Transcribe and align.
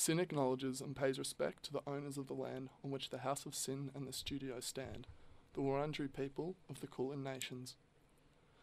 SYN 0.00 0.18
acknowledges 0.18 0.80
and 0.80 0.96
pays 0.96 1.18
respect 1.18 1.62
to 1.64 1.74
the 1.74 1.82
owners 1.86 2.16
of 2.16 2.26
the 2.26 2.32
land 2.32 2.70
on 2.82 2.90
which 2.90 3.10
the 3.10 3.18
House 3.18 3.44
of 3.44 3.54
SYN 3.54 3.90
and 3.94 4.08
the 4.08 4.14
studio 4.14 4.58
stand, 4.58 5.06
the 5.52 5.60
Wurundjeri 5.60 6.10
people 6.10 6.56
of 6.70 6.80
the 6.80 6.86
Kulin 6.86 7.22
Nations. 7.22 7.76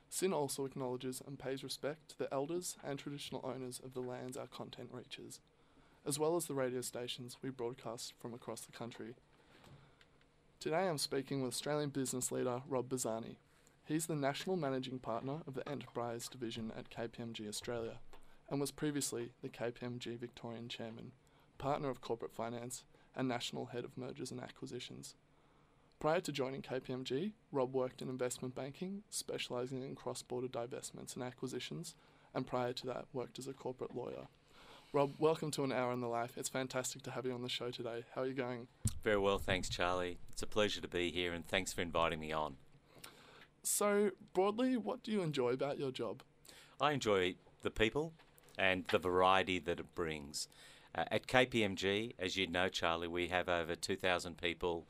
SYN 0.09 0.33
also 0.33 0.65
acknowledges 0.65 1.21
and 1.27 1.37
pays 1.37 1.63
respect 1.63 2.09
to 2.09 2.17
the 2.17 2.33
elders 2.33 2.75
and 2.83 2.97
traditional 2.97 3.45
owners 3.45 3.79
of 3.85 3.93
the 3.93 3.99
lands 3.99 4.35
our 4.35 4.47
content 4.47 4.89
reaches, 4.91 5.39
as 6.07 6.17
well 6.17 6.35
as 6.35 6.47
the 6.47 6.55
radio 6.55 6.81
stations 6.81 7.37
we 7.43 7.51
broadcast 7.51 8.15
from 8.19 8.33
across 8.33 8.61
the 8.61 8.71
country. 8.71 9.13
Today 10.59 10.89
I'm 10.89 10.97
speaking 10.97 11.43
with 11.43 11.53
Australian 11.53 11.89
business 11.89 12.31
leader 12.31 12.63
Rob 12.67 12.89
Bazzani. 12.89 13.35
He's 13.85 14.07
the 14.07 14.15
National 14.15 14.57
Managing 14.57 14.97
Partner 14.97 15.41
of 15.45 15.53
the 15.53 15.69
Enterprise 15.69 16.27
Division 16.27 16.71
at 16.75 16.89
KPMG 16.89 17.47
Australia 17.47 17.99
and 18.49 18.59
was 18.59 18.71
previously 18.71 19.33
the 19.43 19.49
KPMG 19.49 20.17
Victorian 20.17 20.67
Chairman, 20.67 21.11
Partner 21.57 21.89
of 21.89 22.01
Corporate 22.01 22.33
Finance, 22.33 22.83
and 23.15 23.27
National 23.27 23.67
Head 23.67 23.83
of 23.83 23.97
Mergers 23.97 24.31
and 24.31 24.39
Acquisitions. 24.39 25.15
Prior 25.99 26.19
to 26.21 26.31
joining 26.31 26.61
KPMG, 26.61 27.31
Rob 27.51 27.73
worked 27.73 28.01
in 28.01 28.09
investment 28.09 28.53
banking, 28.53 29.01
specialising 29.09 29.81
in 29.81 29.95
cross 29.95 30.21
border 30.21 30.47
divestments 30.47 31.15
and 31.15 31.23
acquisitions, 31.23 31.95
and 32.35 32.45
prior 32.45 32.73
to 32.73 32.85
that, 32.85 33.05
worked 33.13 33.39
as 33.39 33.47
a 33.47 33.53
corporate 33.53 33.95
lawyer. 33.95 34.27
Rob, 34.93 35.15
welcome 35.17 35.51
to 35.51 35.63
An 35.63 35.71
Hour 35.71 35.91
in 35.91 35.99
the 35.99 36.07
Life. 36.07 36.37
It's 36.37 36.49
fantastic 36.49 37.01
to 37.03 37.11
have 37.11 37.25
you 37.25 37.33
on 37.33 37.41
the 37.41 37.49
show 37.49 37.71
today. 37.71 38.03
How 38.13 38.21
are 38.21 38.27
you 38.27 38.33
going? 38.33 38.67
Very 39.03 39.17
well, 39.17 39.39
thanks, 39.39 39.69
Charlie. 39.69 40.19
It's 40.31 40.43
a 40.43 40.47
pleasure 40.47 40.81
to 40.81 40.87
be 40.87 41.11
here, 41.11 41.33
and 41.33 41.45
thanks 41.47 41.73
for 41.73 41.81
inviting 41.81 42.19
me 42.19 42.31
on. 42.31 42.57
So, 43.63 44.11
broadly, 44.33 44.77
what 44.77 45.03
do 45.03 45.11
you 45.11 45.23
enjoy 45.23 45.49
about 45.49 45.79
your 45.79 45.91
job? 45.91 46.21
I 46.79 46.91
enjoy 46.91 47.35
the 47.63 47.71
people 47.71 48.13
and 48.57 48.85
the 48.89 48.99
variety 48.99 49.59
that 49.59 49.79
it 49.79 49.95
brings. 49.95 50.47
Uh, 50.97 51.03
at 51.11 51.27
KPMG, 51.27 52.15
as 52.17 52.35
you 52.35 52.47
know, 52.47 52.69
Charlie, 52.69 53.07
we 53.07 53.27
have 53.27 53.47
over 53.47 53.75
2,000 53.75 54.37
people 54.37 54.87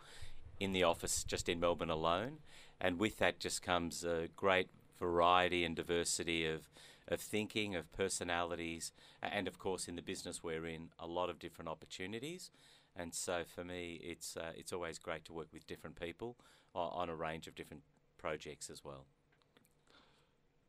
in 0.57 0.71
the 0.71 0.83
office 0.83 1.23
just 1.25 1.49
in 1.49 1.59
Melbourne 1.59 1.89
alone, 1.89 2.37
and 2.79 2.97
with 2.97 3.17
that 3.17 3.39
just 3.39 3.61
comes 3.61 4.05
a 4.05 4.29
great 4.35 4.69
variety 4.97 5.63
and 5.63 5.75
diversity 5.75 6.45
of 6.45 6.69
of 7.09 7.21
thinking, 7.21 7.73
of 7.73 7.89
personalities, 7.93 8.91
and 9.21 9.47
of 9.47 9.57
course 9.57 9.87
in 9.87 9.95
the 9.95 10.01
business 10.01 10.43
we're 10.43 10.65
in, 10.65 10.89
a 10.99 11.07
lot 11.07 11.29
of 11.29 11.39
different 11.39 11.69
opportunities. 11.69 12.51
And 12.97 13.13
so 13.13 13.43
for 13.45 13.63
me, 13.63 14.01
it's 14.03 14.35
uh, 14.35 14.51
it's 14.55 14.73
always 14.73 14.99
great 14.99 15.23
to 15.25 15.33
work 15.33 15.47
with 15.53 15.67
different 15.67 15.97
people 15.97 16.35
on, 16.75 16.89
on 16.93 17.09
a 17.09 17.15
range 17.15 17.47
of 17.47 17.55
different 17.55 17.83
projects 18.17 18.69
as 18.69 18.83
well. 18.83 19.05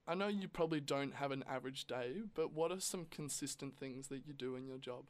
I 0.07 0.15
know 0.15 0.29
you 0.29 0.49
probably 0.49 0.81
don't 0.81 1.15
have 1.15 1.33
an 1.33 1.45
average 1.49 1.87
day, 1.87 2.23
but 2.35 2.53
what 2.53 2.71
are 2.71 2.81
some 2.81 3.07
consistent 3.11 3.77
things 3.77 4.07
that 4.09 4.27
you 4.27 4.33
do 4.33 4.55
in 4.55 4.65
your 4.65 4.79
job? 4.79 5.05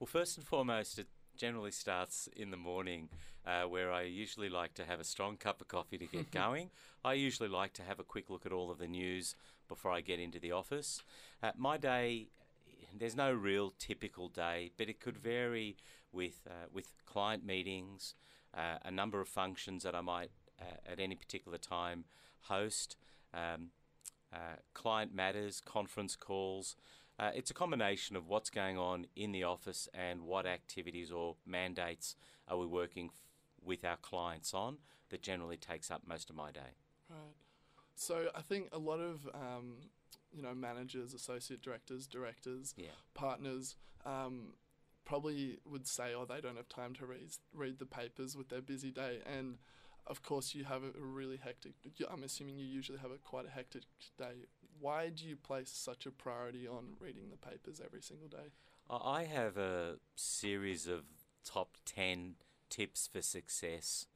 Well, 0.00 0.06
first 0.06 0.38
and 0.38 0.46
foremost, 0.46 0.98
it 0.98 1.08
generally 1.36 1.70
starts 1.70 2.26
in 2.34 2.50
the 2.50 2.56
morning, 2.56 3.10
uh, 3.46 3.64
where 3.64 3.92
I 3.92 4.04
usually 4.04 4.48
like 4.48 4.72
to 4.74 4.84
have 4.86 4.98
a 4.98 5.04
strong 5.04 5.36
cup 5.36 5.60
of 5.60 5.68
coffee 5.68 5.98
to 5.98 6.06
get 6.06 6.30
going. 6.32 6.70
I 7.04 7.12
usually 7.12 7.50
like 7.50 7.74
to 7.74 7.82
have 7.82 8.00
a 8.00 8.02
quick 8.02 8.30
look 8.30 8.46
at 8.46 8.52
all 8.52 8.70
of 8.70 8.78
the 8.78 8.88
news 8.88 9.34
before 9.68 9.92
I 9.92 10.00
get 10.00 10.18
into 10.18 10.38
the 10.38 10.52
office. 10.52 11.02
Uh, 11.42 11.50
my 11.54 11.76
day, 11.76 12.28
there's 12.98 13.14
no 13.14 13.30
real 13.30 13.74
typical 13.78 14.28
day, 14.30 14.70
but 14.78 14.88
it 14.88 15.00
could 15.00 15.18
vary 15.18 15.76
with 16.12 16.40
uh, 16.48 16.68
with 16.72 16.86
client 17.04 17.44
meetings, 17.44 18.14
uh, 18.56 18.78
a 18.82 18.90
number 18.90 19.20
of 19.20 19.28
functions 19.28 19.82
that 19.82 19.94
I 19.94 20.00
might 20.00 20.30
uh, 20.58 20.90
at 20.90 20.98
any 20.98 21.14
particular 21.14 21.58
time 21.58 22.04
host. 22.44 22.96
Um, 23.34 23.68
uh, 24.32 24.56
client 24.72 25.14
matters, 25.14 25.60
conference 25.60 26.16
calls. 26.16 26.74
Uh, 27.20 27.30
it's 27.34 27.50
a 27.50 27.54
combination 27.54 28.16
of 28.16 28.28
what's 28.28 28.48
going 28.48 28.78
on 28.78 29.06
in 29.14 29.30
the 29.30 29.44
office 29.44 29.88
and 29.92 30.22
what 30.22 30.46
activities 30.46 31.10
or 31.12 31.36
mandates 31.44 32.16
are 32.48 32.56
we 32.56 32.64
working 32.66 33.10
f- 33.12 33.20
with 33.62 33.84
our 33.84 33.98
clients 33.98 34.54
on 34.54 34.78
that 35.10 35.20
generally 35.20 35.58
takes 35.58 35.90
up 35.90 36.00
most 36.06 36.30
of 36.30 36.36
my 36.36 36.50
day. 36.50 36.72
Right. 37.10 37.18
So 37.94 38.30
I 38.34 38.40
think 38.40 38.70
a 38.72 38.78
lot 38.78 39.00
of 39.00 39.28
um, 39.34 39.74
you 40.32 40.40
know 40.42 40.54
managers, 40.54 41.12
associate 41.12 41.60
directors, 41.60 42.06
directors, 42.06 42.72
Yeah. 42.78 42.86
partners 43.12 43.76
um, 44.06 44.54
probably 45.04 45.58
would 45.66 45.86
say, 45.86 46.14
"Oh, 46.14 46.24
they 46.24 46.40
don't 46.40 46.56
have 46.56 46.70
time 46.70 46.94
to 46.94 47.06
read 47.06 47.36
read 47.52 47.78
the 47.78 47.84
papers 47.84 48.34
with 48.34 48.48
their 48.48 48.62
busy 48.62 48.90
day." 48.90 49.20
And 49.26 49.58
of 50.06 50.22
course, 50.22 50.54
you 50.54 50.64
have 50.64 50.82
a 50.82 50.90
really 50.98 51.36
hectic. 51.36 51.72
I'm 52.10 52.22
assuming 52.22 52.58
you 52.58 52.64
usually 52.64 52.98
have 52.98 53.10
a 53.10 53.18
quite 53.18 53.46
a 53.46 53.50
hectic 53.50 53.82
day. 54.18 54.46
Why 54.78 55.10
do 55.10 55.26
you 55.26 55.36
place 55.36 55.70
such 55.70 56.06
a 56.06 56.10
priority 56.10 56.66
on 56.66 56.94
reading 56.98 57.24
the 57.30 57.36
papers 57.36 57.80
every 57.84 58.02
single 58.02 58.28
day? 58.28 58.52
I 58.88 59.20
I 59.20 59.24
have 59.24 59.56
a 59.56 59.96
series 60.16 60.86
of 60.86 61.04
top 61.44 61.76
10 61.84 62.36
tips 62.68 63.08
for 63.12 63.22
success, 63.22 64.06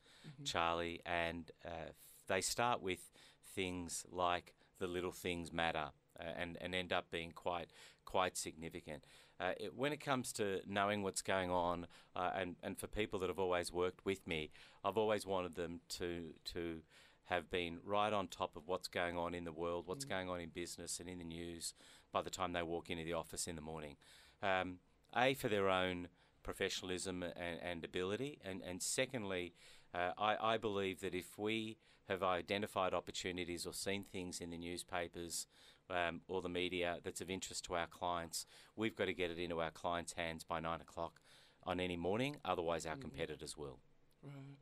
Charlie, 0.45 1.01
and 1.05 1.51
uh, 1.65 1.93
they 2.29 2.41
start 2.41 2.83
with 2.83 3.11
things 3.55 4.05
like 4.11 4.55
the 4.79 4.87
little 4.87 5.13
things 5.13 5.53
matter 5.53 5.91
and, 6.19 6.57
and 6.61 6.75
end 6.75 6.93
up 6.93 7.11
being 7.11 7.33
quite 7.33 7.69
quite 8.05 8.37
significant. 8.37 9.05
Uh, 9.41 9.53
it, 9.59 9.75
when 9.75 9.93
it 9.93 10.01
comes 10.01 10.33
to 10.33 10.61
knowing 10.69 11.03
what's 11.03 11.23
going 11.23 11.51
on, 11.51 11.87
uh, 12.15 12.31
and, 12.37 12.57
and 12.63 12.79
for 12.79 12.87
people 12.87 13.19
that 13.19 13.29
have 13.29 13.39
always 13.39 13.73
worked 13.73 14.05
with 14.05 14.27
me, 14.27 14.51
I've 14.85 14.97
always 14.97 15.27
wanted 15.27 15.55
them 15.55 15.81
to 15.91 16.35
to 16.53 16.83
have 17.25 17.51
been 17.51 17.79
right 17.85 18.13
on 18.13 18.29
top 18.29 18.55
of 18.57 18.69
what's 18.69 18.89
going 18.89 19.17
on 19.17 19.35
in 19.35 19.45
the 19.45 19.53
world, 19.53 19.87
what's 19.87 20.05
going 20.05 20.29
on 20.29 20.41
in 20.41 20.51
business 20.51 21.01
and 21.01 21.09
in 21.09 21.19
the 21.19 21.25
news 21.25 21.73
by 22.13 22.21
the 22.21 22.31
time 22.31 22.53
they 22.53 22.63
walk 22.63 22.91
into 22.91 23.03
the 23.03 23.15
office 23.15 23.47
in 23.47 23.57
the 23.57 23.63
morning. 23.63 23.97
Um, 24.43 24.77
a, 25.17 25.33
for 25.35 25.49
their 25.49 25.71
own 25.71 26.09
professionalism 26.43 27.23
and, 27.23 27.59
and 27.63 27.85
ability, 27.85 28.41
and, 28.45 28.61
and 28.63 28.83
secondly, 28.83 29.55
uh, 29.95 30.11
I, 30.19 30.55
I 30.55 30.57
believe 30.59 31.01
that 31.01 31.15
if 31.15 31.39
we 31.39 31.79
have 32.09 32.23
identified 32.23 32.93
opportunities 32.93 33.67
or 33.67 33.73
seen 33.73 34.05
things 34.05 34.41
in 34.41 34.51
the 34.51 34.59
newspapers 34.59 35.47
um, 35.91 36.21
or 36.29 36.43
the 36.43 36.49
media 36.49 36.99
that's 37.03 37.21
of 37.21 37.31
interest 37.31 37.65
to 37.67 37.75
our 37.75 37.87
clients, 37.87 38.47
we've 38.77 38.97
got 38.97 39.07
to 39.07 39.15
get 39.15 39.31
it 39.31 39.39
into 39.39 39.61
our 39.61 39.71
clients' 39.71 40.13
hands 40.13 40.45
by 40.45 40.61
nine 40.61 40.81
o'clock 40.81 41.21
on 41.65 41.81
any 41.81 41.97
morning, 41.97 42.37
otherwise, 42.45 42.87
our 42.87 42.97
competitors 42.97 43.57
will. 43.57 43.79
Right. 44.23 44.59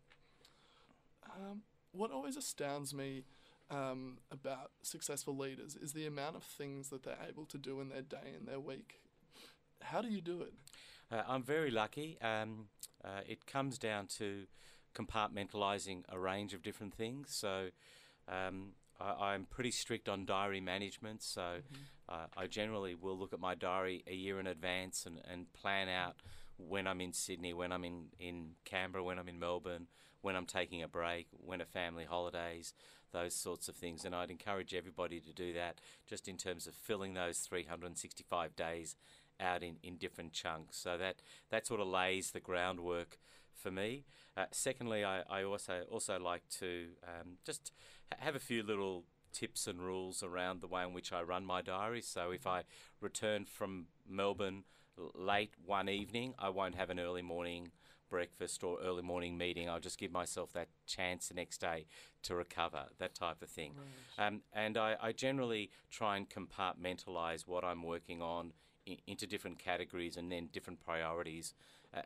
Um, 1.25 1.63
what 1.93 2.11
always 2.11 2.37
astounds 2.37 2.95
me 2.95 3.25
um, 3.71 4.19
about 4.31 4.71
successful 4.83 5.37
leaders 5.37 5.77
is 5.77 5.93
the 5.93 6.07
amount 6.07 6.37
of 6.37 6.43
things 6.43 6.91
that 6.91 7.03
they're 7.03 7.19
able 7.29 7.47
to 7.47 7.59
do 7.59 7.81
in 7.81 7.89
their 7.89 8.03
day 8.03 8.35
and 8.37 8.47
their 8.47 8.61
week. 8.61 9.01
How 9.81 10.01
do 10.01 10.09
you 10.09 10.21
do 10.21 10.43
it? 10.43 10.53
Uh, 11.11 11.23
I'm 11.29 11.43
very 11.43 11.71
lucky. 11.71 12.19
Um, 12.21 12.67
uh, 13.05 13.21
it 13.27 13.47
comes 13.47 13.79
down 13.79 14.07
to 14.19 14.47
compartmentalising 14.95 16.05
a 16.09 16.19
range 16.19 16.55
of 16.55 16.63
different 16.63 16.95
things. 16.95 17.35
So 17.35 17.69
um, 18.29 18.73
I, 19.03 19.33
I'm 19.33 19.45
pretty 19.45 19.71
strict 19.71 20.09
on 20.09 20.25
diary 20.25 20.61
management. 20.61 21.23
So 21.23 21.57
uh, 22.09 22.27
I 22.37 22.47
generally 22.47 22.95
will 22.95 23.19
look 23.19 23.33
at 23.33 23.41
my 23.41 23.55
diary 23.55 24.05
a 24.07 24.15
year 24.15 24.39
in 24.41 24.47
advance 24.47 25.07
and, 25.07 25.21
and 25.31 25.53
plan 25.53 25.89
out 25.89 26.17
when 26.59 26.87
I'm 26.87 27.01
in 27.01 27.13
Sydney, 27.13 27.53
when 27.53 27.73
I'm 27.73 27.85
in, 27.85 28.07
in 28.19 28.51
Canberra, 28.65 29.03
when 29.03 29.19
I'm 29.19 29.29
in 29.29 29.39
Melbourne, 29.39 29.87
when 30.21 30.37
I'm 30.37 30.47
taking 30.47 30.83
a 30.83 30.89
break, 30.89 31.27
when 31.33 31.61
a 31.61 31.65
family 31.65 32.05
holidays, 32.05 32.75
those 33.13 33.35
sorts 33.35 33.69
of 33.69 33.77
things. 33.77 34.05
And 34.05 34.15
I'd 34.15 34.31
encourage 34.31 34.75
everybody 34.75 35.21
to 35.21 35.33
do 35.33 35.53
that 35.55 35.81
just 36.07 36.29
in 36.29 36.37
terms 36.37 36.67
of 36.67 36.75
filling 36.75 37.15
those 37.15 37.39
365 37.39 38.55
days 38.55 38.97
out 39.41 39.63
in, 39.63 39.77
in 39.83 39.97
different 39.97 40.33
chunks. 40.33 40.79
So 40.79 40.97
that, 40.99 41.17
that 41.51 41.67
sort 41.67 41.81
of 41.81 41.89
lays 41.89 42.31
the 42.31 42.41
groundwork 42.41 43.19
for 43.55 43.71
me. 43.71 44.05
Uh, 44.37 44.47
secondly, 44.51 45.05
I, 45.05 45.23
I 45.29 45.45
also 45.45 45.83
also 45.91 46.19
like 46.19 46.49
to 46.61 46.89
um, 47.05 47.39
just 47.45 47.73
ha- 48.11 48.19
have 48.21 48.35
a 48.35 48.41
few 48.41 48.63
little 48.63 49.05
tips 49.33 49.67
and 49.67 49.81
rules 49.81 50.23
around 50.23 50.61
the 50.61 50.67
way 50.67 50.83
in 50.83 50.93
which 50.93 51.13
I 51.13 51.23
run 51.23 51.45
my 51.45 51.63
diary. 51.63 52.03
So 52.03 52.31
if 52.31 52.47
I 52.47 52.63
return 53.01 53.47
from 53.47 53.87
Melbourne 54.09 54.65
late 55.15 55.55
one 55.65 55.89
evening, 55.89 56.35
I 56.39 56.51
won't 56.51 56.75
have 56.75 56.91
an 56.91 57.01
early 57.01 57.23
morning 57.23 57.71
breakfast 58.11 58.63
or 58.63 58.79
early 58.83 59.03
morning 59.03 59.39
meeting. 59.39 59.71
I'll 59.71 59.81
just 59.81 59.99
give 59.99 60.13
myself 60.13 60.53
that 60.53 60.69
chance 60.87 61.29
the 61.29 61.35
next 61.35 61.63
day 61.63 61.87
to 62.25 62.35
recover, 62.35 62.85
that 62.99 63.15
type 63.15 63.41
of 63.41 63.49
thing. 63.49 63.73
Um, 64.19 64.43
and 64.53 64.77
I, 64.77 64.97
I 65.01 65.13
generally 65.13 65.71
try 65.91 66.19
and 66.19 66.29
compartmentalize 66.29 67.47
what 67.47 67.65
I'm 67.65 67.83
working 67.83 68.21
on 68.21 68.53
into 69.07 69.27
different 69.27 69.59
categories 69.59 70.17
and 70.19 70.31
then 70.31 70.49
different 70.53 70.81
priorities 70.85 71.55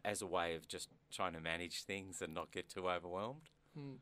as 0.05 0.23
a 0.23 0.27
way 0.27 0.55
of 0.55 0.69
just 0.69 0.89
trying 1.13 1.33
to 1.33 1.41
manage 1.41 1.83
things 1.83 2.21
and 2.21 2.35
not 2.35 2.51
get 2.51 2.69
too 2.69 2.89
overwhelmed. 2.89 3.49
Hmm. 3.75 3.95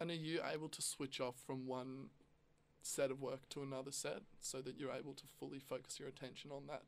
And 0.00 0.10
are 0.10 0.14
you 0.14 0.40
able 0.52 0.68
to 0.68 0.82
switch 0.82 1.20
off 1.20 1.36
from 1.46 1.66
one 1.66 2.08
set 2.82 3.10
of 3.10 3.20
work 3.20 3.48
to 3.50 3.62
another 3.62 3.92
set 3.92 4.22
so 4.40 4.60
that 4.60 4.76
you're 4.76 4.92
able 4.92 5.14
to 5.14 5.24
fully 5.38 5.60
focus 5.60 6.00
your 6.00 6.08
attention 6.08 6.50
on 6.50 6.66
that 6.68 6.82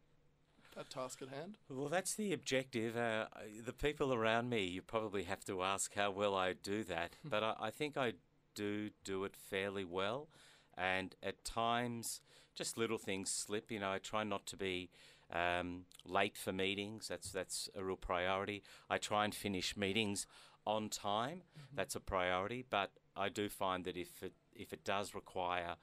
that 0.77 0.91
task 0.91 1.23
at 1.23 1.29
hand? 1.29 1.57
Well, 1.69 1.89
that's 1.89 2.15
the 2.15 2.33
objective. 2.33 2.97
Uh, 2.97 3.27
the 3.65 3.73
people 3.73 4.13
around 4.13 4.51
me, 4.51 4.65
you 4.65 4.83
probably 4.83 5.23
have 5.25 5.45
to 5.45 5.63
ask 5.63 5.95
how 5.95 6.11
well 6.11 6.35
I 6.35 6.53
do 6.53 6.83
that, 6.85 7.13
but 7.25 7.45
I, 7.45 7.55
I 7.61 7.71
think 7.71 7.97
I 7.97 8.15
do 8.57 8.91
do 9.05 9.25
it 9.25 9.37
fairly 9.37 9.85
well. 9.85 10.29
And 10.77 11.15
at 11.23 11.45
times, 11.45 12.21
just 12.57 12.77
little 12.77 12.99
things 12.99 13.31
slip. 13.31 13.71
You 13.71 13.79
know, 13.79 13.93
I 13.93 13.99
try 13.99 14.25
not 14.25 14.47
to 14.47 14.57
be 14.57 14.91
Um, 15.33 15.87
late 16.05 16.37
for 16.37 16.53
meetings, 16.53 17.09
that's 17.09 17.33
that's 17.33 17.69
a 17.75 17.83
real 17.83 17.97
priority. 17.97 18.63
I 18.91 18.99
try 18.99 19.25
and 19.25 19.35
finish 19.35 19.77
meetings 19.77 20.27
on 20.67 20.89
time. 20.89 21.43
That's 21.75 21.95
a 21.97 22.01
priority. 22.01 22.65
But 22.69 22.91
I 23.17 23.29
do 23.29 23.49
find 23.49 23.85
that 23.85 23.97
if 23.97 24.23
it 24.23 24.33
if 24.55 24.73
it 24.73 24.85
does 24.85 25.15
require 25.15 25.77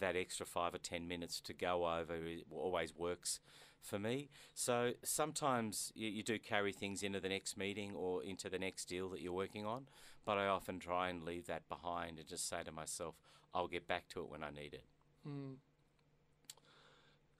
that 0.00 0.16
extra 0.16 0.46
five 0.46 0.74
or 0.74 0.78
ten 0.78 1.08
minutes 1.08 1.40
to 1.42 1.52
go 1.52 1.86
over, 1.86 2.14
it 2.14 2.44
always 2.50 2.94
works 2.94 3.40
for 3.80 3.98
me. 3.98 4.30
So 4.54 4.92
sometimes 5.02 5.92
you, 5.94 6.08
you 6.08 6.22
do 6.22 6.38
carry 6.38 6.72
things 6.72 7.02
into 7.02 7.20
the 7.20 7.28
next 7.28 7.56
meeting 7.56 7.92
or 7.94 8.22
into 8.22 8.48
the 8.48 8.58
next 8.58 8.86
deal 8.86 9.10
that 9.10 9.20
you're 9.20 9.32
working 9.32 9.66
on. 9.66 9.86
But 10.24 10.38
I 10.38 10.46
often 10.46 10.78
try 10.78 11.10
and 11.10 11.22
leave 11.22 11.46
that 11.46 11.68
behind 11.68 12.18
and 12.18 12.26
just 12.26 12.48
say 12.48 12.62
to 12.64 12.72
myself, 12.72 13.16
I'll 13.52 13.68
get 13.68 13.86
back 13.86 14.08
to 14.10 14.20
it 14.20 14.30
when 14.30 14.42
I 14.42 14.50
need 14.50 14.72
it. 14.74 14.84
Hmm. 15.22 15.54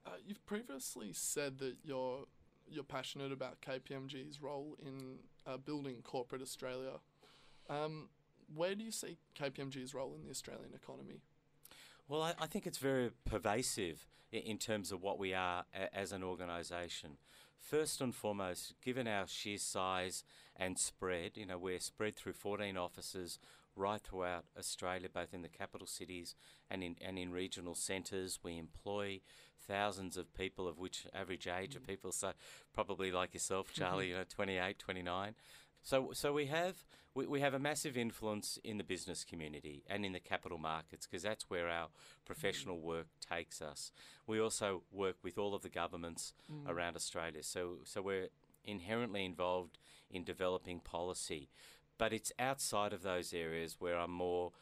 Uh, 0.07 0.11
you've 0.27 0.45
previously 0.47 1.11
said 1.13 1.59
that 1.59 1.77
you're 1.83 2.25
you're 2.67 2.85
passionate 2.85 3.33
about 3.33 3.61
KPMG's 3.61 4.41
role 4.41 4.77
in 4.85 5.19
uh, 5.47 5.59
building 5.59 5.97
corporate 6.03 6.41
Australia. 6.41 6.93
Um, 7.69 8.09
where 8.55 8.75
do 8.75 8.85
you 8.85 8.91
see 8.91 9.19
KPMG's 9.39 9.95
role 9.95 10.15
in 10.15 10.25
the 10.25 10.31
Australian 10.31 10.71
economy? 10.75 11.21
Well, 12.09 12.23
I, 12.23 12.35
I 12.39 12.47
think 12.47 12.67
it's 12.67 12.79
very 12.79 13.11
pervasive 13.25 14.07
in, 14.33 14.59
terms 14.59 14.93
of 14.93 15.03
what 15.03 15.19
we 15.19 15.33
are 15.33 15.65
a, 15.75 15.95
as 15.95 16.13
an 16.13 16.23
organisation. 16.23 17.19
First 17.59 18.01
and 18.01 18.15
foremost, 18.15 18.75
given 18.83 19.07
our 19.07 19.27
sheer 19.27 19.59
size 19.59 20.25
and 20.57 20.79
spread, 20.79 21.33
you 21.37 21.47
know, 21.47 21.59
we're 21.59 21.81
spread 21.81 22.17
through 22.17 22.35
14 22.35 22.77
offices 22.77 23.39
right 23.77 24.01
throughout 24.01 24.45
Australia, 24.59 25.09
both 25.13 25.33
in 25.33 25.43
the 25.43 25.49
capital 25.49 25.87
cities 25.87 26.35
and 26.71 26.83
in 26.83 26.97
and 27.01 27.19
in 27.19 27.33
regional 27.33 27.75
centres. 27.75 28.39
We 28.43 28.59
employ 28.59 29.21
thousands 29.67 30.17
of 30.17 30.33
people, 30.35 30.69
of 30.69 30.79
which 30.79 31.07
average 31.15 31.47
age 31.47 31.75
of 31.77 31.87
people, 31.87 32.13
so 32.13 32.33
probably 32.73 33.11
like 33.11 33.35
yourself, 33.35 33.73
Charlie, 33.73 34.09
you 34.09 34.15
know, 34.17 34.25
28, 34.29 34.79
29. 34.79 35.35
So, 35.83 36.11
so 36.13 36.33
we 36.33 36.47
have 36.47 36.85
we, 37.15 37.27
we 37.27 37.41
have 37.41 37.55
a 37.55 37.59
massive 37.59 37.97
influence 37.97 38.59
in 38.65 38.79
the 38.79 38.85
business 38.85 39.23
community 39.25 39.85
and 39.87 40.05
in 40.05 40.13
the 40.13 40.19
capital 40.21 40.59
markets 40.59 41.07
because 41.07 41.23
that's 41.23 41.49
where 41.51 41.69
our 41.69 41.89
professional 42.25 42.81
work 42.81 43.07
takes 43.21 43.61
us. 43.63 43.93
We 44.27 44.41
also 44.41 44.83
work 44.91 45.17
with 45.23 45.39
all 45.39 45.55
of 45.55 45.63
the 45.63 45.69
governments 45.69 46.33
Mm. 46.51 46.69
around 46.69 46.97
Australia, 46.97 47.43
so 47.43 47.79
so 47.85 48.03
we're 48.03 48.29
inherently 48.65 49.25
involved 49.25 49.79
in 50.11 50.25
developing 50.25 50.81
policy, 50.81 51.49
but 51.99 52.13
it's 52.13 52.33
outside 52.39 52.93
of 52.93 53.03
those 53.03 53.33
areas 53.35 53.77
where 53.79 53.97
I'm 53.99 54.11
more 54.11 54.53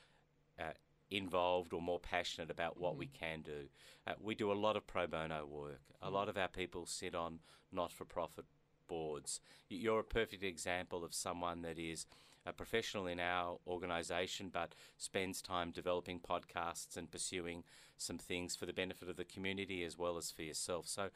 uh, 0.59 0.73
involved 1.17 1.73
or 1.73 1.81
more 1.81 2.01
passionate 2.01 2.51
about 2.51 2.79
what 2.79 2.97
we 2.97 3.07
can 3.07 3.43
do. 3.43 3.69
Uh, 4.07 4.15
we 4.21 4.35
do 4.35 4.51
a 4.51 4.55
lot 4.55 4.77
of 4.77 4.87
pro 4.87 5.07
bono 5.07 5.47
work. 5.47 5.83
A 6.01 6.11
lot 6.11 6.29
of 6.29 6.37
our 6.37 6.49
people 6.49 6.87
sit 6.87 7.15
on 7.15 7.41
not-for-profit 7.71 8.45
boards. 8.89 9.41
You're 9.69 10.01
a 10.01 10.05
perfect 10.05 10.43
example 10.43 11.05
of 11.05 11.15
someone 11.15 11.63
that 11.63 11.79
is 11.79 12.07
a 12.45 12.53
professional 12.53 13.07
in 13.07 13.21
our 13.21 13.59
organisation 13.67 14.51
but 14.53 14.75
spends 14.99 15.41
time 15.41 15.71
developing 15.71 16.19
podcasts 16.19 16.97
and 16.97 17.11
pursuing 17.11 17.63
some 17.97 18.19
things 18.19 18.57
for 18.57 18.67
the 18.67 18.73
benefit 18.73 19.09
of 19.09 19.17
the 19.17 19.25
community 19.25 19.85
as 19.85 19.97
well 19.97 20.17
as 20.17 20.31
for 20.31 20.43
yourself. 20.43 20.89
So 20.89 21.11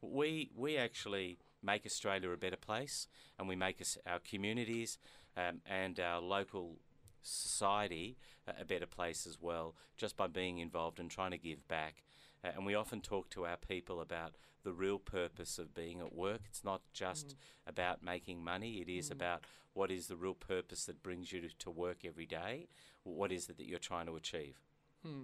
we 0.00 0.50
we 0.56 0.76
actually 0.76 1.38
make 1.62 1.86
Australia 1.86 2.30
a 2.30 2.36
better 2.36 2.56
place 2.56 3.06
and 3.38 3.48
we 3.48 3.54
make 3.54 3.80
us, 3.80 3.96
our 4.06 4.18
communities 4.18 4.98
um, 5.36 5.60
and 5.66 6.00
our 6.00 6.20
local 6.20 6.76
society 7.22 8.16
a, 8.46 8.62
a 8.62 8.64
better 8.64 8.86
place 8.86 9.26
as 9.26 9.38
well 9.40 9.74
just 9.96 10.16
by 10.16 10.26
being 10.26 10.58
involved 10.58 10.98
and 11.00 11.10
trying 11.10 11.30
to 11.30 11.38
give 11.38 11.66
back. 11.68 12.02
Uh, 12.44 12.50
and 12.56 12.66
we 12.66 12.74
often 12.74 13.00
talk 13.00 13.30
to 13.30 13.46
our 13.46 13.56
people 13.56 14.00
about 14.00 14.34
the 14.64 14.72
real 14.72 14.98
purpose 14.98 15.58
of 15.58 15.74
being 15.74 16.00
at 16.00 16.14
work. 16.14 16.40
It's 16.48 16.64
not 16.64 16.82
just 16.92 17.34
about 17.66 18.02
making 18.02 18.44
money, 18.44 18.76
it 18.76 18.88
is 18.88 19.10
about 19.10 19.44
what 19.74 19.90
is 19.90 20.06
the 20.06 20.16
real 20.16 20.34
purpose 20.34 20.84
that 20.84 21.02
brings 21.02 21.32
you 21.32 21.40
to, 21.40 21.48
to 21.58 21.70
work 21.70 22.04
every 22.04 22.26
day. 22.26 22.68
What 23.04 23.32
is 23.32 23.48
it 23.48 23.56
that 23.56 23.66
you're 23.66 23.78
trying 23.78 24.06
to 24.06 24.16
achieve? 24.16 24.60
Hmm. 25.04 25.22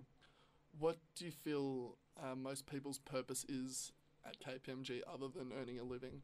What 0.79 0.99
do 1.17 1.25
you 1.25 1.31
feel 1.31 1.97
uh, 2.21 2.35
most 2.35 2.67
people's 2.67 2.99
purpose 2.99 3.44
is 3.49 3.93
at 4.27 4.37
KPMG 4.41 5.01
other 5.12 5.29
than 5.29 5.53
earning 5.61 5.79
a 5.79 5.85
living? 5.85 6.23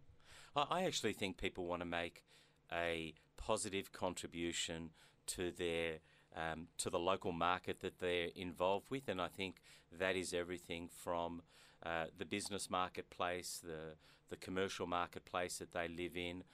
I 0.56 0.85
actually 0.85 1.15
think 1.15 1.37
people 1.37 1.67
want 1.67 1.81
to 1.81 1.87
make 1.87 2.23
a 2.73 3.15
positive 3.37 3.93
contribution 3.93 4.91
to 5.29 5.50
their 5.50 5.99
um, 6.37 6.67
to 6.79 6.91
the 6.91 6.99
local 6.99 7.32
market 7.32 7.81
that 7.81 8.00
they're 8.00 8.31
involved 8.35 8.91
with, 8.91 9.09
and 9.09 9.21
I 9.21 9.29
think 9.29 9.62
that 9.97 10.17
is 10.17 10.35
everything 10.35 10.88
from 10.88 11.43
uh, 11.85 12.06
the 12.19 12.25
business 12.25 12.69
marketplace, 12.71 13.61
the 13.62 13.97
the 14.31 14.37
commercial 14.37 14.87
marketplace 14.87 15.59
that 15.59 15.73
they 15.73 15.88
live 15.88 16.17
in. 16.17 16.44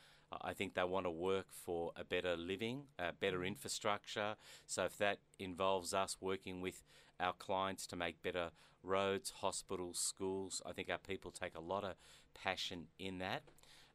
I- 0.42 0.54
think 0.54 0.74
they 0.74 0.84
want 0.84 1.06
to 1.06 1.10
work 1.10 1.46
for 1.50 1.92
a 1.96 2.04
better 2.04 2.36
living, 2.36 2.84
a 2.98 3.12
better 3.12 3.44
infrastructure. 3.44 4.36
So 4.66 4.84
if 4.84 4.96
that 4.98 5.18
involves 5.38 5.92
us 5.92 6.18
working 6.20 6.60
with 6.60 6.84
our 7.18 7.32
clients 7.32 7.86
to 7.88 7.96
make 7.96 8.22
better 8.22 8.50
roads, 8.82 9.30
hospitals, 9.40 9.98
schools, 9.98 10.62
I 10.64 10.72
think 10.72 10.88
our 10.88 10.98
people 10.98 11.30
take 11.30 11.56
a 11.56 11.60
lot 11.60 11.84
of 11.84 11.94
passion 12.34 12.86
in 12.98 13.18
that. 13.18 13.42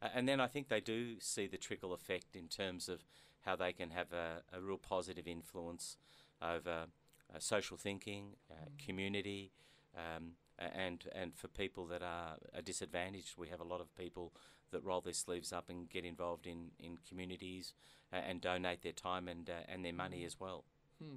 And 0.02 0.28
then 0.28 0.40
I 0.40 0.46
think 0.46 0.68
they 0.68 0.80
do 0.80 1.18
see 1.20 1.46
the 1.46 1.56
trickle 1.56 1.94
effect 1.94 2.36
in 2.36 2.48
terms 2.48 2.88
of 2.88 3.04
how 3.46 3.56
they 3.56 3.72
can 3.72 3.90
have 3.90 4.12
a, 4.12 4.42
a 4.52 4.60
real 4.60 4.76
positive 4.76 5.26
influence 5.26 5.96
over 6.42 6.86
uh, 7.34 7.38
social 7.38 7.76
thinking, 7.76 8.34
uh, 8.50 8.66
community, 8.84 9.52
um, 9.96 10.32
and 10.58 11.04
and 11.14 11.34
for 11.34 11.48
people 11.48 11.86
that 11.86 12.02
are, 12.02 12.36
are 12.54 12.62
disadvantaged, 12.62 13.34
we 13.38 13.48
have 13.48 13.60
a 13.60 13.64
lot 13.64 13.80
of 13.80 13.94
people 13.96 14.32
that 14.72 14.84
roll 14.84 15.00
their 15.00 15.12
sleeves 15.12 15.52
up 15.52 15.70
and 15.70 15.88
get 15.88 16.04
involved 16.04 16.46
in, 16.46 16.70
in 16.80 16.98
communities 17.08 17.72
uh, 18.12 18.16
and 18.16 18.40
donate 18.40 18.82
their 18.82 18.92
time 18.92 19.28
and 19.28 19.48
uh, 19.48 19.64
and 19.68 19.84
their 19.84 19.92
money 19.92 20.24
as 20.24 20.38
well. 20.38 20.64
Hmm. 21.02 21.16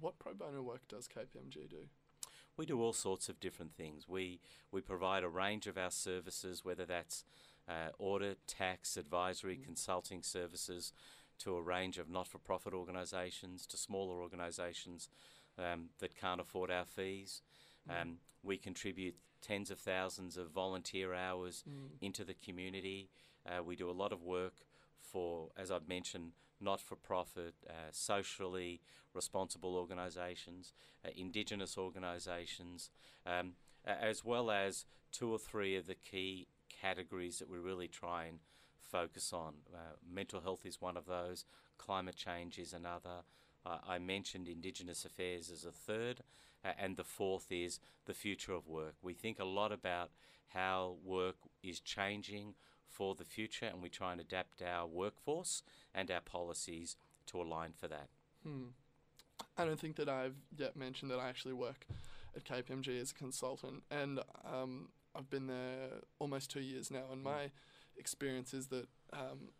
What 0.00 0.18
pro 0.18 0.34
bono 0.34 0.62
work 0.62 0.82
does 0.88 1.08
KPMG 1.08 1.70
do? 1.70 1.88
We 2.56 2.66
do 2.66 2.80
all 2.80 2.92
sorts 2.92 3.28
of 3.28 3.40
different 3.40 3.74
things. 3.74 4.08
We 4.08 4.40
we 4.70 4.80
provide 4.80 5.24
a 5.24 5.28
range 5.28 5.66
of 5.66 5.76
our 5.76 5.90
services, 5.90 6.64
whether 6.64 6.84
that's 6.84 7.24
uh, 7.68 7.90
audit, 7.98 8.46
tax, 8.46 8.96
advisory, 8.96 9.56
consulting 9.56 10.22
services, 10.22 10.92
to 11.38 11.56
a 11.56 11.62
range 11.62 11.98
of 11.98 12.08
not-for-profit 12.08 12.74
organisations, 12.74 13.66
to 13.66 13.76
smaller 13.76 14.20
organisations 14.20 15.08
um, 15.58 15.90
that 15.98 16.18
can't 16.18 16.40
afford 16.40 16.70
our 16.70 16.84
fees. 16.84 17.42
Um, 17.88 18.18
we 18.42 18.56
contribute 18.56 19.16
tens 19.42 19.70
of 19.70 19.78
thousands 19.78 20.36
of 20.36 20.50
volunteer 20.50 21.14
hours 21.14 21.64
into 22.00 22.24
the 22.24 22.34
community. 22.34 23.10
Uh, 23.46 23.62
we 23.62 23.76
do 23.76 23.90
a 23.90 23.92
lot 23.92 24.12
of 24.12 24.22
work 24.22 24.54
for, 24.98 25.50
as 25.56 25.70
I've 25.70 25.88
mentioned, 25.88 26.32
not 26.60 26.80
for 26.80 26.96
profit, 26.96 27.54
uh, 27.68 27.90
socially 27.90 28.80
responsible 29.12 29.76
organisations, 29.76 30.72
uh, 31.04 31.10
Indigenous 31.14 31.76
organisations, 31.76 32.90
um, 33.26 33.52
as 33.84 34.24
well 34.24 34.50
as 34.50 34.86
two 35.12 35.30
or 35.30 35.38
three 35.38 35.76
of 35.76 35.86
the 35.86 35.94
key 35.94 36.48
categories 36.80 37.38
that 37.38 37.48
we 37.48 37.58
really 37.58 37.88
try 37.88 38.24
and 38.24 38.38
focus 38.84 39.32
on. 39.32 39.54
Uh, 39.72 39.96
mental 40.08 40.40
health 40.40 40.64
is 40.64 40.80
one 40.80 40.96
of 40.96 41.06
those, 41.06 41.44
climate 41.78 42.16
change 42.16 42.58
is 42.58 42.72
another. 42.72 43.22
Uh, 43.66 43.78
I 43.86 43.98
mentioned 43.98 44.48
Indigenous 44.48 45.04
affairs 45.04 45.50
as 45.50 45.64
a 45.64 45.72
third, 45.72 46.22
uh, 46.64 46.72
and 46.78 46.96
the 46.96 47.04
fourth 47.04 47.50
is 47.50 47.80
the 48.06 48.14
future 48.14 48.52
of 48.52 48.68
work. 48.68 48.94
We 49.02 49.14
think 49.14 49.38
a 49.38 49.44
lot 49.44 49.72
about 49.72 50.10
how 50.48 50.96
work 51.04 51.36
is 51.62 51.80
changing 51.80 52.54
for 52.88 53.14
the 53.14 53.24
future, 53.24 53.66
and 53.66 53.82
we 53.82 53.88
try 53.88 54.12
and 54.12 54.20
adapt 54.20 54.62
our 54.62 54.86
workforce 54.86 55.62
and 55.94 56.10
our 56.10 56.20
policies 56.20 56.96
to 57.26 57.40
align 57.40 57.72
for 57.72 57.88
that. 57.88 58.08
Hmm. 58.42 58.68
I 59.56 59.64
don't 59.64 59.80
think 59.80 59.96
that 59.96 60.08
I've 60.08 60.36
yet 60.56 60.76
mentioned 60.76 61.10
that 61.10 61.18
I 61.18 61.28
actually 61.28 61.54
work 61.54 61.86
at 62.36 62.44
KPMG 62.44 63.00
as 63.00 63.10
a 63.10 63.14
consultant, 63.14 63.82
and 63.90 64.20
um, 64.44 64.88
I've 65.14 65.30
been 65.30 65.46
there 65.46 65.88
almost 66.18 66.50
two 66.50 66.60
years 66.60 66.90
now. 66.90 67.04
And 67.10 67.22
my 67.22 67.32
experience 67.34 67.52
is 67.98 68.66
that 68.68 68.88
um, 69.12 69.50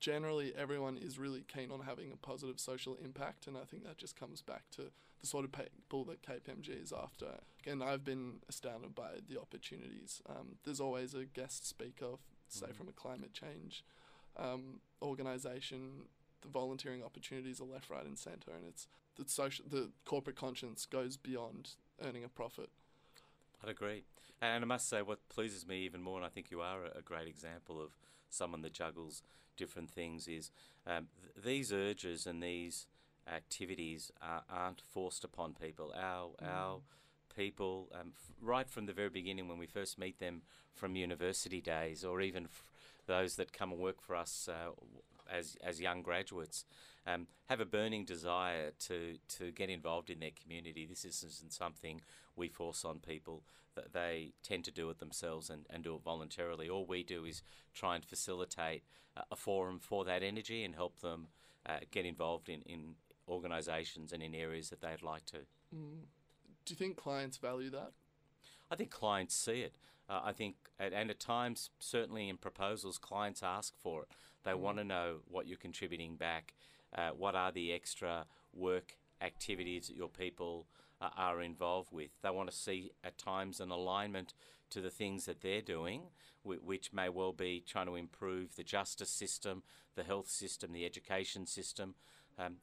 generally 0.00 0.52
everyone 0.56 0.96
is 0.96 1.18
really 1.18 1.44
keen 1.52 1.70
on 1.70 1.80
having 1.80 2.10
a 2.12 2.16
positive 2.16 2.58
social 2.58 2.96
impact, 3.04 3.46
and 3.46 3.56
I 3.56 3.64
think 3.64 3.84
that 3.84 3.98
just 3.98 4.18
comes 4.18 4.42
back 4.42 4.62
to 4.76 4.90
the 5.20 5.26
sort 5.26 5.44
of 5.44 5.52
people 5.52 6.04
that 6.04 6.22
KPMG 6.22 6.82
is 6.82 6.92
after. 6.92 7.40
And 7.66 7.82
I've 7.82 8.04
been 8.04 8.36
astounded 8.48 8.94
by 8.94 9.18
the 9.28 9.38
opportunities. 9.38 10.22
Um, 10.28 10.56
there's 10.64 10.80
always 10.80 11.12
a 11.14 11.26
guest 11.26 11.66
speaker, 11.66 12.16
say 12.48 12.68
Mhm. 12.68 12.74
from 12.74 12.88
a 12.88 12.92
climate 12.92 13.32
change 13.34 13.84
um, 14.36 14.80
organisation. 15.02 16.08
The 16.40 16.48
volunteering 16.48 17.02
opportunities 17.02 17.60
are 17.60 17.64
left, 17.64 17.90
right, 17.90 18.06
and 18.06 18.18
centre, 18.18 18.52
and 18.52 18.64
it's 18.64 18.88
the 19.16 19.28
social, 19.28 19.66
the 19.68 19.92
corporate 20.06 20.36
conscience 20.36 20.86
goes 20.86 21.18
beyond 21.18 21.74
earning 22.00 22.24
a 22.24 22.28
profit. 22.30 22.70
I'd 23.62 23.70
agree. 23.70 24.04
And 24.40 24.64
I 24.64 24.66
must 24.66 24.88
say, 24.88 25.02
what 25.02 25.28
pleases 25.28 25.66
me 25.66 25.80
even 25.84 26.02
more, 26.02 26.16
and 26.16 26.24
I 26.24 26.30
think 26.30 26.50
you 26.50 26.60
are 26.60 26.84
a, 26.96 27.02
great 27.02 27.28
example 27.28 27.80
of 27.80 27.90
someone 28.30 28.62
that 28.62 28.72
juggles 28.72 29.22
different 29.56 29.90
things, 29.90 30.28
is 30.28 30.50
um, 30.86 31.08
th- 31.20 31.44
these 31.44 31.72
urges 31.72 32.26
and 32.26 32.42
these 32.42 32.86
activities 33.30 34.10
are, 34.22 34.42
aren't 34.48 34.80
forced 34.80 35.24
upon 35.24 35.54
people. 35.54 35.92
Our 35.94 36.30
our 36.42 36.80
people 37.36 37.88
um, 37.94 38.12
f- 38.14 38.34
right 38.40 38.68
from 38.68 38.86
the 38.86 38.92
very 38.94 39.10
beginning 39.10 39.46
when 39.46 39.58
we 39.58 39.66
first 39.66 39.98
meet 39.98 40.18
them 40.18 40.42
from 40.72 40.96
university 40.96 41.60
days, 41.60 42.02
or 42.02 42.22
even 42.22 42.44
f- 42.44 42.70
those 43.06 43.36
that 43.36 43.52
come 43.52 43.72
and 43.72 43.80
work 43.80 44.00
for 44.00 44.16
us 44.16 44.48
uh, 44.50 44.70
as 45.30 45.56
as 45.62 45.80
young 45.80 46.02
graduates, 46.02 46.64
um, 47.06 47.26
have 47.48 47.60
a 47.60 47.64
burning 47.64 48.04
desire 48.04 48.72
to 48.88 49.18
to 49.38 49.52
get 49.52 49.70
involved 49.70 50.10
in 50.10 50.20
their 50.20 50.30
community. 50.42 50.86
This 50.86 51.04
isn't 51.04 51.52
something 51.52 52.00
we 52.36 52.48
force 52.48 52.84
on 52.84 52.98
people. 52.98 53.42
That 53.76 53.92
they 53.92 54.32
tend 54.42 54.64
to 54.64 54.72
do 54.72 54.90
it 54.90 54.98
themselves 54.98 55.48
and, 55.48 55.64
and 55.70 55.84
do 55.84 55.94
it 55.94 56.02
voluntarily. 56.02 56.68
All 56.68 56.84
we 56.84 57.04
do 57.04 57.24
is 57.24 57.42
try 57.72 57.94
and 57.94 58.04
facilitate 58.04 58.82
uh, 59.16 59.22
a 59.30 59.36
forum 59.36 59.78
for 59.78 60.04
that 60.04 60.22
energy 60.24 60.64
and 60.64 60.74
help 60.74 60.98
them 61.00 61.28
uh, 61.66 61.78
get 61.92 62.04
involved 62.04 62.48
in, 62.48 62.62
in 62.62 62.96
organisations 63.28 64.12
and 64.12 64.22
in 64.22 64.34
areas 64.34 64.70
that 64.70 64.80
they'd 64.80 65.02
like 65.02 65.24
to. 65.26 65.36
Mm. 65.74 66.02
Do 66.64 66.72
you 66.72 66.76
think 66.76 66.96
clients 66.96 67.36
value 67.36 67.70
that? 67.70 67.92
I 68.70 68.76
think 68.76 68.90
clients 68.90 69.34
see 69.34 69.60
it. 69.60 69.74
Uh, 70.08 70.20
I 70.24 70.32
think, 70.32 70.56
and, 70.78 70.92
and 70.92 71.10
at 71.10 71.20
times, 71.20 71.70
certainly 71.78 72.28
in 72.28 72.36
proposals, 72.38 72.98
clients 72.98 73.42
ask 73.42 73.74
for 73.80 74.02
it. 74.02 74.08
They 74.44 74.52
Mm. 74.52 74.60
want 74.60 74.78
to 74.78 74.84
know 74.84 75.20
what 75.28 75.46
you're 75.46 75.58
contributing 75.58 76.16
back. 76.16 76.54
Uh, 76.92 77.10
what 77.10 77.34
are 77.34 77.52
the 77.52 77.72
extra 77.72 78.26
work 78.52 78.96
activities 79.20 79.88
that 79.88 79.96
your 79.96 80.08
people 80.08 80.66
uh, 81.00 81.10
are 81.16 81.40
involved 81.40 81.92
with? 81.92 82.10
They 82.22 82.30
want 82.30 82.50
to 82.50 82.56
see 82.56 82.92
at 83.04 83.18
times 83.18 83.60
an 83.60 83.70
alignment 83.70 84.34
to 84.70 84.80
the 84.80 84.90
things 84.90 85.26
that 85.26 85.40
they're 85.40 85.62
doing, 85.62 86.10
which 86.42 86.92
may 86.92 87.08
well 87.08 87.32
be 87.32 87.60
trying 87.66 87.86
to 87.86 87.96
improve 87.96 88.56
the 88.56 88.64
justice 88.64 89.10
system, 89.10 89.62
the 89.94 90.04
health 90.04 90.28
system, 90.28 90.72
the 90.72 90.86
education 90.86 91.46
system. 91.46 91.94
Um, 92.38 92.56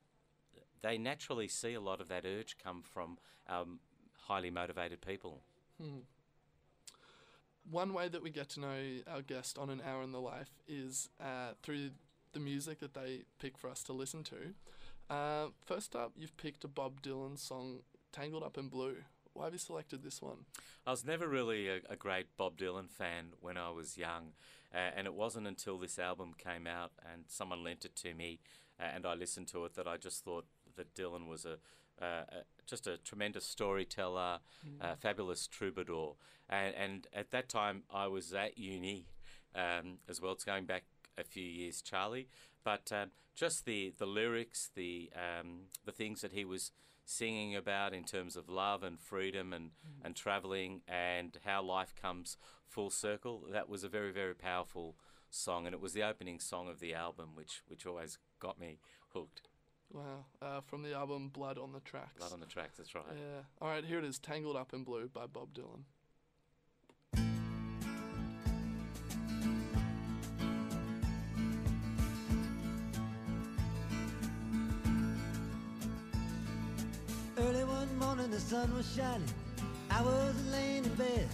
they 0.81 0.98
naturally 0.98 1.48
see 1.48 1.74
a 1.74 1.81
lot 1.81 2.01
of 2.01 2.07
that 2.07 2.25
urge 2.25 2.57
come 2.57 2.81
from 2.81 3.17
um, 3.48 3.79
highly 4.27 4.50
motivated 4.50 5.01
people. 5.01 5.41
Hmm. 5.81 6.00
One 7.69 7.93
way 7.93 8.07
that 8.07 8.24
we 8.24 8.29
get 8.29 8.50
to 8.50 8.59
know 8.62 8.77
our 9.07 9.21
guest 9.21 9.57
on 9.57 9.69
an 9.69 9.81
hour 9.86 10.01
in 10.01 10.12
the 10.12 10.21
life 10.21 10.51
is 10.67 11.09
uh, 11.19 11.51
through 11.62 11.91
the 12.31 12.39
music 12.39 12.79
that 12.79 12.93
they 12.93 13.24
pick 13.39 13.57
for 13.57 13.69
us 13.69 13.83
to 13.83 13.93
listen 13.93 14.24
to. 14.24 15.13
Uh, 15.13 15.47
first 15.65 15.95
up, 15.95 16.13
you've 16.15 16.38
picked 16.38 16.63
a 16.63 16.67
Bob 16.67 17.01
Dylan 17.01 17.38
song, 17.38 17.79
"Tangled 18.12 18.43
Up 18.43 18.57
in 18.57 18.69
Blue." 18.69 18.97
Why 19.33 19.45
have 19.45 19.53
you 19.53 19.59
selected 19.59 20.01
this 20.01 20.21
one? 20.21 20.45
I 20.86 20.91
was 20.91 21.05
never 21.05 21.27
really 21.27 21.67
a, 21.67 21.81
a 21.89 21.95
great 21.95 22.25
Bob 22.38 22.57
Dylan 22.57 22.89
fan 22.89 23.33
when 23.39 23.57
I 23.57 23.69
was 23.69 23.97
young, 23.97 24.33
uh, 24.74 24.77
and 24.95 25.05
it 25.05 25.13
wasn't 25.13 25.47
until 25.47 25.77
this 25.77 26.00
album 26.00 26.33
came 26.38 26.65
out 26.65 26.91
and 27.05 27.25
someone 27.27 27.63
lent 27.63 27.86
it 27.86 27.95
to 27.97 28.13
me, 28.13 28.39
uh, 28.79 28.83
and 28.95 29.05
I 29.05 29.13
listened 29.13 29.47
to 29.50 29.65
it 29.65 29.75
that 29.75 29.88
I 29.88 29.97
just 29.97 30.24
thought 30.24 30.45
that 30.75 30.95
Dylan 30.95 31.27
was 31.27 31.45
a, 31.45 31.57
uh, 32.01 32.24
just 32.66 32.88
a 32.88 32.98
tremendous 32.98 33.46
storyteller, 33.46 34.39
uh, 34.82 34.96
fabulous 34.96 35.48
troubadour, 35.48 36.16
and, 36.50 36.75
and 36.75 37.08
at 37.13 37.32
that 37.32 37.50
time 37.50 37.84
I 37.94 38.08
was 38.08 38.34
at 38.34 38.58
uni 38.58 39.06
um, 39.56 40.00
as 40.08 40.22
well. 40.22 40.34
It's 40.34 40.44
going 40.44 40.66
back 40.66 40.84
a 41.18 41.24
few 41.24 41.44
years, 41.44 41.82
Charlie, 41.82 42.27
but 42.63 42.92
um, 42.92 43.12
just 43.36 43.66
the 43.66 43.94
the 43.98 44.06
lyrics, 44.06 44.70
the 44.75 45.10
um, 45.16 45.62
the 45.86 45.92
things 45.92 46.22
that 46.22 46.34
he 46.34 46.46
was 46.46 46.72
singing 47.08 47.56
about 47.56 47.94
in 47.94 48.04
terms 48.04 48.36
of 48.36 48.50
love 48.50 48.84
and 48.84 49.00
freedom 49.00 49.54
and, 49.54 49.72
and 50.04 50.13
travelling 50.13 50.82
and 50.89 51.39
how 51.46 51.63
life 51.63 51.96
comes 52.00 52.36
full 52.68 52.89
circle. 52.89 53.46
That 53.50 53.70
was 53.70 53.84
a 53.86 53.89
very, 53.89 54.12
very 54.12 54.36
powerful 54.36 54.96
song, 55.30 55.66
and 55.66 55.74
it 55.74 55.82
was 55.82 55.94
the 55.94 56.04
opening 56.04 56.39
song 56.39 56.68
of 56.68 56.80
the 56.80 56.94
album, 56.94 57.30
which, 57.34 57.62
which 57.68 57.86
always 57.86 58.18
got 58.39 58.60
me 58.60 58.80
hooked. 59.13 59.42
Wow, 59.94 60.25
uh, 60.41 60.62
from 60.62 60.84
the 60.84 60.94
album 60.94 61.29
"Blood 61.29 61.58
on 61.58 61.72
the 61.72 61.79
Tracks." 61.79 62.20
Blood 62.20 62.34
on 62.34 62.39
the 62.39 62.46
tracks, 62.46 62.77
that's 62.77 62.94
right. 62.94 63.06
Yeah. 63.12 63.41
All 63.62 63.70
right, 63.70 63.84
here 63.84 64.00
it 64.00 64.06
is, 64.06 64.20
"Tangled 64.20 64.56
Up 64.56 64.74
in 64.74 64.84
Blue" 64.84 65.08
by 65.08 65.25
Bob 65.27 65.53
Dylan. 65.53 65.84
Early 77.38 77.63
one 77.63 77.98
morning, 77.98 78.29
the 78.29 78.39
sun 78.39 78.74
was 78.75 78.94
shining. 78.94 79.27
I 79.89 80.01
was 80.01 80.36
laying 80.51 80.84
in 80.84 80.94
bed, 80.96 81.29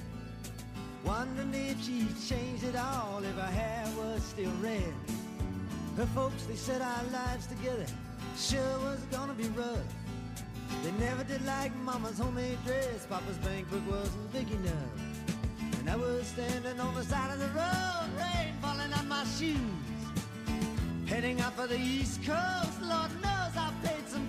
wondering 1.04 1.54
if 1.54 1.82
she'd 1.84 2.16
changed 2.30 2.64
it 2.64 2.76
all, 2.76 3.22
if 3.24 3.36
her 3.36 3.42
hair 3.42 3.86
was 3.98 4.22
still 4.24 4.52
red. 4.62 4.94
Her 5.98 6.06
folks, 6.08 6.44
they 6.44 6.56
said 6.56 6.82
our 6.82 7.04
lives 7.12 7.48
together 7.48 7.88
sure 8.38 8.80
was 8.80 9.00
gonna 9.12 9.34
be 9.34 9.48
rough. 9.50 9.78
They 10.84 10.92
never 10.94 11.24
did 11.24 11.46
like 11.46 11.76
Mama's 11.78 12.18
homemade 12.18 12.58
dress. 12.66 13.06
Papa's 13.10 13.38
bank 13.38 13.70
book 13.70 13.82
wasn't 13.90 14.34
big 14.34 14.50
enough. 14.52 14.94
And 15.80 15.90
I 15.90 15.96
was 15.96 16.28
standing 16.28 16.80
on 16.80 16.96
the 16.96 17.04
side 17.04 17.32
of 17.32 17.40
the 17.40 17.48
road, 17.48 18.10
rain 18.18 18.54
falling 18.62 18.94
on 18.94 19.08
my 19.08 19.24
shoes. 19.38 19.58
Heading 21.06 21.42
out 21.42 21.54
for 21.54 21.68
the 21.68 21.78
East 21.78 22.24
Coast, 22.24 22.82
Lord 22.82 23.12
knows 23.22 23.54
I 23.56 23.72
paid 23.84 24.08
some 24.08 24.26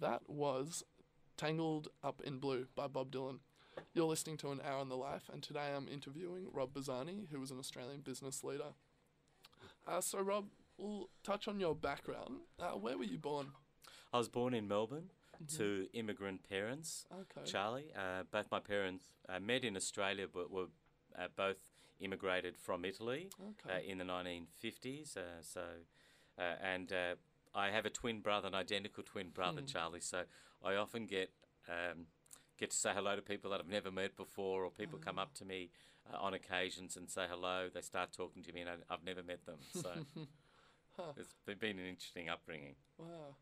that 0.00 0.22
was 0.28 0.82
Tangled 1.36 1.88
Up 2.02 2.20
in 2.24 2.38
Blue 2.38 2.66
by 2.74 2.86
Bob 2.86 3.10
Dylan. 3.10 3.38
You're 3.94 4.06
listening 4.06 4.36
to 4.38 4.50
An 4.50 4.60
Hour 4.66 4.82
in 4.82 4.88
the 4.88 4.96
Life, 4.96 5.28
and 5.32 5.42
today 5.42 5.72
I'm 5.76 5.88
interviewing 5.88 6.46
Rob 6.52 6.72
Bazzani, 6.72 7.26
who 7.30 7.40
was 7.40 7.50
an 7.50 7.58
Australian 7.58 8.00
business 8.00 8.42
leader. 8.42 8.72
Uh, 9.86 10.00
so, 10.00 10.20
Rob, 10.20 10.46
we'll 10.78 11.08
touch 11.22 11.46
on 11.46 11.60
your 11.60 11.74
background. 11.74 12.40
Uh, 12.58 12.70
where 12.72 12.96
were 12.96 13.04
you 13.04 13.18
born? 13.18 13.48
I 14.12 14.18
was 14.18 14.28
born 14.28 14.54
in 14.54 14.66
Melbourne 14.66 15.10
to 15.56 15.86
immigrant 15.92 16.48
parents. 16.48 17.04
Okay. 17.12 17.44
Charlie. 17.50 17.92
Uh, 17.94 18.22
both 18.30 18.46
my 18.50 18.60
parents 18.60 19.04
uh, 19.28 19.38
met 19.40 19.62
in 19.64 19.76
Australia, 19.76 20.26
but 20.32 20.50
were 20.50 20.66
uh, 21.18 21.26
both 21.36 21.58
immigrated 22.00 22.56
from 22.56 22.84
Italy 22.84 23.28
uh, 23.40 23.70
Okay. 23.70 23.86
in 23.88 23.98
the 23.98 24.04
1950s. 24.04 25.16
Uh, 25.18 25.20
so, 25.42 25.60
uh, 26.38 26.42
and 26.62 26.92
uh, 26.92 27.14
I 27.56 27.70
have 27.70 27.86
a 27.86 27.90
twin 27.90 28.20
brother, 28.20 28.48
an 28.48 28.54
identical 28.54 29.02
twin 29.02 29.30
brother, 29.30 29.60
Hmm. 29.62 29.66
Charlie. 29.66 30.00
So 30.00 30.22
I 30.62 30.74
often 30.74 31.06
get 31.06 31.30
um, 31.68 32.06
get 32.58 32.70
to 32.70 32.76
say 32.76 32.92
hello 32.94 33.16
to 33.16 33.22
people 33.22 33.50
that 33.50 33.60
I've 33.60 33.68
never 33.68 33.90
met 33.90 34.16
before, 34.16 34.64
or 34.64 34.70
people 34.70 34.98
come 34.98 35.18
up 35.18 35.34
to 35.34 35.44
me 35.44 35.70
uh, 36.12 36.16
on 36.18 36.32
occasions 36.34 36.96
and 36.96 37.10
say 37.10 37.24
hello. 37.28 37.68
They 37.72 37.80
start 37.80 38.12
talking 38.12 38.42
to 38.44 38.52
me, 38.52 38.60
and 38.60 38.70
I, 38.70 38.74
I've 38.94 39.04
never 39.04 39.22
met 39.22 39.44
them. 39.46 39.58
So 39.72 39.90
Huh. 40.96 41.12
it's 41.16 41.34
been- 41.44 41.58
been 41.58 41.78
an 41.78 41.86
interesting 41.86 42.28
upbringing. 42.30 42.74
Wow. 42.98 43.36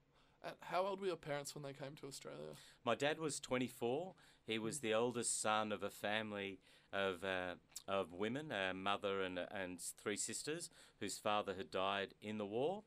And 0.44 0.54
how 0.60 0.86
old 0.86 1.00
were 1.00 1.06
your 1.06 1.16
parents 1.16 1.54
when 1.54 1.62
they 1.62 1.72
came 1.72 1.94
to 2.00 2.06
Australia? 2.08 2.56
My 2.84 2.94
dad 2.96 3.18
was 3.20 3.38
24. 3.40 4.14
He 4.44 4.58
was 4.58 4.80
the 4.80 4.92
oldest 4.92 5.40
son 5.40 5.70
of 5.70 5.82
a 5.84 5.88
family 5.90 6.58
of 6.94 7.24
uh, 7.24 7.54
of 7.86 8.12
women, 8.12 8.52
a 8.52 8.72
mother 8.72 9.22
and 9.22 9.38
and 9.38 9.80
three 9.80 10.16
sisters, 10.16 10.70
whose 11.00 11.18
father 11.18 11.54
had 11.54 11.70
died 11.70 12.14
in 12.22 12.38
the 12.38 12.46
war, 12.46 12.84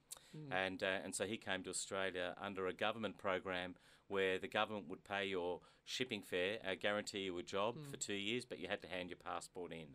and 0.52 0.82
uh, 0.84 1.04
and 1.04 1.14
so 1.14 1.26
he 1.26 1.38
came 1.38 1.64
to 1.64 1.70
Australia 1.70 2.36
under 2.42 2.68
a 2.68 2.74
government 2.74 3.18
program 3.18 3.76
where 4.08 4.40
the 4.40 4.48
government 4.48 4.88
would 4.88 5.04
pay 5.04 5.26
your 5.26 5.60
shipping 5.84 6.22
fare, 6.22 6.60
uh, 6.66 6.76
guarantee 6.80 7.20
you 7.20 7.38
a 7.38 7.44
job 7.44 7.76
for 7.92 7.98
two 7.98 8.14
years, 8.14 8.46
but 8.46 8.58
you 8.60 8.68
had 8.68 8.82
to 8.82 8.88
hand 8.88 9.10
your 9.10 9.18
passport 9.18 9.72
in. 9.72 9.88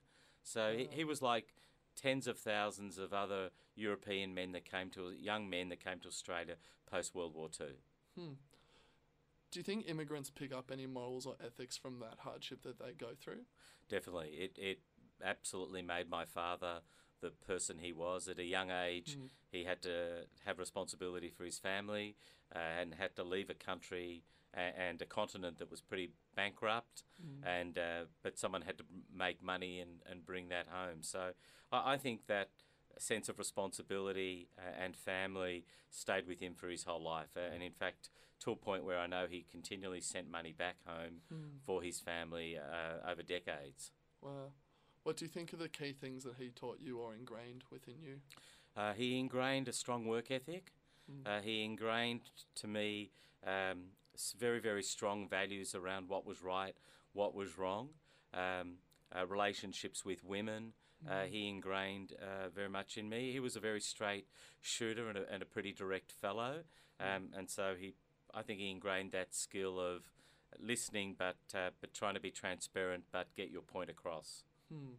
So 0.42 0.74
he, 0.76 0.88
he 0.90 1.04
was 1.04 1.22
like 1.22 1.54
tens 1.96 2.26
of 2.26 2.38
thousands 2.38 2.98
of 2.98 3.12
other 3.12 3.50
European 3.74 4.34
men 4.34 4.52
that 4.52 4.64
came 4.64 4.90
to 4.90 5.10
young 5.12 5.48
men 5.48 5.68
that 5.70 5.82
came 5.82 5.98
to 6.00 6.08
Australia 6.08 6.56
post 6.90 7.14
World 7.14 7.34
War 7.34 7.48
Two. 7.48 7.74
Do 9.50 9.58
you 9.60 9.62
think 9.62 9.88
immigrants 9.88 10.30
pick 10.30 10.52
up 10.52 10.70
any 10.72 10.86
morals 10.86 11.26
or 11.26 11.36
ethics 11.44 11.76
from 11.76 12.00
that 12.00 12.18
hardship 12.20 12.62
that 12.62 12.78
they 12.78 12.92
go 12.92 13.08
through? 13.18 13.44
Definitely, 13.92 14.30
it 14.30 14.58
it 14.58 14.80
absolutely 15.24 15.82
made 15.82 16.10
my 16.10 16.24
father 16.24 16.80
the 17.20 17.30
person 17.46 17.78
he 17.78 17.92
was 17.92 18.28
at 18.28 18.38
a 18.40 18.44
young 18.44 18.70
age. 18.70 19.18
He 19.52 19.64
had 19.64 19.82
to 19.82 20.26
have 20.46 20.58
responsibility 20.58 21.30
for 21.30 21.44
his 21.44 21.58
family 21.58 22.16
uh, 22.54 22.58
and 22.58 22.94
had 22.94 23.14
to 23.16 23.24
leave 23.24 23.50
a 23.50 23.54
country 23.54 24.24
a- 24.54 24.58
and 24.80 25.02
a 25.02 25.06
continent 25.06 25.58
that 25.58 25.70
was 25.70 25.82
pretty 25.82 26.10
bankrupt. 26.34 27.04
And 27.42 27.78
uh, 27.78 28.04
but 28.22 28.38
someone 28.38 28.62
had 28.62 28.78
to 28.78 28.84
make 29.14 29.42
money 29.42 29.80
and, 29.80 30.00
and 30.10 30.24
bring 30.24 30.48
that 30.48 30.68
home. 30.70 31.02
So 31.02 31.32
I, 31.72 31.94
I 31.94 31.98
think 31.98 32.26
that 32.28 32.50
sense 32.98 33.28
of 33.28 33.38
responsibility 33.38 34.48
uh, 34.58 34.82
and 34.84 34.96
family 34.96 35.64
stayed 35.90 36.26
with 36.26 36.40
him 36.40 36.54
for 36.54 36.68
his 36.68 36.84
whole 36.84 37.02
life. 37.02 37.30
Uh, 37.36 37.52
and 37.54 37.62
in 37.62 37.72
fact, 37.72 38.10
to 38.44 38.52
a 38.52 38.56
point 38.56 38.84
where 38.84 38.98
I 38.98 39.06
know 39.06 39.26
he 39.28 39.44
continually 39.50 40.00
sent 40.00 40.30
money 40.30 40.52
back 40.52 40.76
home 40.86 41.20
for 41.64 41.82
his 41.82 42.00
family 42.00 42.58
uh, 42.58 43.10
over 43.10 43.22
decades. 43.22 43.90
Wow. 44.20 44.52
What 45.02 45.16
do 45.16 45.24
you 45.24 45.28
think 45.28 45.52
are 45.52 45.56
the 45.56 45.68
key 45.68 45.92
things 45.92 46.24
that 46.24 46.36
he 46.38 46.50
taught 46.50 46.78
you 46.80 46.98
or 46.98 47.14
ingrained 47.14 47.64
within 47.70 47.96
you? 48.00 48.16
Uh, 48.76 48.92
he 48.92 49.18
ingrained 49.18 49.68
a 49.68 49.72
strong 49.72 50.06
work 50.06 50.30
ethic. 50.30 50.72
Mm. 51.10 51.26
Uh, 51.26 51.42
he 51.42 51.64
ingrained 51.64 52.20
to 52.54 52.68
me 52.68 53.10
um, 53.46 53.84
very, 54.38 54.60
very 54.60 54.82
strong 54.82 55.28
values 55.28 55.74
around 55.74 56.08
what 56.08 56.24
was 56.24 56.42
right, 56.42 56.74
what 57.12 57.34
was 57.34 57.58
wrong, 57.58 57.88
um, 58.32 58.74
uh, 59.14 59.26
relationships 59.26 60.04
with 60.04 60.24
women. 60.24 60.72
Uh, 61.10 61.24
he 61.24 61.48
ingrained 61.48 62.12
uh, 62.22 62.48
very 62.54 62.68
much 62.68 62.96
in 62.96 63.08
me. 63.08 63.32
He 63.32 63.40
was 63.40 63.56
a 63.56 63.60
very 63.60 63.80
straight 63.80 64.28
shooter 64.60 65.08
and 65.08 65.18
a, 65.18 65.32
and 65.32 65.42
a 65.42 65.46
pretty 65.46 65.72
direct 65.72 66.12
fellow, 66.12 66.60
um, 67.00 67.30
and 67.36 67.50
so 67.50 67.74
he, 67.76 67.94
I 68.34 68.42
think 68.42 68.60
he 68.60 68.70
ingrained 68.70 69.12
that 69.12 69.34
skill 69.34 69.78
of 69.80 70.02
listening, 70.60 71.14
but 71.18 71.36
uh, 71.54 71.70
but 71.80 71.92
trying 71.94 72.14
to 72.14 72.20
be 72.20 72.30
transparent, 72.30 73.04
but 73.12 73.26
get 73.36 73.50
your 73.50 73.62
point 73.62 73.90
across. 73.90 74.44
Hmm. 74.72 74.94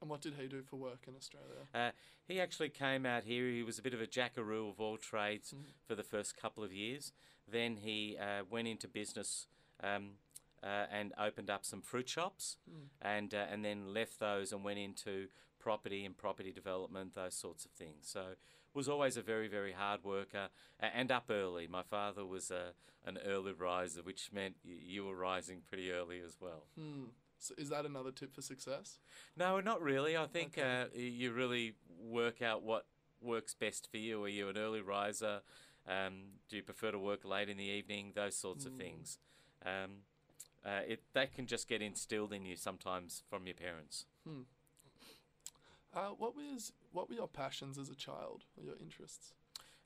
And 0.00 0.10
what 0.10 0.20
did 0.20 0.34
he 0.38 0.46
do 0.48 0.62
for 0.62 0.76
work 0.76 1.04
in 1.08 1.14
Australia? 1.16 1.66
Uh, 1.74 1.90
he 2.28 2.38
actually 2.40 2.68
came 2.68 3.06
out 3.06 3.24
here. 3.24 3.48
He 3.48 3.62
was 3.62 3.78
a 3.78 3.82
bit 3.82 3.94
of 3.94 4.00
a 4.00 4.06
jackaroo 4.06 4.68
of 4.68 4.78
all 4.80 4.98
trades 4.98 5.52
Mm. 5.56 5.64
for 5.86 5.94
the 5.94 6.02
first 6.02 6.36
couple 6.36 6.62
of 6.62 6.72
years. 6.72 7.12
Then 7.50 7.76
he 7.78 8.16
uh, 8.18 8.44
went 8.50 8.68
into 8.68 8.86
business 8.86 9.46
um, 9.82 10.18
uh, 10.62 10.86
and 10.90 11.14
opened 11.18 11.48
up 11.48 11.64
some 11.64 11.80
fruit 11.80 12.08
shops, 12.08 12.58
Mm. 12.70 12.88
and 13.00 13.34
uh, 13.34 13.46
and 13.50 13.64
then 13.64 13.94
left 13.94 14.18
those 14.18 14.52
and 14.52 14.62
went 14.64 14.78
into 14.78 15.28
property 15.58 16.04
and 16.04 16.16
property 16.16 16.52
development, 16.52 17.14
those 17.14 17.34
sorts 17.34 17.64
of 17.64 17.70
things. 17.70 18.06
So 18.06 18.34
was 18.74 18.88
always 18.88 19.16
a 19.16 19.22
very 19.22 19.48
very 19.48 19.72
hard 19.72 20.04
worker 20.04 20.48
and 20.80 21.10
up 21.10 21.26
early. 21.30 21.66
My 21.66 21.82
father 21.82 22.24
was 22.26 22.50
a, 22.50 22.72
an 23.06 23.18
early 23.24 23.52
riser, 23.52 24.02
which 24.02 24.30
meant 24.32 24.56
you 24.64 25.04
were 25.06 25.14
rising 25.16 25.60
pretty 25.66 25.90
early 25.90 26.20
as 26.20 26.36
well. 26.40 26.64
Hmm. 26.78 27.04
So 27.38 27.54
is 27.58 27.68
that 27.68 27.84
another 27.84 28.10
tip 28.10 28.34
for 28.34 28.42
success? 28.42 28.98
No, 29.36 29.60
not 29.60 29.82
really. 29.82 30.16
I 30.16 30.26
think 30.26 30.56
Okay. 30.58 30.82
uh, 30.82 30.86
you 30.98 31.32
really 31.32 31.74
work 32.00 32.40
out 32.42 32.62
what 32.62 32.86
works 33.20 33.54
best 33.54 33.88
for 33.90 33.98
you. 33.98 34.22
Are 34.24 34.28
you 34.28 34.48
an 34.48 34.56
early 34.56 34.80
riser? 34.80 35.42
Um, 35.86 36.22
do 36.48 36.56
you 36.56 36.62
prefer 36.62 36.90
to 36.92 36.98
work 36.98 37.24
late 37.24 37.48
in 37.50 37.56
the 37.58 37.64
evening? 37.64 38.12
Those 38.14 38.36
sorts 38.36 38.64
of 38.64 38.72
Mm. 38.72 38.78
things. 38.78 39.18
Um, 39.64 40.04
uh, 40.64 40.80
it 40.86 41.02
that 41.12 41.34
can 41.34 41.46
just 41.46 41.68
get 41.68 41.82
instilled 41.82 42.32
in 42.32 42.46
you 42.46 42.56
sometimes 42.56 43.22
from 43.28 43.46
your 43.46 43.54
parents. 43.54 44.06
Uh, 45.94 46.08
what 46.18 46.34
was 46.34 46.72
what 46.92 47.08
were 47.08 47.14
your 47.14 47.28
passions 47.28 47.78
as 47.78 47.88
a 47.88 47.94
child 47.94 48.44
or 48.56 48.64
your 48.64 48.74
interests? 48.80 49.34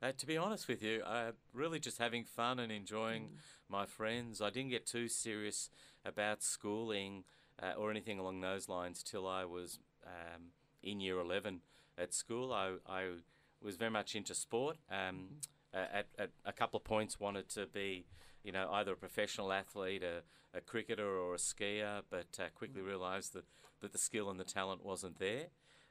Uh, 0.00 0.12
to 0.17 0.27
be 0.27 0.37
honest 0.37 0.69
with 0.69 0.83
you, 0.83 1.03
uh, 1.05 1.33
really 1.53 1.81
just 1.81 1.99
having 1.99 2.25
fun 2.25 2.61
and 2.61 2.71
enjoying 2.71 3.31
my 3.69 3.85
friends. 3.85 4.41
I 4.41 4.50
didn't 4.50 4.71
get 4.71 4.87
too 4.87 5.09
serious 5.09 5.71
about 6.05 6.43
schooling 6.43 7.25
uh, 7.61 7.73
or 7.77 7.91
anything 7.91 8.19
along 8.19 8.41
those 8.41 8.69
lines 8.69 9.03
till 9.03 9.27
I 9.27 9.45
was 9.45 9.81
um, 10.07 10.53
in 10.85 11.00
year 11.00 11.19
11 11.19 11.62
at 11.99 12.15
school. 12.15 12.53
I, 12.53 12.75
I 12.88 13.09
was 13.61 13.77
very 13.77 13.91
much 13.91 14.15
into 14.15 14.35
sport. 14.37 14.77
Um, 14.88 15.41
uh, 15.75 15.87
at, 15.93 16.07
at 16.17 16.31
a 16.45 16.53
couple 16.53 16.79
of 16.79 16.85
points, 16.85 17.19
wanted 17.19 17.49
to 17.50 17.67
be, 17.67 18.07
you 18.45 18.53
know, 18.53 18.71
either 18.73 18.93
a 18.93 18.97
professional 18.97 19.53
athlete, 19.53 20.05
a, 20.05 20.23
a 20.57 20.61
cricketer, 20.61 21.19
or 21.19 21.35
a 21.35 21.38
skier, 21.38 22.03
but 22.09 22.38
uh, 22.38 22.45
quickly 22.55 22.81
realised 22.83 23.33
that, 23.35 23.45
that 23.81 23.93
the 23.93 23.99
skill 23.99 24.31
and 24.31 24.38
the 24.38 24.45
talent 24.45 24.85
wasn't 24.85 25.19
there. 25.19 25.47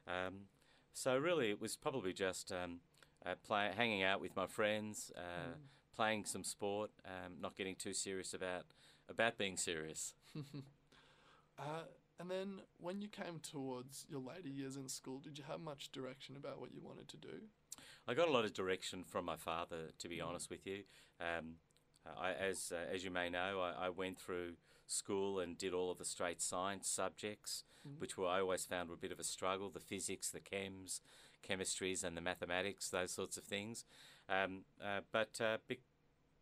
Um, 0.08 0.48
so 0.94 1.18
really, 1.18 1.50
it 1.50 1.62
was 1.62 1.76
probably 1.76 2.14
just 2.14 2.52
um, 2.52 2.80
uh, 3.26 3.36
play, 3.46 3.72
hanging 3.76 4.04
out 4.04 4.22
with 4.22 4.36
my 4.36 4.48
friends, 4.48 5.12
uh, 5.16 5.56
playing 5.96 6.26
some 6.26 6.44
sport, 6.44 6.92
um, 7.06 7.34
not 7.42 7.56
getting 7.56 7.76
too 7.76 7.94
serious 7.94 8.34
about 8.34 8.66
about 9.10 9.38
being 9.38 9.58
serious. 9.58 10.14
Uh, 11.60 11.82
and 12.20 12.30
then 12.30 12.60
when 12.80 13.02
you 13.02 13.08
came 13.08 13.40
towards 13.40 14.06
your 14.08 14.22
later 14.22 14.48
years 14.48 14.76
in 14.76 14.88
school, 14.88 15.20
did 15.20 15.40
you 15.40 15.44
have 15.48 15.60
much 15.60 15.92
direction 15.92 16.36
about 16.36 16.60
what 16.60 16.72
you 16.72 16.80
wanted 16.84 17.08
to 17.08 17.18
do? 17.18 17.48
I 18.08 18.14
got 18.14 18.28
a 18.28 18.32
lot 18.32 18.46
of 18.46 18.54
direction 18.54 19.04
from 19.04 19.26
my 19.26 19.38
father, 19.38 19.90
to 19.98 20.08
be 20.08 20.22
honest 20.22 20.52
with 20.52 20.68
you. 20.68 20.84
Um, 21.20 21.56
I, 22.18 22.34
as 22.34 22.72
uh, 22.72 22.94
as 22.94 23.04
you 23.04 23.12
may 23.12 23.30
know, 23.30 23.60
I, 23.60 23.88
I 23.88 23.90
went 23.90 24.20
through 24.20 24.54
school 24.88 25.40
and 25.40 25.58
did 25.58 25.74
all 25.74 25.92
of 25.92 25.98
the 25.98 26.06
straight 26.06 26.42
science 26.42 26.88
subjects, 26.88 27.64
Mhm. 27.86 28.00
which 28.00 28.18
were 28.18 28.28
I 28.28 28.42
always 28.42 28.66
found 28.66 28.90
were 28.90 28.96
a 28.96 28.98
bit 28.98 29.12
of 29.12 29.20
a 29.20 29.24
struggle: 29.24 29.70
the 29.70 29.80
physics, 29.80 30.30
the 30.30 30.40
chems, 30.40 31.02
chemistries, 31.48 32.04
and 32.04 32.16
the 32.18 32.22
mathematics, 32.22 32.90
those 32.90 33.12
sorts 33.12 33.38
of 33.38 33.44
things. 33.44 33.86
Um, 34.30 34.66
uh, 34.84 35.02
but 35.12 35.40
uh, 35.42 35.58
bec 35.68 35.80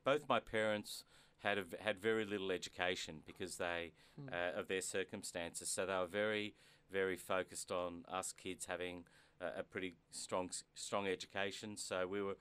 both 0.03 0.27
my 0.29 0.39
parents 0.39 1.03
had 1.39 1.57
a 1.57 1.65
had 1.81 1.99
very 1.99 2.25
little 2.25 2.51
education 2.51 3.21
because 3.25 3.57
they 3.57 3.93
Hmm. 4.15 4.29
uh, 4.31 4.59
of 4.59 4.67
their 4.67 4.81
circumstances, 4.81 5.69
so 5.69 5.85
they 5.85 5.93
were 5.93 6.07
very 6.07 6.55
very 6.91 7.17
focused 7.17 7.71
on 7.71 8.05
us 8.07 8.31
kids 8.31 8.65
having 8.65 9.05
a, 9.41 9.59
a 9.59 9.63
pretty 9.63 9.95
strong 10.11 10.49
strong 10.75 11.07
education. 11.07 11.77
So 11.77 12.07
we 12.07 12.21
were 12.21 12.37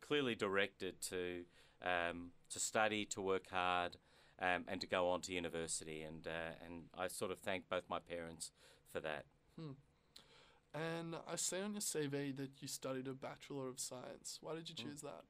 clearly 0.00 0.34
directed 0.34 1.00
to 1.02 1.44
um, 1.82 2.32
to 2.50 2.58
study, 2.58 3.04
to 3.06 3.20
work 3.20 3.50
hard, 3.50 3.96
um, 4.40 4.64
and 4.68 4.80
to 4.80 4.86
go 4.86 5.08
on 5.08 5.20
to 5.22 5.32
university. 5.32 6.02
And 6.02 6.26
uh, 6.26 6.64
and 6.64 6.84
I 6.96 7.08
sort 7.08 7.30
of 7.30 7.38
thank 7.38 7.68
both 7.68 7.84
my 7.88 7.98
parents 7.98 8.52
for 8.92 9.00
that. 9.00 9.24
And 10.74 11.16
I 11.30 11.36
see 11.36 11.60
on 11.60 11.72
your 11.72 11.80
CV 11.80 12.36
that 12.36 12.50
you 12.60 12.68
studied 12.68 13.08
a 13.08 13.14
Bachelor 13.14 13.68
of 13.68 13.80
Science. 13.80 14.38
Why 14.42 14.54
did 14.54 14.68
you 14.68 14.74
choose 14.74 15.00
that? 15.00 15.22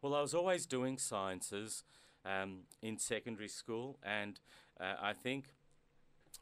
Well, 0.00 0.14
I 0.14 0.22
was 0.22 0.32
always 0.32 0.64
doing 0.64 0.96
sciences 0.96 1.84
um, 2.24 2.60
in 2.80 2.98
secondary 2.98 3.48
school, 3.48 3.98
and 4.02 4.40
uh, 4.80 4.94
I 5.00 5.12
think 5.12 5.46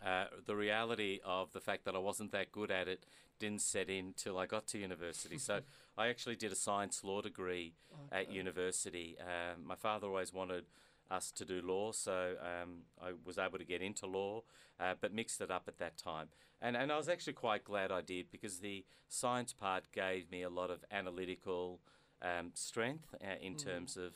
uh, 0.04 0.26
the 0.46 0.54
reality 0.54 1.20
of 1.24 1.52
the 1.52 1.60
fact 1.60 1.84
that 1.84 1.94
I 1.96 1.98
wasn't 1.98 2.30
that 2.32 2.52
good 2.52 2.70
at 2.70 2.86
it 2.86 3.04
didn't 3.38 3.62
set 3.62 3.88
in 3.90 4.14
till 4.16 4.38
I 4.38 4.46
got 4.46 4.68
to 4.68 4.78
university. 4.78 5.38
so 5.38 5.60
I 5.98 6.08
actually 6.08 6.36
did 6.36 6.52
a 6.52 6.56
science 6.56 7.02
law 7.02 7.20
degree 7.20 7.74
at 8.12 8.30
university. 8.32 9.16
Um, 9.20 9.66
my 9.66 9.74
father 9.74 10.06
always 10.06 10.32
wanted 10.32 10.64
us 11.12 11.30
to 11.32 11.44
do 11.44 11.60
law, 11.62 11.92
so 11.92 12.34
um, 12.40 12.82
I 13.02 13.12
was 13.24 13.38
able 13.38 13.58
to 13.58 13.64
get 13.64 13.82
into 13.82 14.06
law, 14.06 14.42
uh, 14.80 14.94
but 15.00 15.12
mixed 15.12 15.40
it 15.40 15.50
up 15.50 15.64
at 15.68 15.78
that 15.78 15.96
time. 15.98 16.28
And, 16.60 16.76
and 16.76 16.90
I 16.92 16.96
was 16.96 17.08
actually 17.08 17.34
quite 17.34 17.64
glad 17.64 17.92
I 17.92 18.00
did 18.00 18.30
because 18.30 18.60
the 18.60 18.84
science 19.08 19.52
part 19.52 19.84
gave 19.92 20.30
me 20.30 20.42
a 20.42 20.50
lot 20.50 20.70
of 20.70 20.84
analytical 20.90 21.80
um, 22.22 22.50
strength 22.54 23.14
uh, 23.22 23.34
in 23.40 23.54
Mm. 23.54 23.58
terms 23.64 23.96
of 23.96 24.12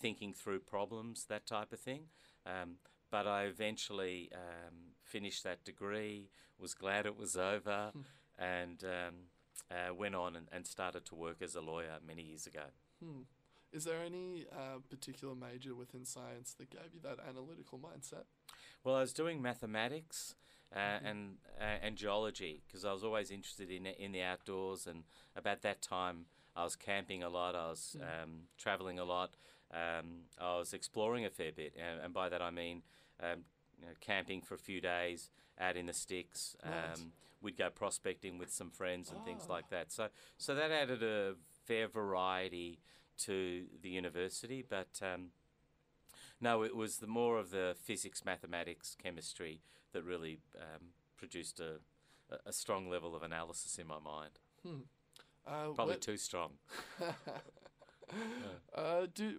thinking 0.00 0.32
through 0.34 0.60
problems, 0.60 1.26
that 1.28 1.46
type 1.46 1.72
of 1.72 1.80
thing. 1.80 2.04
Um, 2.46 2.76
but 3.10 3.26
I 3.26 3.44
eventually 3.44 4.30
um, 4.34 4.94
finished 5.04 5.44
that 5.44 5.64
degree, 5.64 6.30
was 6.58 6.74
glad 6.74 7.06
it 7.06 7.16
was 7.18 7.36
over, 7.36 7.92
and 8.38 8.82
um, 8.84 9.14
uh, 9.70 9.94
went 9.94 10.14
on 10.14 10.36
and, 10.36 10.48
and 10.52 10.66
started 10.66 11.04
to 11.06 11.14
work 11.14 11.42
as 11.42 11.54
a 11.54 11.60
lawyer 11.60 11.98
many 12.06 12.22
years 12.22 12.46
ago. 12.46 12.64
Hmm. 13.04 13.22
Is 13.72 13.84
there 13.84 14.00
any 14.04 14.46
uh, 14.52 14.78
particular 14.88 15.34
major 15.34 15.74
within 15.74 16.04
science 16.04 16.54
that 16.58 16.70
gave 16.70 16.92
you 16.92 17.00
that 17.02 17.18
analytical 17.28 17.78
mindset? 17.78 18.24
Well, 18.82 18.96
I 18.96 19.00
was 19.00 19.12
doing 19.12 19.40
mathematics 19.40 20.34
uh, 20.72 20.78
Mhm. 20.78 21.04
and 21.04 21.38
uh, 21.58 21.62
and 21.82 21.96
geology 21.96 22.62
because 22.66 22.84
I 22.84 22.92
was 22.92 23.02
always 23.04 23.30
interested 23.30 23.70
in 23.70 23.86
in 23.86 24.12
the 24.12 24.22
outdoors, 24.22 24.86
and 24.86 25.04
about 25.36 25.62
that 25.62 25.82
time 25.82 26.26
I 26.56 26.62
was 26.64 26.76
camping 26.76 27.22
a 27.22 27.28
lot. 27.28 27.54
I 27.54 27.68
was 27.70 27.96
Mm. 27.98 28.22
um, 28.22 28.48
traveling 28.56 28.98
a 28.98 29.04
lot. 29.04 29.36
Um, 29.72 30.26
I 30.38 30.56
was 30.58 30.72
exploring 30.72 31.24
a 31.24 31.30
fair 31.30 31.52
bit, 31.52 31.74
and, 31.76 32.00
and 32.00 32.12
by 32.14 32.28
that 32.28 32.42
I 32.42 32.50
mean 32.50 32.82
um, 33.20 33.44
you 33.78 33.86
know, 33.86 33.94
camping 34.00 34.42
for 34.42 34.54
a 34.54 34.58
few 34.58 34.80
days 34.80 35.30
out 35.58 35.76
in 35.76 35.86
the 35.86 35.92
sticks. 35.92 36.56
Nice. 36.64 37.00
Um, 37.00 37.12
we'd 37.42 37.56
go 37.56 37.70
prospecting 37.70 38.38
with 38.38 38.50
some 38.52 38.70
friends 38.70 39.10
and 39.10 39.24
things 39.24 39.44
Ah. 39.48 39.52
like 39.52 39.68
that. 39.70 39.90
So 39.92 40.08
so 40.38 40.54
that 40.54 40.70
added 40.70 41.02
a 41.02 41.36
fair 41.66 41.86
variety 41.88 42.78
to 43.26 43.64
the 43.82 43.90
university, 43.90 44.64
but. 44.68 45.00
Um, 45.02 45.32
no, 46.42 46.62
it 46.62 46.74
was 46.74 46.96
the 47.00 47.06
more 47.06 47.38
of 47.38 47.50
the 47.50 47.76
physics, 47.84 48.24
mathematics, 48.24 48.96
chemistry 49.02 49.60
that 49.92 50.02
really 50.04 50.38
um, 50.56 50.86
produced 51.18 51.60
a, 51.60 51.80
a- 52.46 52.52
strong 52.52 52.88
level 52.88 53.14
of 53.14 53.22
analysis 53.22 53.76
in 53.78 53.86
my 53.86 53.98
mind. 53.98 54.38
Hmm. 54.62 54.80
Uh, 55.46 55.74
Probably 55.74 55.86
where- 55.96 55.98
too 55.98 56.16
strong. 56.16 56.52
uh, 58.74 59.06
do 59.14 59.34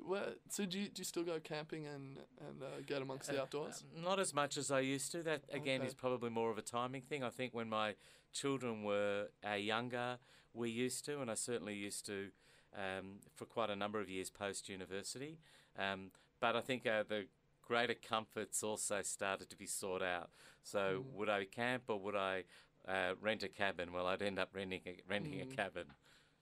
so 0.49 0.65
do 0.65 0.79
you, 0.79 0.85
do 0.89 0.99
you 0.99 1.03
still 1.03 1.23
go 1.23 1.39
camping 1.39 1.87
and 1.87 2.17
and 2.47 2.61
uh, 2.61 2.81
get 2.85 3.01
amongst 3.01 3.29
the 3.29 3.37
Uh, 3.39 3.41
outdoors? 3.41 3.83
uh, 3.97 4.01
not 4.01 4.19
as 4.19 4.33
much 4.33 4.57
as 4.57 4.71
I 4.71 4.79
used 4.81 5.11
to. 5.13 5.23
That 5.23 5.41
again 5.51 5.81
Okay. 5.81 5.87
is 5.87 5.93
probably 5.93 6.29
more 6.29 6.51
of 6.51 6.57
a 6.57 6.61
timing 6.61 7.01
thing. 7.01 7.23
I 7.23 7.29
think 7.29 7.53
when 7.53 7.69
my 7.69 7.95
children 8.31 8.83
were 8.83 9.29
uh, 9.49 9.53
younger, 9.53 10.19
we 10.53 10.69
used 10.69 11.03
to, 11.05 11.19
and 11.21 11.29
I 11.31 11.35
certainly 11.35 11.75
used 11.75 12.05
to 12.05 12.29
um, 12.75 13.19
for 13.35 13.45
quite 13.45 13.69
a 13.69 13.75
number 13.75 13.99
of 13.99 14.09
years 14.09 14.29
post 14.29 14.69
university. 14.69 15.37
Um, 15.77 16.11
but 16.39 16.55
I 16.55 16.61
think 16.61 16.85
uh, 16.87 17.03
the 17.07 17.25
greater 17.61 17.93
comforts 17.93 18.63
also 18.63 19.01
started 19.01 19.49
to 19.49 19.55
be 19.57 19.65
sought 19.65 20.01
out. 20.01 20.29
So 20.63 20.79
Mm. 21.05 21.13
would 21.13 21.29
I 21.29 21.45
camp 21.45 21.83
or 21.87 21.99
would 21.99 22.15
I 22.15 22.43
uh, 22.87 23.13
rent 23.21 23.43
a 23.43 23.47
cabin? 23.49 23.93
Well, 23.93 24.07
I'd 24.07 24.21
end 24.21 24.39
up 24.39 24.49
renting 24.53 24.81
a, 24.85 24.97
renting 25.07 25.39
Mm. 25.39 25.51
a 25.51 25.55
cabin. 25.55 25.85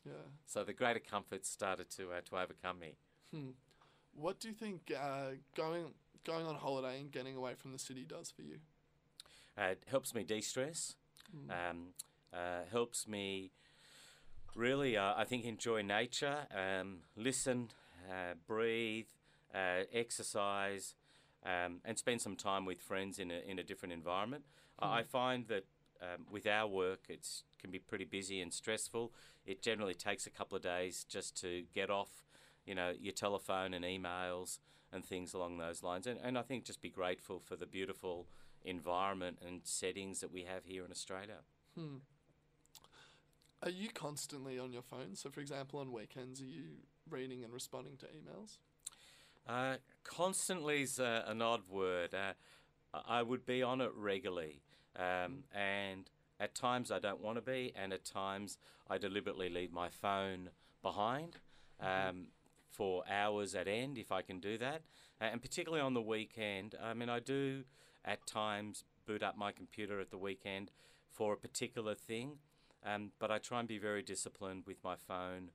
Yeah. 0.05 0.13
So 0.45 0.63
the 0.63 0.73
greater 0.73 0.99
comforts 0.99 1.49
started 1.49 1.89
to 1.91 2.11
uh, 2.13 2.21
to 2.29 2.37
overcome 2.37 2.79
me. 2.79 2.95
Hmm. 3.31 3.51
What 4.13 4.39
do 4.39 4.47
you 4.47 4.53
think 4.53 4.91
uh, 4.97 5.31
going 5.55 5.93
going 6.23 6.45
on 6.47 6.55
holiday 6.55 6.99
and 6.99 7.11
getting 7.11 7.35
away 7.35 7.53
from 7.55 7.71
the 7.73 7.79
city 7.79 8.05
does 8.05 8.31
for 8.31 8.41
you? 8.41 8.59
Uh, 9.57 9.71
it 9.71 9.83
helps 9.87 10.13
me 10.15 10.23
de-stress. 10.23 10.95
Um, 11.49 11.93
uh, 12.33 12.63
helps 12.71 13.07
me 13.07 13.51
really, 14.55 14.97
uh, 14.97 15.13
I 15.15 15.23
think, 15.25 15.45
enjoy 15.45 15.81
nature, 15.81 16.47
um, 16.53 16.99
listen, 17.15 17.69
uh, 18.09 18.33
breathe, 18.47 19.07
uh, 19.53 19.83
exercise, 19.93 20.95
um, 21.45 21.81
and 21.85 21.97
spend 21.97 22.21
some 22.21 22.35
time 22.35 22.65
with 22.65 22.81
friends 22.81 23.19
in 23.19 23.31
a, 23.31 23.39
in 23.47 23.59
a 23.59 23.63
different 23.63 23.93
environment. 23.93 24.43
I 24.79 24.99
I 24.99 25.03
find 25.03 25.47
that 25.47 25.65
um, 26.01 26.25
with 26.31 26.47
our 26.47 26.67
work, 26.67 27.05
it 27.09 27.27
can 27.59 27.71
be 27.71 27.79
pretty 27.79 28.05
busy 28.05 28.41
and 28.41 28.53
stressful. 28.53 29.11
It 29.45 29.61
generally 29.61 29.93
takes 29.93 30.25
a 30.27 30.29
couple 30.29 30.55
of 30.55 30.63
days 30.63 31.05
just 31.07 31.39
to 31.41 31.63
get 31.73 31.89
off, 31.89 32.25
you 32.65 32.75
know, 32.75 32.93
your 32.99 33.13
telephone 33.13 33.73
and 33.73 33.83
emails 33.83 34.59
and 34.91 35.05
things 35.05 35.33
along 35.33 35.57
those 35.57 35.83
lines. 35.83 36.07
And, 36.07 36.19
and 36.23 36.37
I 36.37 36.41
think 36.41 36.65
just 36.65 36.81
be 36.81 36.89
grateful 36.89 37.39
for 37.39 37.55
the 37.55 37.65
beautiful 37.65 38.27
environment 38.63 39.39
and 39.45 39.61
settings 39.63 40.19
that 40.21 40.31
we 40.31 40.43
have 40.43 40.65
here 40.65 40.85
in 40.85 40.91
Australia. 40.91 41.39
Hmm. 41.75 41.97
Are 43.61 43.69
you 43.69 43.89
constantly 43.89 44.57
on 44.57 44.71
your 44.71 44.81
phone? 44.81 45.15
So, 45.15 45.29
for 45.29 45.41
example, 45.41 45.79
on 45.79 45.91
weekends, 45.91 46.41
are 46.41 46.45
you 46.45 46.63
reading 47.09 47.43
and 47.43 47.53
responding 47.53 47.97
to 47.97 48.05
emails? 48.05 48.57
Uh, 49.47 49.77
constantly 50.03 50.83
is 50.83 50.99
uh, 50.99 51.23
an 51.27 51.41
odd 51.41 51.61
word. 51.69 52.13
Uh, 52.13 52.33
I 53.07 53.21
would 53.21 53.45
be 53.45 53.61
on 53.61 53.81
it 53.81 53.91
regularly, 53.95 54.61
um, 54.95 55.43
and 55.53 56.09
at 56.39 56.55
times 56.55 56.89
I 56.89 56.99
don't 56.99 57.21
want 57.21 57.37
to 57.37 57.41
be, 57.41 57.73
and 57.75 57.91
at 57.91 58.05
times 58.05 58.57
I 58.89 58.97
deliberately 58.97 59.49
leave 59.49 59.73
my 59.73 59.89
phone 59.89 60.49
behind 60.81 61.37
um, 61.81 62.27
for 62.71 63.03
hours 63.11 63.55
at 63.55 63.67
end 63.67 63.97
if 63.97 64.11
I 64.11 64.21
can 64.21 64.39
do 64.39 64.57
that, 64.59 64.83
and 65.19 65.41
particularly 65.41 65.81
on 65.81 65.93
the 65.93 66.01
weekend. 66.01 66.75
I 66.81 66.93
mean, 66.93 67.09
I 67.09 67.19
do 67.19 67.63
at 68.05 68.25
times 68.25 68.85
boot 69.05 69.21
up 69.21 69.37
my 69.37 69.51
computer 69.51 69.99
at 69.99 70.11
the 70.11 70.17
weekend 70.17 70.71
for 71.11 71.33
a 71.33 71.37
particular 71.37 71.93
thing, 71.93 72.37
um, 72.85 73.11
but 73.19 73.31
I 73.31 73.37
try 73.39 73.59
and 73.59 73.67
be 73.67 73.77
very 73.77 74.01
disciplined 74.01 74.63
with 74.65 74.83
my 74.83 74.95
phone 74.95 75.51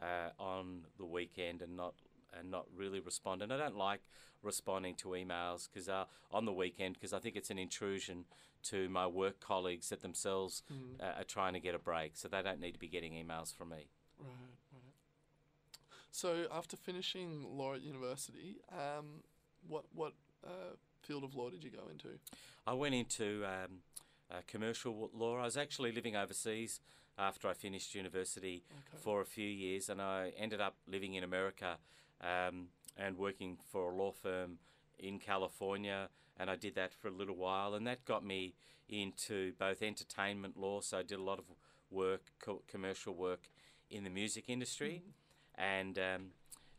uh, 0.00 0.30
on 0.38 0.86
the 0.98 1.04
weekend 1.06 1.62
and 1.62 1.76
not 1.76 1.94
and 2.38 2.50
not 2.50 2.66
really 2.76 3.00
respond. 3.00 3.42
And 3.42 3.52
I 3.52 3.56
don't 3.56 3.76
like 3.76 4.00
responding 4.42 4.94
to 4.96 5.08
emails 5.10 5.68
because 5.68 5.88
uh, 5.88 6.04
on 6.30 6.44
the 6.44 6.52
weekend 6.52 6.94
because 6.94 7.12
I 7.12 7.18
think 7.18 7.36
it's 7.36 7.50
an 7.50 7.58
intrusion 7.58 8.24
to 8.64 8.88
my 8.88 9.06
work 9.06 9.40
colleagues 9.40 9.88
that 9.90 10.02
themselves 10.02 10.62
Mm. 10.72 11.00
uh, 11.00 11.18
are 11.20 11.24
trying 11.24 11.54
to 11.54 11.60
get 11.60 11.74
a 11.74 11.78
break, 11.78 12.16
so 12.16 12.28
they 12.28 12.42
don't 12.42 12.60
need 12.60 12.72
to 12.72 12.78
be 12.80 12.88
getting 12.88 13.12
emails 13.12 13.54
from 13.54 13.68
me. 13.70 13.88
Right, 14.18 14.28
right. 14.72 14.94
So, 16.10 16.46
after 16.50 16.76
finishing 16.76 17.44
law 17.56 17.74
at 17.74 17.82
university, 17.82 18.56
um, 18.72 19.22
what 19.68 19.84
what 19.94 20.14
uh, 20.44 20.74
field 21.02 21.24
of 21.24 21.34
law 21.34 21.50
did 21.50 21.62
you 21.64 21.70
go 21.70 21.88
into? 21.90 22.18
I 22.66 22.72
went 22.74 22.94
into 22.94 23.44
um, 23.44 23.82
uh, 24.30 24.36
commercial 24.46 25.10
law. 25.14 25.38
I 25.38 25.44
was 25.44 25.56
actually 25.56 25.92
living 25.92 26.16
overseas 26.16 26.80
after 27.18 27.48
I 27.48 27.54
finished 27.54 27.94
university 27.94 28.62
Okay. 28.70 29.02
for 29.02 29.20
a 29.20 29.24
few 29.24 29.46
years, 29.48 29.88
and 29.88 30.00
I 30.00 30.32
ended 30.38 30.60
up 30.60 30.76
living 30.86 31.14
in 31.14 31.24
America 31.24 31.78
um, 32.20 32.68
and 32.96 33.16
working 33.16 33.58
for 33.70 33.92
a 33.92 33.94
law 33.96 34.12
firm 34.12 34.58
in 34.98 35.18
California. 35.18 36.08
And 36.38 36.50
I 36.50 36.56
did 36.56 36.74
that 36.74 36.92
for 36.92 37.08
a 37.08 37.12
little 37.12 37.36
while, 37.36 37.74
and 37.74 37.86
that 37.86 38.04
got 38.04 38.24
me 38.24 38.54
into 38.88 39.52
both 39.58 39.82
entertainment 39.82 40.56
law. 40.56 40.80
So 40.80 40.98
I 40.98 41.02
did 41.02 41.18
a 41.18 41.22
lot 41.22 41.38
of 41.38 41.46
work, 41.90 42.22
co- 42.40 42.62
commercial 42.68 43.14
work 43.14 43.48
in 43.90 44.04
the 44.04 44.10
music 44.10 44.44
industry, 44.48 45.02
and 45.54 45.98
um, 45.98 46.26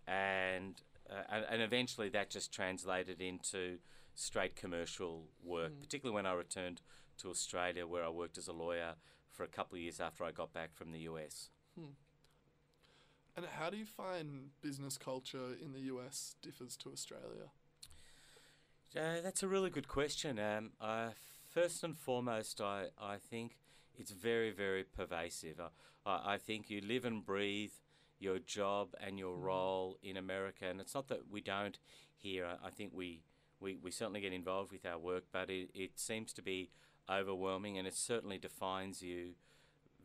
and 0.08 0.82
uh, 1.10 1.24
and- 1.30 1.46
and 1.50 1.62
eventually 1.62 2.10
that 2.10 2.30
just 2.30 2.52
translated 2.52 3.22
into 3.22 3.78
straight 4.14 4.56
commercial 4.56 5.24
work, 5.44 5.72
particularly 5.80 6.14
when 6.16 6.26
I 6.26 6.34
returned 6.34 6.82
to 7.18 7.30
Australia, 7.30 7.86
where 7.88 8.04
I 8.04 8.10
worked 8.10 8.38
as 8.38 8.48
a 8.48 8.54
lawyer 8.54 8.96
for 9.32 9.44
a 9.44 9.48
couple 9.48 9.76
of 9.76 9.82
years 9.82 10.00
after 10.00 10.24
I 10.24 10.32
got 10.32 10.54
back 10.54 10.74
from 10.74 10.92
the 10.92 11.00
US. 11.00 11.50
And 13.36 13.46
how 13.46 13.70
do 13.70 13.78
you 13.78 13.86
find 13.86 14.50
business 14.62 14.98
culture 14.98 15.54
in 15.62 15.72
the 15.72 15.82
US 15.82 16.36
differs 16.42 16.76
to 16.78 16.92
Australia? 16.92 17.52
Uh, 18.96 19.22
that's 19.22 19.44
a 19.44 19.48
really 19.48 19.70
good 19.70 19.88
question. 19.88 20.40
Um, 20.40 20.72
uh, 20.82 21.10
first 21.48 21.84
and 21.84 21.96
foremost, 21.96 22.60
I, 22.62 22.86
I 23.00 23.18
think 23.18 23.58
it's 23.96 24.12
very, 24.12 24.50
very 24.50 24.84
pervasive. 24.84 25.60
Uh, 25.60 25.70
I, 26.04 26.34
I 26.34 26.38
think 26.38 26.72
you 26.72 26.82
live 26.82 27.06
and 27.06 27.24
breathe 27.24 27.74
your 28.20 28.40
job 28.40 28.96
and 29.06 29.20
your 29.20 29.36
role 29.36 29.98
in 30.02 30.18
America, 30.18 30.66
and 30.66 30.82
it's 30.82 30.96
not 30.96 31.08
that 31.10 31.30
we 31.30 31.42
don't 31.42 31.78
here. 32.16 32.48
I, 32.48 32.68
I 32.68 32.70
think 32.72 32.92
we, 32.96 33.22
we, 33.60 33.76
we 33.76 33.92
certainly 33.92 34.22
get 34.22 34.34
involved 34.34 34.72
with 34.72 34.86
our 34.86 34.98
work, 34.98 35.26
but 35.32 35.52
it, 35.52 35.70
it 35.76 36.00
seems 36.00 36.34
to 36.34 36.42
be 36.42 36.72
overwhelming, 37.10 37.78
and 37.78 37.88
it 37.88 37.96
certainly 37.96 38.38
defines 38.38 39.02
you 39.02 39.32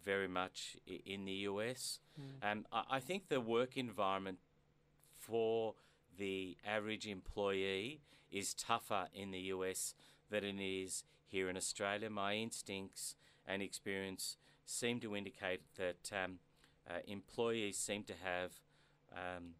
very 0.05 0.29
much 0.29 0.77
in 0.87 1.25
the 1.25 1.33
US. 1.33 2.01
Um, 2.43 2.67
I, 2.73 2.97
I 2.97 3.01
think 3.01 3.29
the 3.29 3.41
work 3.41 3.77
environment 3.77 4.39
for 5.19 5.75
the 6.19 6.57
average 6.67 7.07
employee 7.07 8.01
is 8.31 8.55
tougher 8.55 9.09
in 9.15 9.31
the 9.31 9.39
US 9.39 9.95
than 10.31 10.45
it 10.45 10.61
is 10.61 11.05
here 11.27 11.49
in 11.49 11.57
Australia. 11.57 12.11
My 12.11 12.35
instincts 12.35 13.15
and 13.47 13.63
experience 13.63 14.37
seem 14.65 15.01
to 15.01 15.15
indicate 15.17 15.61
that 15.77 16.11
um, 16.13 16.39
uh, 16.89 16.99
employees 17.07 17.79
seem 17.79 18.05
to 18.05 18.15
have, 18.23 18.53
um, 19.13 19.55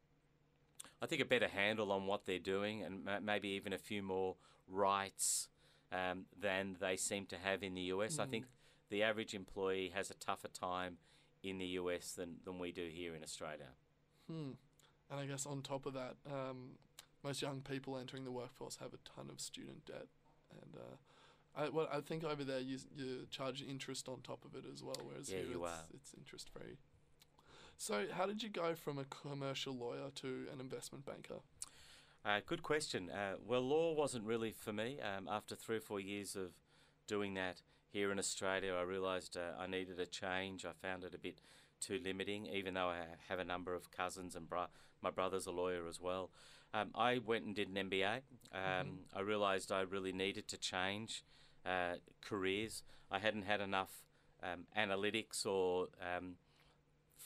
I 1.01 1.07
think, 1.07 1.21
a 1.21 1.27
better 1.27 1.49
handle 1.49 1.93
on 1.93 2.07
what 2.07 2.27
they're 2.27 2.39
doing 2.39 2.83
and 2.83 3.25
maybe 3.25 3.49
even 3.51 3.73
a 3.73 3.79
few 3.79 4.03
more 4.03 4.37
rights 4.69 5.49
um, 5.93 6.25
than 6.41 6.77
they 6.81 6.97
seem 6.97 7.27
to 7.27 7.37
have 7.37 7.63
in 7.63 7.75
the 7.75 7.83
US. 7.83 8.19
I 8.19 8.27
think 8.27 8.47
the 8.91 9.03
average 9.03 9.35
employee 9.35 9.93
has 9.95 10.11
a 10.11 10.15
tougher 10.15 10.49
time 10.49 10.99
in 11.43 11.59
the 11.59 11.67
US 11.67 12.13
than, 12.13 12.37
than 12.45 12.59
we 12.59 12.73
do 12.73 12.89
here 12.93 13.15
in 13.15 13.23
Australia. 13.23 13.71
Hmm. 14.31 14.53
And 15.11 15.21
I 15.21 15.27
guess 15.27 15.45
on 15.45 15.63
top 15.63 15.87
of 15.87 15.95
that, 15.95 16.17
um, 16.27 16.79
most 17.23 17.43
young 17.43 17.61
people 17.61 17.99
entering 17.99 18.25
the 18.25 18.33
workforce 18.33 18.77
have 18.77 18.95
a 18.95 18.99
ton 19.17 19.29
of 19.31 19.41
student 19.41 19.85
debt, 19.85 20.07
and 20.51 20.75
uh, 20.77 20.97
I 21.55 21.69
well, 21.69 21.89
I 21.93 22.01
think 22.01 22.25
over 22.25 22.45
there 22.45 22.61
you 22.61 22.79
you 22.97 23.27
charge 23.31 23.63
interest 23.63 24.09
on 24.09 24.21
top 24.23 24.45
of 24.45 24.55
it 24.55 24.65
as 24.73 24.83
well, 24.83 24.97
whereas 25.07 25.31
Yeah, 25.31 25.39
here 25.39 25.59
it's, 25.63 25.95
it's 25.95 26.15
interest 26.17 26.49
free. 26.49 26.79
So 27.77 28.07
how 28.13 28.27
did 28.27 28.43
you 28.43 28.49
go 28.49 28.75
from 28.75 28.99
a 28.99 29.05
commercial 29.05 29.75
lawyer 29.75 30.11
to 30.17 30.47
an 30.53 30.61
investment 30.61 31.05
banker? 31.05 31.41
Uh, 32.25 32.41
good 32.47 32.63
question. 32.63 33.11
Uh, 33.11 33.35
well, 33.45 33.63
law 33.63 33.93
wasn't 33.95 34.25
really 34.25 34.53
for 34.53 34.73
me. 34.73 34.99
Um, 35.01 35.29
after 35.29 35.57
three 35.57 35.79
or 35.79 35.81
four 35.81 35.99
years 35.99 36.37
of 36.37 36.53
doing 37.09 37.35
that 37.35 37.63
here 37.91 38.13
in 38.13 38.19
Australia, 38.19 38.75
I 38.75 38.83
realised 38.83 39.37
uh, 39.37 39.61
I 39.61 39.67
needed 39.67 39.99
a 39.99 40.07
change. 40.07 40.65
I 40.65 40.71
found 40.73 41.03
it 41.03 41.15
a 41.15 41.19
bit 41.19 41.41
too 41.81 41.99
limiting, 42.03 42.47
even 42.47 42.75
though 42.75 42.89
I 42.89 43.01
have 43.29 43.41
a 43.41 43.45
number 43.45 43.75
of 43.75 43.91
cousins 43.91 44.37
and 44.37 44.49
bro- 44.49 44.69
my 45.03 45.11
brother's 45.11 45.47
a 45.47 45.51
lawyer 45.51 45.89
as 45.89 46.01
well. 46.01 46.31
Um, 46.73 46.91
I 46.95 47.19
went 47.19 47.45
and 47.45 47.55
did 47.57 47.69
an 47.69 47.91
MBA. 47.91 48.21
Um, 48.55 49.01
I 49.13 49.21
realised 49.21 49.73
I 49.73 49.81
really 49.81 50.13
needed 50.13 50.47
to 50.49 50.57
change 50.57 51.25
uh, 51.67 51.95
careers. 52.25 52.83
I 53.11 53.19
hadn't 53.19 53.43
had 53.43 53.61
enough 53.61 53.91
um, 54.43 54.67
analytics 54.79 55.45
or 55.45 55.89
um, 56.01 56.37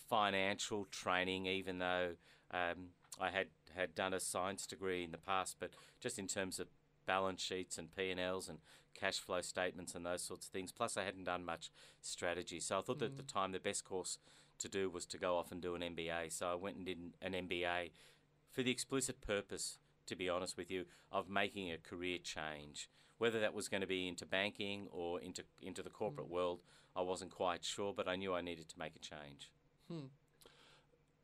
financial 0.09 0.87
training, 0.87 1.47
even 1.47 1.79
though 1.79 2.13
um, 2.51 2.89
I 3.21 3.31
had, 3.31 3.47
had 3.77 3.95
done 3.95 4.15
a 4.15 4.21
science 4.21 4.67
degree 4.67 5.05
in 5.05 5.13
the 5.13 5.19
past, 5.19 5.57
but 5.61 5.71
just 6.01 6.19
in 6.19 6.27
terms 6.27 6.59
of 6.59 6.69
balance 7.07 7.43
sheets 7.43 7.79
and 7.79 7.95
P&Ls 7.95 8.49
and 8.49 8.59
cash 8.95 9.19
flow 9.19 9.41
statements 9.41 9.95
and 9.95 10.05
those 10.05 10.23
sorts 10.23 10.47
of 10.47 10.53
things. 10.53 10.73
Plus, 10.73 10.97
I 10.97 11.05
hadn't 11.05 11.25
done 11.25 11.45
much 11.45 11.71
strategy. 12.01 12.61
So 12.61 12.79
I 12.79 12.83
thought 12.83 12.99
that 12.99 13.07
at 13.07 13.17
the 13.17 13.23
mm. 13.23 13.33
time 13.33 13.53
the 13.53 13.61
best 13.61 13.85
course 13.85 14.19
to 14.59 14.69
do 14.69 14.89
was 14.91 15.07
to 15.07 15.19
go 15.19 15.37
off 15.37 15.53
and 15.53 15.61
do 15.61 15.75
an 15.75 15.83
MBA. 15.83 16.33
So 16.33 16.47
I 16.47 16.55
went 16.55 16.77
and 16.77 16.87
did 16.87 16.99
an 17.23 17.33
MBA 17.33 17.91
for 18.51 18.63
the 18.63 18.71
explicit 18.71 19.21
purpose, 19.21 19.79
to 20.07 20.17
be 20.17 20.29
honest 20.29 20.57
with 20.57 20.71
you, 20.71 20.87
of 21.13 21.29
making 21.29 21.71
a 21.71 21.79
career 21.79 22.19
change. 22.19 22.89
Whether 23.19 23.41
that 23.41 23.55
was 23.55 23.69
going 23.69 23.81
to 23.81 23.87
be 23.87 24.09
into 24.09 24.27
banking 24.27 24.89
or 24.91 25.21
into 25.21 25.43
into 25.63 25.83
the 25.83 25.91
corporate 25.91 26.29
mm. 26.29 26.33
world, 26.33 26.61
I 26.95 27.03
wasn't 27.03 27.31
quite 27.31 27.65
sure, 27.65 27.93
but 27.95 28.09
I 28.09 28.17
knew 28.17 28.35
I 28.35 28.41
needed 28.41 28.69
to 28.71 28.79
make 28.79 28.97
a 28.97 28.99
change. 28.99 29.51
Hmm. 29.89 30.07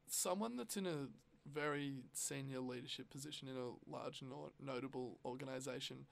Someone 0.06 0.56
that's 0.56 0.76
in 0.76 0.86
a 0.86 1.08
very 1.50 2.04
senior 2.12 2.60
leadership 2.60 3.10
position 3.10 3.48
in 3.48 3.56
a 3.56 3.90
large, 3.90 4.22
no- 4.22 4.52
notable 4.60 5.18
organization, 5.24 6.06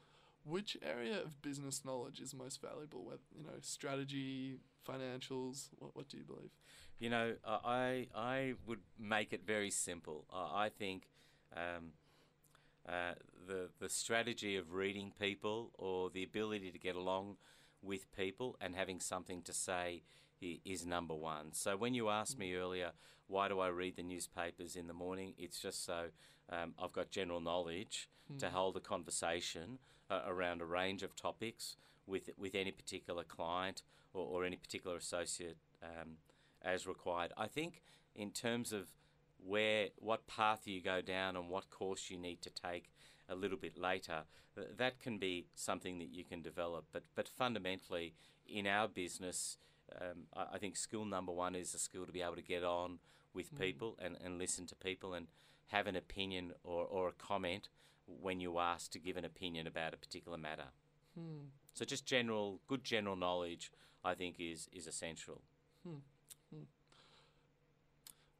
which 0.45 0.77
area 0.83 1.21
of 1.21 1.41
business 1.43 1.85
knowledge 1.85 2.21
is 2.21 2.35
most 2.35 2.61
valuable? 2.61 3.05
Whether, 3.05 3.21
you 3.37 3.45
know, 3.45 3.59
strategy, 3.61 4.61
financials. 4.89 5.69
What, 5.79 5.97
what 5.97 6.09
do 6.09 6.17
you 6.17 6.25
believe? 6.25 6.51
You 6.99 7.11
know, 7.11 7.35
I 7.45 8.09
I 8.15 8.55
would 8.67 8.81
make 8.99 9.33
it 9.33 9.47
very 9.47 9.71
simple. 9.71 10.27
I 10.31 10.69
think 10.69 11.09
um, 11.57 11.93
uh, 12.89 13.15
the 13.47 13.71
the 13.79 13.89
strategy 13.89 14.57
of 14.57 14.73
reading 14.73 15.13
people 15.19 15.71
or 15.79 16.11
the 16.11 16.23
ability 16.23 16.71
to 16.71 16.79
get 16.79 16.97
along 16.97 17.37
with 17.83 18.15
people 18.15 18.57
and 18.61 18.75
having 18.75 19.01
something 19.01 19.43
to 19.43 19.53
say 19.53 20.03
is 20.41 20.87
number 20.87 21.15
one. 21.15 21.53
So 21.53 21.77
when 21.77 21.95
you 21.95 22.09
asked 22.09 22.39
me 22.39 22.55
earlier, 22.55 22.93
why 23.27 23.49
do 23.49 23.61
I 23.61 23.69
read 23.69 23.97
the 23.97 24.03
newspapers 24.03 24.77
in 24.77 24.87
the 24.87 24.93
morning? 24.93 25.35
It's 25.39 25.61
just 25.61 25.85
so 25.85 26.07
um, 26.51 26.75
I've 26.83 26.93
got 26.93 27.11
general 27.11 27.41
knowledge 27.41 28.09
to 28.39 28.51
hold 28.51 28.77
a 28.77 28.81
conversation 28.81 29.79
uh, 30.11 30.21
around 30.27 30.61
a 30.61 30.65
range 30.65 31.03
of 31.03 31.17
topics 31.17 31.77
with 32.07 32.31
with 32.39 32.55
any 32.55 32.71
particular 32.71 33.25
client 33.25 33.83
or, 34.15 34.27
or 34.27 34.45
any 34.45 34.57
particular 34.57 34.97
associate 34.97 35.57
um, 35.83 36.19
as 36.63 36.87
required. 36.87 37.33
I 37.37 37.47
think 37.47 37.83
in 38.15 38.31
terms 38.31 38.73
of 38.73 38.89
where 39.45 39.89
what 39.99 40.27
path 40.27 40.67
you 40.67 40.81
go 40.81 41.01
down 41.01 41.37
and 41.37 41.49
what 41.49 41.71
course 41.71 42.11
you 42.11 42.19
need 42.19 42.43
to 42.43 42.51
take 42.51 42.91
a 43.29 43.35
little 43.35 43.57
bit 43.57 43.79
later, 43.79 44.23
that 44.77 45.01
can 45.01 45.19
be 45.19 45.47
something 45.55 45.99
that 45.99 46.13
you 46.13 46.25
can 46.25 46.43
develop. 46.43 46.85
But 46.93 47.05
but 47.15 47.29
fundamentally, 47.29 48.15
in 48.47 48.67
our 48.67 48.89
business, 48.89 49.57
um, 50.01 50.27
I, 50.35 50.55
I 50.55 50.59
think 50.59 50.77
skill 50.77 51.05
number 51.05 51.33
one 51.33 51.55
is 51.55 51.75
a 51.75 51.79
skill 51.79 52.07
to 52.07 52.13
be 52.13 52.23
able 52.23 52.37
to 52.37 52.43
get 52.43 52.65
on 52.65 52.99
with 53.35 53.55
mm. 53.55 53.59
people 53.59 53.97
and, 54.03 54.17
and 54.25 54.39
listen 54.39 54.67
to 54.67 54.75
people 54.75 55.15
and 55.15 55.27
have 55.69 55.87
an 55.87 55.97
opinion 55.97 56.53
or, 56.65 56.85
or 56.85 57.09
a 57.09 57.13
comment 57.13 57.69
when 58.07 58.41
you 58.41 58.59
ask 58.59 58.91
to 58.93 58.99
give 58.99 59.17
an 59.17 59.25
opinion 59.25 59.67
about 59.67 59.95
a 59.95 59.97
particular 59.97 60.37
matter. 60.37 60.69
Hmm. 61.15 61.47
So 61.75 61.85
just 61.85 62.05
general, 62.07 62.61
good 62.67 62.85
general 62.85 63.17
knowledge, 63.17 63.71
I 64.05 64.15
think, 64.15 64.37
is 64.39 64.69
is 64.73 64.87
essential. 64.87 65.43
Hmm. 65.87 65.99
Hmm. 66.53 66.65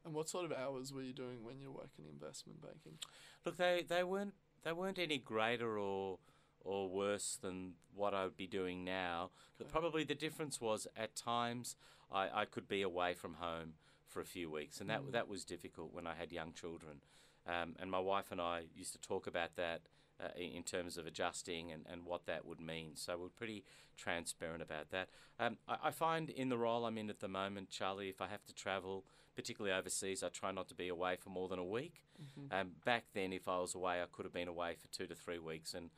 And 0.03 0.13
what 0.13 0.29
sort 0.29 0.45
of 0.45 0.51
hours 0.51 0.91
were 0.93 1.03
you 1.03 1.13
doing 1.13 1.43
when 1.43 1.59
you 1.59 1.71
were 1.71 1.79
working 1.81 2.05
in 2.05 2.11
investment 2.11 2.61
banking? 2.61 2.97
Look, 3.45 3.57
they, 3.57 3.85
they 3.87 4.03
weren't 4.03 4.33
they 4.63 4.73
weren't 4.73 4.99
any 4.99 5.17
greater 5.17 5.77
or 5.77 6.19
or 6.63 6.89
worse 6.89 7.37
than 7.41 7.73
what 7.95 8.13
I 8.13 8.23
would 8.23 8.37
be 8.37 8.47
doing 8.47 8.83
now. 8.83 9.29
But 9.57 9.69
probably 9.69 10.03
the 10.03 10.15
difference 10.15 10.59
was 10.61 10.87
at 10.95 11.15
times 11.15 11.75
I, 12.11 12.29
I 12.41 12.45
could 12.45 12.67
be 12.67 12.81
away 12.81 13.13
from 13.13 13.35
home 13.35 13.73
for 14.07 14.19
a 14.21 14.25
few 14.25 14.49
weeks, 14.51 14.81
and 14.81 14.89
that 14.89 15.01
Mm. 15.01 15.11
that 15.11 15.27
was 15.29 15.45
difficult 15.45 15.93
when 15.93 16.05
I 16.07 16.13
had 16.15 16.31
young 16.31 16.53
children. 16.53 17.01
Um, 17.47 17.75
and 17.79 17.89
my 17.89 17.99
wife 17.99 18.31
and 18.31 18.39
I 18.41 18.65
used 18.75 18.91
to 18.93 18.99
talk 18.99 19.25
about 19.25 19.55
that 19.55 19.81
uh, 20.19 20.27
in 20.37 20.63
terms 20.63 20.97
of 20.97 21.07
adjusting 21.07 21.71
and, 21.71 21.85
and 21.89 22.05
what 22.05 22.25
that 22.27 22.45
would 22.45 22.59
mean. 22.59 22.95
So 22.95 23.17
we're 23.17 23.29
pretty 23.29 23.63
transparent 23.97 24.61
about 24.61 24.91
that. 24.91 25.09
Um, 25.39 25.57
I, 25.67 25.77
I 25.85 25.91
find 25.91 26.29
in 26.29 26.49
the 26.49 26.57
role 26.57 26.85
I'm 26.85 26.97
in 26.97 27.09
at 27.09 27.19
the 27.19 27.27
moment, 27.27 27.69
Charlie, 27.69 28.09
if 28.09 28.21
I 28.21 28.27
have 28.27 28.45
to 28.45 28.53
travel, 28.53 29.05
particularly 29.35 29.75
overseas, 29.75 30.21
I 30.21 30.29
try 30.29 30.51
not 30.51 30.67
to 30.67 30.75
be 30.75 30.89
away 30.89 31.15
for 31.15 31.29
more 31.29 31.47
than 31.47 31.57
a 31.59 31.63
week. 31.65 32.03
Um, 32.51 32.71
back 32.85 33.05
then, 33.13 33.33
if 33.33 33.47
I 33.47 33.57
was 33.59 33.73
away, 33.73 34.01
I 34.01 34.05
could 34.11 34.25
have 34.25 34.33
been 34.33 34.47
away 34.47 34.75
for 34.79 34.87
two 34.89 35.07
to 35.07 35.15
three 35.15 35.39
weeks. 35.39 35.73
And 35.73 35.89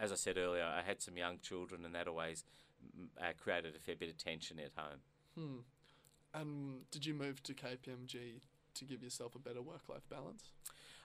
as 0.00 0.10
I 0.10 0.14
said 0.14 0.38
earlier, 0.38 0.64
I 0.64 0.82
had 0.82 1.00
some 1.02 1.16
young 1.16 1.38
children, 1.42 1.84
and 1.84 1.94
that 1.94 2.08
always 2.08 2.44
mm, 2.98 3.08
uh, 3.20 3.32
created 3.38 3.76
a 3.76 3.78
fair 3.78 3.94
bit 3.94 4.08
of 4.08 4.16
tension 4.16 4.58
at 4.58 4.72
home. 4.74 5.00
Hmm. 5.36 5.58
And 6.32 6.90
did 6.90 7.04
you 7.04 7.14
move 7.14 7.42
to 7.44 7.54
KPMG 7.54 8.40
to 8.74 8.84
give 8.84 9.02
yourself 9.02 9.34
a 9.34 9.38
better 9.38 9.60
work-life 9.60 10.08
balance? 10.08 10.44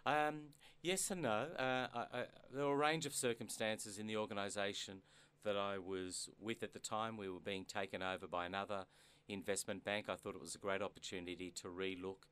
Um, 0.06 0.54
yes 0.82 1.12
and 1.12 1.24
no. 1.24 1.48
Uh, 1.58 1.88
I, 1.94 2.00
I, 2.14 2.24
there 2.54 2.66
were 2.66 2.74
a 2.74 2.78
range 2.78 3.06
of 3.06 3.14
circumstances 3.14 3.98
in 3.98 4.08
the 4.08 4.18
organisation 4.18 5.02
that 5.44 5.58
I 5.58 5.78
was 5.78 6.30
with 6.40 6.64
at 6.64 6.74
the 6.74 6.80
time. 6.80 7.18
We 7.18 7.30
were 7.30 7.40
being 7.40 7.66
taken 7.66 8.02
over 8.02 8.28
by 8.28 8.46
another 8.46 8.86
investment 9.28 9.84
bank. 9.84 10.06
I 10.10 10.16
thought 10.16 10.36
it 10.36 10.42
was 10.42 10.56
a 10.56 10.60
great 10.60 10.82
opportunity 10.82 11.52
to 11.62 11.70
re-look 11.70 12.28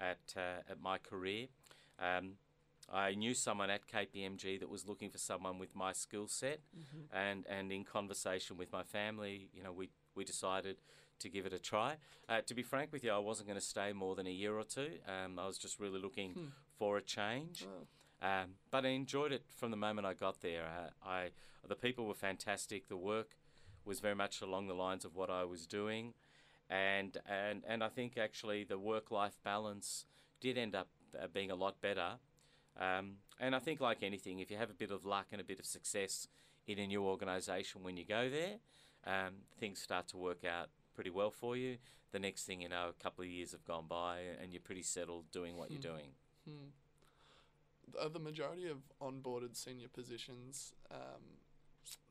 at 0.00 0.34
uh, 0.36 0.62
at 0.70 0.80
my 0.80 0.98
career. 0.98 1.46
Um, 1.98 2.34
I 2.92 3.14
knew 3.14 3.34
someone 3.34 3.70
at 3.70 3.86
KPMG 3.86 4.58
that 4.60 4.68
was 4.70 4.86
looking 4.86 5.10
for 5.10 5.18
someone 5.18 5.58
with 5.58 5.74
my 5.74 5.92
skill 5.92 6.26
set, 6.28 6.60
and 7.12 7.44
and 7.48 7.70
in 7.72 7.84
conversation 7.84 8.56
with 8.56 8.72
my 8.72 8.82
family, 8.82 9.50
you 9.54 9.62
know, 9.62 9.72
we 9.72 9.90
we 10.14 10.24
decided 10.24 10.76
to 11.20 11.28
give 11.28 11.46
it 11.46 11.52
a 11.52 11.58
try. 11.58 11.96
Uh, 12.28 12.40
to 12.46 12.54
be 12.54 12.62
frank 12.62 12.92
with 12.92 13.02
you, 13.04 13.10
I 13.10 13.18
wasn't 13.18 13.48
going 13.48 13.58
to 13.60 13.64
stay 13.66 13.92
more 13.92 14.14
than 14.14 14.26
a 14.26 14.30
year 14.30 14.56
or 14.56 14.62
two. 14.64 14.98
Um, 15.06 15.38
I 15.38 15.46
was 15.46 15.58
just 15.58 15.80
really 15.80 16.00
looking 16.00 16.52
for 16.78 16.96
a 16.96 17.02
change. 17.02 17.66
Oh, 17.66 17.86
Um, 18.26 18.54
but 18.70 18.84
I 18.84 18.88
enjoyed 18.90 19.32
it 19.32 19.44
from 19.56 19.70
the 19.70 19.76
moment 19.76 20.06
I 20.06 20.14
got 20.14 20.40
there. 20.40 20.64
Uh, 20.64 20.90
I 21.08 21.30
the 21.66 21.74
people 21.76 22.06
were 22.06 22.14
fantastic. 22.14 22.88
The 22.88 22.96
work 22.96 23.36
was 23.84 24.00
very 24.00 24.14
much 24.14 24.40
along 24.42 24.68
the 24.68 24.74
lines 24.74 25.04
of 25.04 25.14
what 25.16 25.28
I 25.30 25.44
was 25.44 25.66
doing, 25.66 26.14
and 26.70 27.16
and 27.26 27.64
and 27.66 27.82
I 27.82 27.88
think 27.88 28.16
actually 28.16 28.64
the 28.64 28.78
work 28.78 29.10
life 29.10 29.38
balance 29.44 30.06
did 30.40 30.56
end 30.56 30.74
up 30.74 30.88
uh, 31.20 31.26
being 31.26 31.50
a 31.50 31.54
lot 31.54 31.80
better. 31.80 32.18
Um, 32.78 33.16
and 33.40 33.54
I 33.54 33.58
think 33.58 33.80
like 33.80 34.02
anything, 34.02 34.38
if 34.38 34.50
you 34.50 34.56
have 34.56 34.70
a 34.70 34.74
bit 34.74 34.90
of 34.90 35.04
luck 35.04 35.26
and 35.32 35.40
a 35.40 35.44
bit 35.44 35.58
of 35.58 35.66
success 35.66 36.28
in 36.66 36.78
a 36.78 36.86
new 36.86 37.02
organisation 37.04 37.82
when 37.82 37.96
you 37.96 38.04
go 38.04 38.28
there, 38.28 38.56
um, 39.06 39.34
things 39.58 39.80
start 39.80 40.08
to 40.08 40.16
work 40.16 40.44
out 40.44 40.68
pretty 40.94 41.10
well 41.10 41.30
for 41.30 41.56
you. 41.56 41.78
The 42.12 42.18
next 42.18 42.44
thing 42.44 42.62
you 42.62 42.68
know, 42.68 42.88
a 42.88 43.02
couple 43.02 43.24
of 43.24 43.30
years 43.30 43.52
have 43.52 43.64
gone 43.64 43.86
by 43.88 44.20
and 44.40 44.52
you're 44.52 44.60
pretty 44.60 44.82
settled 44.82 45.30
doing 45.30 45.56
what 45.56 45.70
you're 45.70 45.80
doing. 45.80 46.10
hmm. 46.48 46.68
Are 48.00 48.10
the 48.10 48.18
majority 48.18 48.68
of 48.68 48.78
onboarded 49.00 49.56
senior 49.56 49.88
positions, 49.88 50.74
um, 50.90 51.38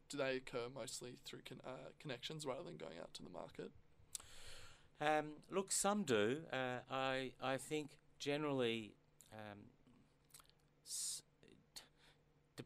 do 0.09 0.17
they 0.17 0.37
occur 0.37 0.69
mostly 0.73 1.17
through 1.23 1.41
con- 1.47 1.61
uh, 1.65 1.89
connections 1.99 2.45
rather 2.45 2.63
than 2.63 2.77
going 2.77 2.97
out 2.99 3.13
to 3.15 3.23
the 3.23 3.29
market? 3.29 3.71
Um, 4.99 5.33
look, 5.51 5.71
some 5.71 6.03
do. 6.03 6.37
Uh, 6.51 6.79
I 6.89 7.31
I 7.41 7.57
think 7.57 7.91
generally, 8.17 8.95
um, 9.31 9.59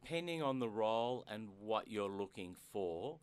depending 0.01 0.41
on 0.41 0.59
the 0.59 0.69
role 0.69 1.25
and 1.29 1.49
what 1.59 1.87
you're 1.89 2.09
looking 2.09 2.55
for, 2.71 3.19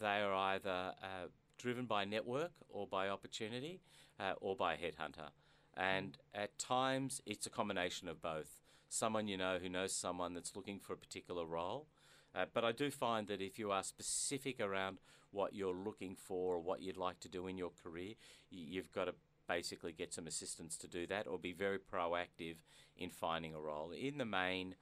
they 0.00 0.20
are 0.20 0.34
either 0.34 0.92
uh, 1.02 1.26
driven 1.58 1.86
by 1.86 2.04
network 2.04 2.52
or 2.68 2.86
by 2.86 3.08
opportunity 3.08 3.80
uh, 4.20 4.32
or 4.40 4.56
by 4.56 4.74
headhunter. 4.74 5.30
And 5.76 6.16
at 6.32 6.56
times, 6.58 7.20
it's 7.26 7.46
a 7.46 7.50
combination 7.50 8.08
of 8.08 8.22
both. 8.22 8.60
Someone 8.88 9.26
you 9.26 9.36
know 9.36 9.58
who 9.60 9.68
knows 9.68 9.94
someone 9.94 10.34
that's 10.34 10.54
looking 10.54 10.78
for 10.78 10.92
a 10.92 10.96
particular 10.96 11.44
role. 11.44 11.86
Uh, 12.34 12.44
but 12.52 12.64
I 12.64 12.72
do 12.72 12.90
find 12.90 13.26
that 13.28 13.40
if 13.40 13.58
you 13.58 13.70
are 13.70 13.82
specific 13.82 14.60
around 14.60 14.98
what 15.30 15.54
you're 15.54 15.74
looking 15.74 16.14
for 16.14 16.54
or 16.54 16.60
what 16.60 16.80
you'd 16.80 16.96
like 16.96 17.18
to 17.20 17.28
do 17.28 17.48
in 17.48 17.58
your 17.58 17.70
career, 17.82 18.14
you've 18.50 18.92
got 18.92 19.06
to 19.06 19.14
basically 19.48 19.92
get 19.92 20.14
some 20.14 20.26
assistance 20.26 20.76
to 20.76 20.88
do 20.88 21.06
that 21.08 21.26
or 21.26 21.38
be 21.38 21.52
very 21.52 21.78
proactive 21.78 22.56
in 22.96 23.10
finding 23.10 23.54
a 23.54 23.60
role. 23.60 23.90
In 23.92 24.18
the 24.18 24.24
main, 24.24 24.76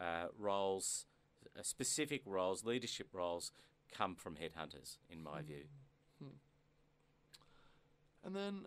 uh, 0.00 0.26
roles, 0.38 1.06
uh, 1.58 1.62
specific 1.62 2.22
roles, 2.26 2.64
leadership 2.64 3.08
roles, 3.12 3.52
come 3.92 4.14
from 4.14 4.36
headhunters, 4.36 4.98
in 5.10 5.22
my 5.22 5.42
view. 5.42 5.64
And 8.26 8.34
then, 8.34 8.66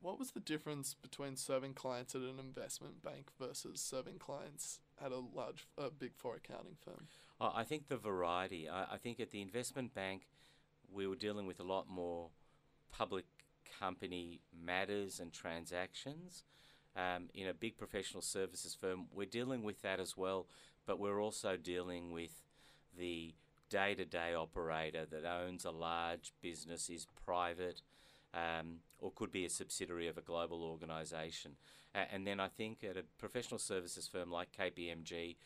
what 0.00 0.18
was 0.18 0.30
the 0.30 0.40
difference 0.40 0.94
between 0.94 1.36
serving 1.36 1.74
clients 1.74 2.14
at 2.14 2.22
an 2.22 2.38
investment 2.38 3.04
bank 3.04 3.28
versus 3.38 3.82
serving 3.82 4.18
clients 4.18 4.80
at 5.04 5.12
a 5.12 5.18
large, 5.18 5.66
uh, 5.76 5.90
big 5.96 6.12
four 6.16 6.36
accounting 6.36 6.76
firm? 6.82 7.06
I 7.38 7.60
I 7.60 7.64
think 7.64 7.88
the 7.88 7.98
variety. 7.98 8.66
I, 8.66 8.94
I 8.94 8.96
think 8.96 9.20
at 9.20 9.30
the 9.30 9.42
investment 9.42 9.94
bank, 9.94 10.26
we 10.90 11.06
were 11.06 11.16
dealing 11.16 11.46
with 11.46 11.60
a 11.60 11.64
lot 11.64 11.86
more 11.86 12.30
public 12.90 13.26
company 13.78 14.40
matters 14.58 15.20
and 15.20 15.34
transactions. 15.34 16.44
Um, 16.98 17.28
in 17.32 17.46
a 17.46 17.54
big 17.54 17.78
professional 17.78 18.22
services 18.22 18.74
firm, 18.74 19.06
we're 19.14 19.24
dealing 19.26 19.62
with 19.62 19.82
that 19.82 20.00
as 20.00 20.16
well, 20.16 20.46
but 20.84 20.98
we're 20.98 21.22
also 21.22 21.56
dealing 21.56 22.10
with 22.10 22.42
the 22.98 23.34
day 23.70 23.94
to 23.94 24.04
day 24.04 24.34
operator 24.34 25.06
that 25.06 25.24
owns 25.24 25.64
a 25.64 25.70
large 25.70 26.32
business, 26.42 26.90
is 26.90 27.06
private, 27.24 27.82
um, 28.34 28.78
or 28.98 29.12
could 29.12 29.30
be 29.30 29.44
a 29.44 29.50
subsidiary 29.50 30.08
of 30.08 30.18
a 30.18 30.22
global 30.22 30.64
organisation. 30.64 31.52
A- 31.94 32.12
and 32.12 32.26
then 32.26 32.40
I 32.40 32.48
think 32.48 32.82
at 32.82 32.96
a 32.96 33.04
professional 33.18 33.58
services 33.58 34.08
firm 34.08 34.32
like 34.32 34.48
KPMG, 34.58 35.36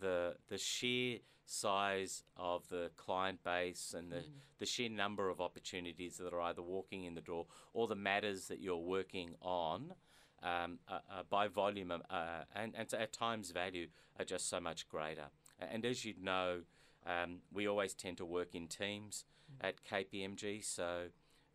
the 0.00 0.36
the 0.48 0.58
sheer 0.58 1.18
size 1.44 2.22
of 2.36 2.68
the 2.68 2.90
client 2.96 3.42
base 3.42 3.94
and 3.96 4.12
the, 4.12 4.22
the 4.58 4.66
sheer 4.66 4.90
number 4.90 5.30
of 5.30 5.40
opportunities 5.40 6.18
that 6.18 6.32
are 6.32 6.42
either 6.42 6.62
walking 6.62 7.04
in 7.04 7.14
the 7.14 7.22
door 7.22 7.46
or 7.72 7.88
the 7.88 7.96
matters 7.96 8.48
that 8.48 8.60
you're 8.60 8.76
working 8.76 9.34
on 9.40 9.94
um, 10.42 10.78
uh, 10.88 10.98
uh, 11.10 11.22
by 11.28 11.48
volume 11.48 11.90
um, 11.90 12.02
uh, 12.10 12.42
and, 12.54 12.74
and 12.76 12.92
at 12.94 13.12
times 13.12 13.50
value 13.50 13.88
are 14.18 14.24
just 14.24 14.48
so 14.48 14.60
much 14.60 14.88
greater. 14.88 15.26
And 15.60 15.84
as 15.84 16.04
you 16.04 16.14
know, 16.20 16.60
um, 17.06 17.38
we 17.52 17.66
always 17.66 17.94
tend 17.94 18.18
to 18.18 18.24
work 18.24 18.54
in 18.54 18.66
teams 18.68 19.24
at 19.60 19.84
KPMG, 19.84 20.64
so 20.64 21.06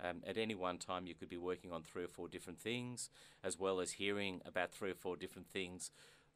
um, 0.04 0.22
at 0.26 0.38
any 0.38 0.56
one 0.56 0.78
time 0.78 1.06
you 1.06 1.13
could 1.13 1.30
be 1.30 1.38
working 1.38 1.72
on 1.72 1.84
three 1.84 2.04
or 2.04 2.08
four 2.08 2.28
different 2.28 2.60
things, 2.60 3.10
as 3.43 3.60
well 3.60 3.80
as 3.80 3.93
hearing 3.93 4.41
about 4.46 4.72
three 4.72 4.91
or 4.91 4.96
four 4.96 5.15
different 5.15 5.48
things 5.48 5.91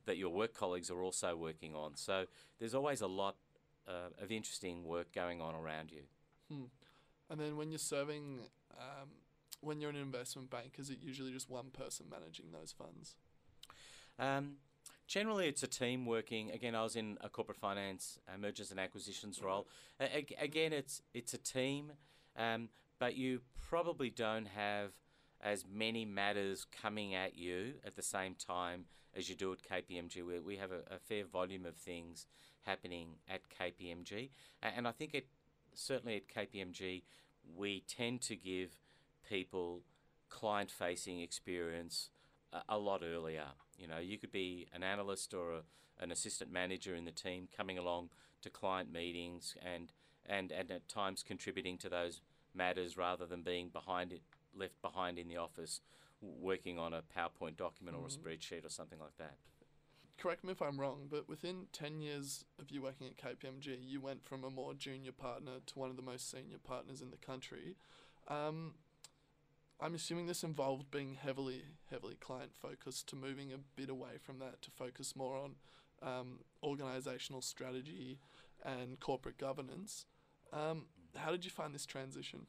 that 0.05 0.17
your 0.17 0.29
work 0.29 0.53
colleagues 0.53 0.89
are 0.89 1.01
also 1.01 1.35
working 1.35 1.75
on. 1.75 1.95
So 1.95 2.25
there's 2.59 2.73
always 2.73 3.01
a 3.01 3.07
lot 3.07 3.35
uh, 3.87 4.09
of 4.21 4.31
interesting 4.31 4.85
work 4.85 5.13
going 5.13 5.41
on 5.41 5.55
around 5.55 5.91
you. 5.91 6.03
And 7.29 7.39
then, 7.39 7.57
when 7.57 7.71
you're 7.71 7.77
serving, 7.77 8.39
um, 8.79 9.09
when 9.61 9.81
you're 9.81 9.89
an 9.89 9.95
investment 9.95 10.49
bank, 10.49 10.73
is 10.77 10.89
it 10.89 10.99
usually 11.01 11.31
just 11.31 11.49
one 11.49 11.69
person 11.71 12.05
managing 12.09 12.47
those 12.51 12.71
funds? 12.71 13.15
Um, 14.19 14.55
generally, 15.07 15.47
it's 15.47 15.63
a 15.63 15.67
team 15.67 16.05
working. 16.05 16.51
Again, 16.51 16.75
I 16.75 16.83
was 16.83 16.95
in 16.95 17.17
a 17.21 17.29
corporate 17.29 17.57
finance 17.57 18.19
uh, 18.27 18.37
mergers 18.37 18.71
and 18.71 18.79
acquisitions 18.79 19.41
role. 19.41 19.67
A- 19.99 20.25
again, 20.39 20.73
it's 20.73 21.01
it's 21.13 21.33
a 21.33 21.37
team, 21.37 21.91
um, 22.37 22.69
but 22.99 23.15
you 23.15 23.41
probably 23.69 24.09
don't 24.09 24.47
have 24.47 24.91
as 25.41 25.65
many 25.71 26.03
matters 26.03 26.65
coming 26.81 27.13
at 27.13 27.37
you 27.37 27.73
at 27.85 27.95
the 27.95 28.01
same 28.01 28.33
time 28.35 28.85
as 29.15 29.29
you 29.29 29.35
do 29.35 29.53
at 29.53 29.59
KPMG. 29.61 30.23
We, 30.25 30.39
we 30.39 30.55
have 30.57 30.71
a, 30.71 30.81
a 30.95 30.99
fair 30.99 31.25
volume 31.25 31.65
of 31.65 31.75
things 31.75 32.25
happening 32.63 33.09
at 33.29 33.41
KPMG, 33.49 34.29
and 34.61 34.87
I 34.87 34.91
think 34.91 35.13
it 35.13 35.27
certainly 35.77 36.15
at 36.15 36.27
KPMG, 36.27 37.03
we 37.55 37.83
tend 37.87 38.21
to 38.21 38.35
give 38.35 38.71
people 39.27 39.81
client 40.29 40.71
facing 40.71 41.19
experience 41.21 42.09
a, 42.53 42.61
a, 42.69 42.77
lot 42.77 43.01
earlier. 43.03 43.45
You 43.77 43.87
know, 43.87 43.99
you 43.99 44.17
could 44.17 44.31
be 44.31 44.67
an 44.73 44.83
analyst 44.83 45.33
or 45.33 45.53
a, 45.53 45.61
an 45.99 46.11
assistant 46.11 46.51
manager 46.51 46.95
in 46.95 47.05
the 47.05 47.11
team 47.11 47.47
coming 47.55 47.77
along 47.77 48.09
to 48.41 48.49
client 48.49 48.91
meetings 48.91 49.55
and, 49.63 49.91
and, 50.25 50.51
and 50.51 50.71
at 50.71 50.87
times 50.87 51.23
contributing 51.23 51.77
to 51.79 51.89
those 51.89 52.21
matters 52.53 52.97
rather 52.97 53.25
than 53.25 53.41
being 53.41 53.69
behind 53.69 54.11
it, 54.11 54.21
left 54.55 54.81
behind 54.81 55.17
in 55.17 55.27
the 55.27 55.37
office 55.37 55.81
working 56.21 56.79
on 56.79 56.93
a 56.93 57.01
PowerPoint 57.01 57.57
document 57.57 57.95
mm-hmm. 57.95 58.05
or 58.05 58.07
a 58.07 58.11
mm-hmm. 58.11 58.27
spreadsheet 58.27 58.65
or 58.65 58.69
something 58.69 58.99
like 58.99 59.17
that. 59.17 59.35
Correct 60.17 60.43
me 60.43 60.51
if 60.51 60.63
I'm 60.63 60.79
wrong, 60.79 61.07
but 61.11 61.29
within 61.29 61.67
10 61.73 62.01
years 62.01 62.43
of 62.59 62.71
you 62.71 62.81
working 62.81 63.07
at 63.07 63.17
KPMG, 63.17 63.77
you 63.85 64.01
went 64.01 64.25
from 64.25 64.43
a 64.43 64.49
more 64.49 64.73
junior 64.73 65.11
partner 65.11 65.59
to 65.63 65.79
one 65.79 65.91
of 65.91 65.95
the 65.95 66.01
most 66.01 66.31
senior 66.31 66.57
partners 66.57 67.01
in 67.01 67.11
the 67.11 67.17
country. 67.17 67.75
Um, 68.27 68.73
I'm 69.79 69.93
assuming 69.93 70.25
this 70.25 70.43
involved 70.43 70.89
being 70.89 71.17
heavily, 71.21 71.61
heavily 71.91 72.15
client 72.15 72.51
focused 72.55 73.07
to 73.09 73.15
moving 73.15 73.53
a 73.53 73.57
bit 73.75 73.89
away 73.89 74.17
from 74.21 74.39
that 74.39 74.61
to 74.63 74.71
focus 74.71 75.15
more 75.15 75.37
on 75.37 75.55
um, 76.01 76.39
organizational 76.63 77.41
strategy 77.41 78.19
and 78.65 78.99
corporate 78.99 79.37
governance. 79.37 80.05
Um, 80.51 80.85
how 81.15 81.31
did 81.31 81.45
you 81.45 81.51
find 81.51 81.75
this 81.75 81.85
transition? 81.85 82.47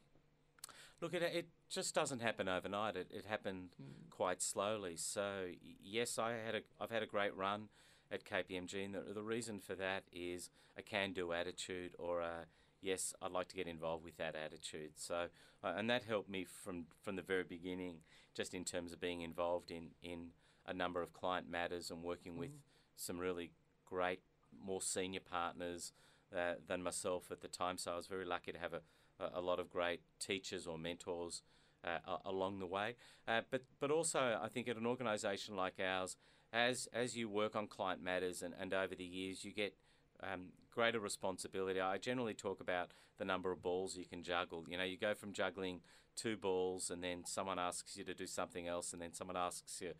Look, 1.01 1.13
it, 1.13 1.21
it 1.21 1.47
just 1.69 1.95
doesn't 1.95 2.21
happen 2.21 2.49
overnight. 2.49 2.95
It, 2.95 3.07
it 3.11 3.25
happened 3.25 3.69
mm. 3.81 4.09
quite 4.09 4.41
slowly. 4.41 4.95
So 4.97 5.45
yes, 5.83 6.19
I 6.19 6.33
had 6.45 6.55
a 6.55 6.61
I've 6.79 6.91
had 6.91 7.03
a 7.03 7.07
great 7.07 7.35
run 7.37 7.69
at 8.11 8.25
KPMG, 8.25 8.85
and 8.85 8.95
the, 8.95 9.13
the 9.13 9.23
reason 9.23 9.59
for 9.59 9.75
that 9.75 10.03
is 10.11 10.49
a 10.77 10.81
can-do 10.81 11.31
attitude 11.31 11.91
or 11.97 12.21
a 12.21 12.45
yes, 12.81 13.13
I'd 13.21 13.31
like 13.31 13.47
to 13.49 13.55
get 13.55 13.67
involved 13.67 14.03
with 14.03 14.17
that 14.17 14.35
attitude. 14.35 14.91
So 14.95 15.27
uh, 15.63 15.73
and 15.75 15.89
that 15.89 16.03
helped 16.03 16.29
me 16.29 16.45
from 16.45 16.85
from 17.01 17.15
the 17.15 17.21
very 17.21 17.43
beginning, 17.43 17.97
just 18.35 18.53
in 18.53 18.63
terms 18.63 18.93
of 18.93 18.99
being 18.99 19.21
involved 19.21 19.71
in 19.71 19.89
in 20.01 20.29
a 20.65 20.73
number 20.73 21.01
of 21.01 21.13
client 21.13 21.49
matters 21.49 21.91
and 21.91 22.03
working 22.03 22.33
mm. 22.33 22.39
with 22.39 22.51
some 22.95 23.17
really 23.17 23.51
great, 23.85 24.19
more 24.63 24.81
senior 24.81 25.19
partners 25.19 25.93
uh, 26.35 26.53
than 26.67 26.83
myself 26.83 27.31
at 27.31 27.41
the 27.41 27.47
time. 27.47 27.77
So 27.77 27.93
I 27.93 27.95
was 27.95 28.07
very 28.07 28.25
lucky 28.25 28.51
to 28.51 28.59
have 28.59 28.73
a 28.73 28.81
a, 29.19 29.41
lot 29.41 29.59
of 29.59 29.69
great 29.69 30.01
teachers 30.19 30.65
or 30.65 30.77
mentors 30.77 31.41
uh, 31.83 32.17
along 32.25 32.59
the 32.59 32.65
way. 32.65 32.95
Uh, 33.27 33.41
but 33.49 33.63
but 33.79 33.91
also, 33.91 34.39
I 34.41 34.47
think 34.47 34.67
at 34.67 34.77
an 34.77 34.85
organisation 34.85 35.55
like 35.55 35.79
ours, 35.79 36.15
as 36.51 36.87
as 36.93 37.15
you 37.17 37.29
work 37.29 37.55
on 37.55 37.67
client 37.67 38.01
matters 38.01 38.41
and, 38.41 38.53
and 38.59 38.73
over 38.73 38.95
the 38.95 39.03
years, 39.03 39.43
you 39.43 39.51
get 39.51 39.75
um, 40.23 40.47
greater 40.71 40.99
responsibility. 40.99 41.79
I 41.79 41.97
generally 41.97 42.33
talk 42.33 42.59
about 42.59 42.91
the 43.17 43.25
number 43.25 43.51
of 43.51 43.61
balls 43.61 43.97
you 43.97 44.05
can 44.05 44.23
juggle. 44.23 44.65
You 44.67 44.77
know, 44.77 44.83
you 44.83 44.97
go 44.97 45.13
from 45.13 45.33
juggling 45.33 45.81
two 46.15 46.37
balls, 46.37 46.89
and 46.89 47.03
then 47.03 47.23
someone 47.25 47.59
asks 47.59 47.97
you 47.97 48.03
to 48.05 48.13
do 48.13 48.27
something 48.27 48.67
else, 48.67 48.93
and 48.93 49.01
then 49.01 49.13
someone 49.13 49.37
asks 49.37 49.81
you 49.81 49.93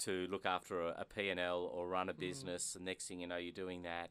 to 0.00 0.26
look 0.30 0.44
after 0.44 0.82
a, 0.82 0.94
a 0.98 1.04
P&L 1.04 1.70
or 1.72 1.88
run 1.88 2.08
a 2.08 2.14
mm. 2.14 2.18
business. 2.18 2.70
Mm. 2.70 2.72
The 2.74 2.84
next 2.84 3.06
thing 3.06 3.20
you 3.20 3.26
know, 3.26 3.36
you're 3.36 3.52
doing 3.52 3.82
that. 3.82 4.10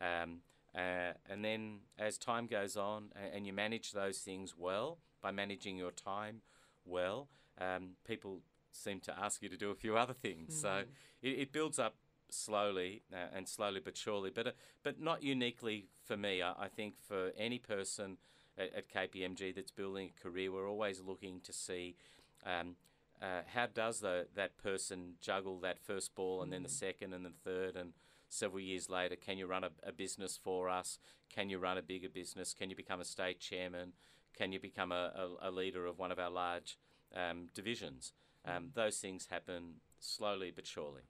Um, 0.00 0.40
uh, 0.74 1.12
and 1.30 1.44
then 1.44 1.78
as 1.98 2.18
time 2.18 2.46
goes 2.46 2.76
on 2.76 3.10
and, 3.14 3.34
and, 3.36 3.46
you 3.46 3.52
manage 3.52 3.92
those 3.92 4.18
things 4.18 4.54
well 4.58 4.98
by 5.22 5.30
managing 5.30 5.76
your 5.76 5.92
time 5.92 6.40
well, 6.84 7.28
um, 7.60 7.90
people 8.04 8.40
seem 8.72 8.98
to 9.00 9.16
ask 9.16 9.40
you 9.40 9.48
to 9.48 9.56
do 9.56 9.70
a 9.70 9.74
few 9.74 9.96
other 9.96 10.12
things. 10.12 10.56
Mm. 10.56 10.62
So 10.62 10.82
it, 11.22 11.28
it, 11.28 11.52
builds 11.52 11.78
up 11.78 11.94
slowly 12.34 13.02
uh, 13.12 13.34
and 13.34 13.48
slowly 13.48 13.80
but 13.84 13.96
surely, 13.96 14.30
but 14.34 14.46
uh, 14.46 14.52
but 14.82 15.00
not 15.00 15.22
uniquely 15.22 15.88
for 16.04 16.16
me. 16.16 16.42
I, 16.42 16.52
I 16.64 16.68
think 16.68 16.94
for 17.06 17.32
any 17.36 17.58
person 17.58 18.18
at, 18.58 18.74
at, 18.74 18.88
KPMG 18.88 19.54
that's 19.54 19.70
building 19.70 20.10
a 20.16 20.22
career, 20.22 20.52
we're 20.52 20.68
always 20.68 21.00
looking 21.00 21.40
to 21.42 21.52
see. 21.52 21.96
Um, 22.44 22.76
uh, 23.22 23.42
how 23.54 23.66
does 23.66 24.00
the, 24.00 24.26
that 24.34 24.58
person 24.58 25.14
juggle 25.20 25.58
that 25.60 25.80
first 25.80 26.14
ball 26.14 26.42
and 26.42 26.50
mm. 26.50 26.54
then 26.56 26.62
the 26.62 26.68
hmm. 26.68 26.74
second 26.74 27.14
and 27.14 27.24
the 27.24 27.30
third 27.44 27.76
and 27.76 27.92
several 28.28 28.60
years 28.60 28.90
later, 28.90 29.16
can 29.16 29.38
you 29.38 29.46
run 29.46 29.64
a, 29.64 29.70
a, 29.82 29.92
business 29.92 30.38
for 30.42 30.68
us? 30.68 30.98
Can 31.34 31.48
you 31.48 31.58
run 31.58 31.78
a 31.78 31.82
bigger 31.82 32.08
business? 32.08 32.52
Can 32.52 32.70
you 32.70 32.76
become 32.76 33.00
a 33.00 33.04
state 33.04 33.40
chairman? 33.40 33.92
Can 34.36 34.52
you 34.52 34.60
become 34.60 34.92
a, 34.92 35.12
a, 35.42 35.48
a 35.48 35.50
leader 35.50 35.86
of 35.86 35.98
one 35.98 36.10
of 36.10 36.18
our 36.18 36.30
large 36.30 36.76
um, 37.14 37.48
divisions? 37.54 38.12
Um, 38.44 38.70
those 38.74 38.98
things 38.98 39.28
happen 39.30 39.74
slowly 40.00 40.52
but 40.54 40.66
surely. 40.66 41.02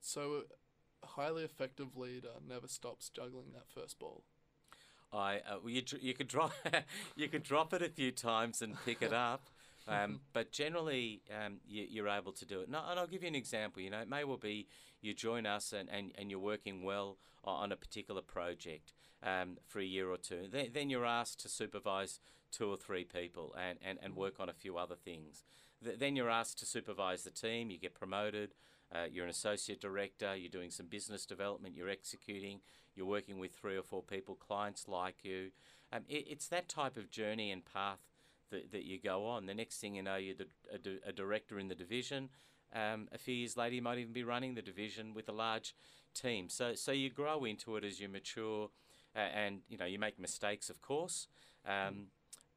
So, 0.00 0.42
a 0.50 0.61
highly 1.04 1.44
effective 1.44 1.96
leader 1.96 2.30
never 2.46 2.68
stops 2.68 3.08
juggling 3.08 3.52
that 3.52 3.68
first 3.68 3.98
ball. 3.98 4.24
I 5.12 5.40
uh, 5.48 5.66
you, 5.66 5.82
you 6.00 6.14
could 6.14 6.28
drop 6.28 6.52
you 7.16 7.28
could 7.28 7.42
drop 7.42 7.74
it 7.74 7.82
a 7.82 7.88
few 7.88 8.10
times 8.12 8.62
and 8.62 8.76
pick 8.84 9.02
it 9.02 9.12
up. 9.12 9.42
Um, 9.88 10.20
but 10.32 10.52
generally, 10.52 11.22
um, 11.44 11.56
you, 11.66 12.04
are 12.04 12.08
able 12.08 12.30
to 12.34 12.46
do 12.46 12.60
it. 12.60 12.70
No, 12.70 12.80
and 12.88 13.00
I'll 13.00 13.08
give 13.08 13.22
you 13.22 13.28
an 13.28 13.34
example. 13.34 13.82
You 13.82 13.90
know, 13.90 13.98
it 13.98 14.08
may 14.08 14.22
well 14.22 14.36
be 14.36 14.68
you 15.00 15.12
join 15.12 15.44
us 15.44 15.72
and, 15.72 15.88
and, 15.90 16.12
and 16.16 16.30
you're 16.30 16.38
working 16.38 16.84
well 16.84 17.18
on 17.44 17.72
a 17.72 17.76
particular 17.76 18.22
project 18.22 18.92
um, 19.22 19.58
for 19.66 19.80
a 19.80 19.84
year 19.84 20.08
or 20.08 20.16
two. 20.16 20.46
Then, 20.50 20.68
then 20.72 20.88
you're 20.88 21.04
asked 21.04 21.40
to 21.40 21.48
supervise 21.48 22.20
two 22.52 22.70
or 22.70 22.76
three 22.76 23.04
people 23.04 23.54
and, 23.60 23.78
and, 23.84 23.98
and 24.02 24.14
work 24.14 24.38
on 24.38 24.48
a 24.48 24.52
few 24.52 24.78
other 24.78 24.94
things. 24.94 25.42
then 25.80 26.14
you're 26.14 26.30
asked 26.30 26.58
to 26.60 26.66
supervise 26.66 27.24
the 27.24 27.30
team. 27.30 27.70
You 27.70 27.78
get 27.78 27.94
promoted. 27.94 28.54
Uh, 28.94 29.04
you're 29.10 29.24
an 29.24 29.30
associate 29.30 29.80
director. 29.80 30.36
You're 30.36 30.50
doing 30.50 30.70
some 30.70 30.86
business 30.86 31.24
development. 31.24 31.76
You're 31.76 31.88
executing. 31.88 32.60
You're 32.94 33.06
working 33.06 33.38
with 33.38 33.52
three 33.54 33.76
or 33.76 33.82
four 33.82 34.02
people. 34.02 34.34
Clients 34.34 34.86
like 34.88 35.24
you. 35.24 35.50
Um, 35.92 36.02
it, 36.08 36.26
it's 36.28 36.48
that 36.48 36.68
type 36.68 36.96
of 36.96 37.10
journey 37.10 37.50
and 37.50 37.62
path 37.64 38.00
that, 38.50 38.72
that 38.72 38.84
you 38.84 38.98
go 39.00 39.26
on. 39.26 39.46
The 39.46 39.54
next 39.54 39.80
thing 39.80 39.94
you 39.94 40.02
know, 40.02 40.16
you're 40.16 40.36
a, 40.72 41.08
a 41.08 41.12
director 41.12 41.58
in 41.58 41.68
the 41.68 41.74
division. 41.74 42.28
Um, 42.74 43.08
a 43.12 43.18
few 43.18 43.34
years 43.34 43.56
later, 43.56 43.74
you 43.74 43.82
might 43.82 43.98
even 43.98 44.12
be 44.12 44.24
running 44.24 44.54
the 44.54 44.62
division 44.62 45.14
with 45.14 45.28
a 45.28 45.32
large 45.32 45.74
team. 46.14 46.48
So, 46.48 46.74
so 46.74 46.92
you 46.92 47.10
grow 47.10 47.44
into 47.44 47.76
it 47.76 47.84
as 47.84 48.00
you 48.00 48.08
mature, 48.08 48.70
uh, 49.14 49.18
and 49.18 49.60
you 49.68 49.76
know 49.76 49.84
you 49.84 49.98
make 49.98 50.18
mistakes, 50.18 50.70
of 50.70 50.80
course, 50.80 51.28
um, 51.66 52.06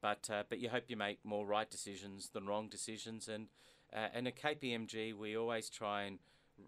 but 0.02 0.30
uh, 0.32 0.44
but 0.48 0.60
you 0.60 0.70
hope 0.70 0.86
you 0.88 0.96
make 0.96 1.20
more 1.26 1.46
right 1.46 1.70
decisions 1.70 2.30
than 2.30 2.46
wrong 2.46 2.70
decisions. 2.70 3.28
And 3.28 3.48
uh, 3.96 4.08
and 4.14 4.28
at 4.28 4.36
KPMG, 4.36 5.14
we 5.16 5.38
always 5.38 5.70
try 5.70 6.04
and 6.04 6.20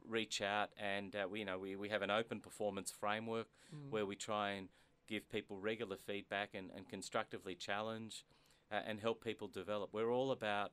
reach 0.07 0.41
out, 0.41 0.69
and 0.81 1.15
uh, 1.15 1.27
we 1.29 1.39
you 1.39 1.45
know 1.45 1.59
we, 1.59 1.75
we 1.75 1.89
have 1.89 2.01
an 2.01 2.11
open 2.11 2.39
performance 2.39 2.91
framework 2.91 3.47
mm. 3.73 3.89
where 3.89 4.05
we 4.05 4.15
try 4.15 4.51
and 4.51 4.69
give 5.07 5.29
people 5.29 5.57
regular 5.57 5.95
feedback 5.95 6.49
and, 6.53 6.69
and 6.75 6.87
constructively 6.89 7.55
challenge 7.55 8.25
uh, 8.71 8.79
and 8.85 8.99
help 8.99 9.23
people 9.23 9.47
develop. 9.47 9.89
We're 9.93 10.11
all 10.11 10.31
about 10.31 10.71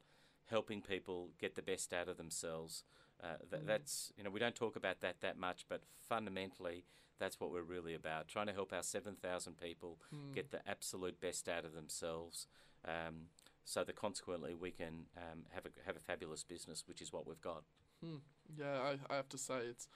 helping 0.50 0.82
people 0.82 1.30
get 1.40 1.54
the 1.54 1.62
best 1.62 1.92
out 1.92 2.08
of 2.08 2.16
themselves. 2.16 2.84
Uh, 3.22 3.36
th- 3.50 3.62
mm. 3.62 3.66
That's 3.66 4.12
you 4.16 4.24
know 4.24 4.30
we 4.30 4.40
don't 4.40 4.54
talk 4.54 4.76
about 4.76 5.00
that 5.00 5.20
that 5.22 5.38
much, 5.38 5.66
but 5.68 5.82
fundamentally 6.08 6.84
that's 7.18 7.40
what 7.40 7.50
we're 7.50 7.62
really 7.62 7.94
about: 7.94 8.28
trying 8.28 8.46
to 8.46 8.52
help 8.52 8.72
our 8.72 8.82
seven 8.82 9.16
thousand 9.16 9.60
people 9.60 9.98
mm. 10.14 10.34
get 10.34 10.50
the 10.50 10.60
absolute 10.68 11.20
best 11.20 11.48
out 11.48 11.64
of 11.64 11.74
themselves, 11.74 12.46
um, 12.86 13.28
so 13.64 13.84
that 13.84 13.96
consequently 13.96 14.54
we 14.54 14.70
can 14.70 15.06
um, 15.16 15.40
have 15.50 15.64
a 15.66 15.70
have 15.86 15.96
a 15.96 16.00
fabulous 16.00 16.44
business, 16.44 16.84
which 16.86 17.00
is 17.00 17.12
what 17.12 17.26
we've 17.26 17.40
got. 17.40 17.62
Hmm. 18.02 18.16
Yeah, 18.58 18.78
I, 18.80 19.12
I 19.12 19.16
have 19.16 19.28
to 19.30 19.38
say 19.38 19.60
it's 19.68 19.88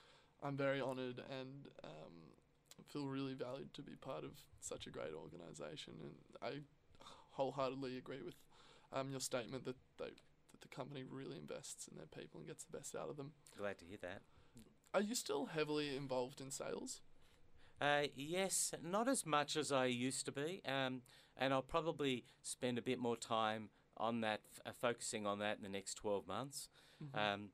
I'm 0.43 0.57
very 0.57 0.81
honoured 0.81 1.21
and 1.29 1.67
um, 1.83 2.13
feel 2.87 3.05
really 3.07 3.33
valued 3.33 3.73
to 3.75 3.81
be 3.81 3.95
part 3.95 4.23
of 4.23 4.31
such 4.59 4.87
a 4.87 4.89
great 4.89 5.13
organisation, 5.13 5.93
and 6.01 6.13
I 6.41 6.59
wholeheartedly 7.31 7.97
agree 7.97 8.21
with 8.23 8.35
um, 8.91 9.11
your 9.11 9.19
statement 9.19 9.65
that 9.65 9.77
they 9.97 10.05
that 10.51 10.61
the 10.61 10.67
company 10.67 11.03
really 11.09 11.37
invests 11.37 11.87
in 11.87 11.97
their 11.97 12.07
people 12.07 12.39
and 12.39 12.47
gets 12.47 12.63
the 12.63 12.75
best 12.75 12.95
out 12.95 13.09
of 13.09 13.17
them. 13.17 13.31
Glad 13.57 13.77
to 13.79 13.85
hear 13.85 13.99
that. 14.01 14.21
Are 14.93 15.01
you 15.01 15.13
still 15.13 15.45
heavily 15.45 15.95
involved 15.95 16.41
in 16.41 16.49
sales? 16.49 17.01
Uh, 17.79 18.07
yes, 18.15 18.73
not 18.83 19.07
as 19.07 19.25
much 19.25 19.55
as 19.55 19.71
I 19.71 19.85
used 19.85 20.25
to 20.25 20.31
be, 20.31 20.61
um, 20.65 21.01
and 21.39 21.53
I'll 21.53 21.61
probably 21.61 22.25
spend 22.41 22.77
a 22.77 22.81
bit 22.81 22.99
more 22.99 23.17
time 23.17 23.69
on 23.97 24.21
that, 24.21 24.41
f- 24.53 24.61
uh, 24.65 24.71
focusing 24.79 25.25
on 25.25 25.39
that 25.39 25.57
in 25.57 25.63
the 25.63 25.69
next 25.69 25.95
12 25.95 26.27
months. 26.27 26.69
Mm-hmm. 27.03 27.17
Um, 27.17 27.49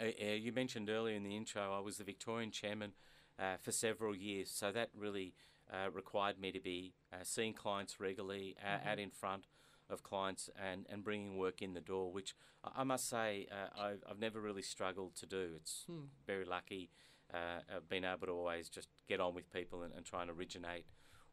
uh, 0.00 0.04
uh, 0.04 0.32
you 0.32 0.52
mentioned 0.52 0.90
earlier 0.90 1.14
in 1.14 1.22
the 1.22 1.36
intro, 1.36 1.72
I 1.72 1.80
was 1.80 1.98
the 1.98 2.04
Victorian 2.04 2.50
chairman 2.50 2.92
uh, 3.38 3.56
for 3.60 3.72
several 3.72 4.14
years, 4.14 4.50
so 4.50 4.72
that 4.72 4.90
really 4.96 5.34
uh, 5.72 5.90
required 5.90 6.38
me 6.38 6.52
to 6.52 6.60
be 6.60 6.94
seeing 7.22 7.54
clients 7.54 8.00
regularly, 8.00 8.56
mm-hmm. 8.58 8.88
out 8.88 8.98
in 8.98 9.10
front 9.10 9.44
of 9.88 10.02
clients 10.02 10.50
and, 10.60 10.86
and 10.90 11.04
bringing 11.04 11.36
work 11.36 11.62
in 11.62 11.74
the 11.74 11.80
door, 11.80 12.10
which 12.10 12.34
I 12.76 12.84
must 12.84 13.08
say 13.08 13.46
uh, 13.52 13.80
I've, 13.80 14.02
I've 14.08 14.18
never 14.18 14.40
really 14.40 14.62
struggled 14.62 15.14
to 15.16 15.26
do. 15.26 15.50
It's 15.56 15.84
hmm. 15.86 16.06
very 16.26 16.44
lucky 16.44 16.90
uh, 17.32 17.60
I've 17.74 17.88
been 17.88 18.04
able 18.04 18.26
to 18.26 18.32
always 18.32 18.68
just 18.68 18.88
get 19.08 19.20
on 19.20 19.34
with 19.34 19.52
people 19.52 19.82
and, 19.82 19.92
and 19.94 20.04
try 20.04 20.22
and 20.22 20.30
originate 20.30 20.86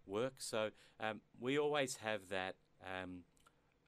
work. 0.06 0.36
So 0.38 0.70
um, 1.00 1.22
we 1.40 1.58
always 1.58 1.98
have 1.98 2.30
that 2.30 2.56
um, 2.84 3.20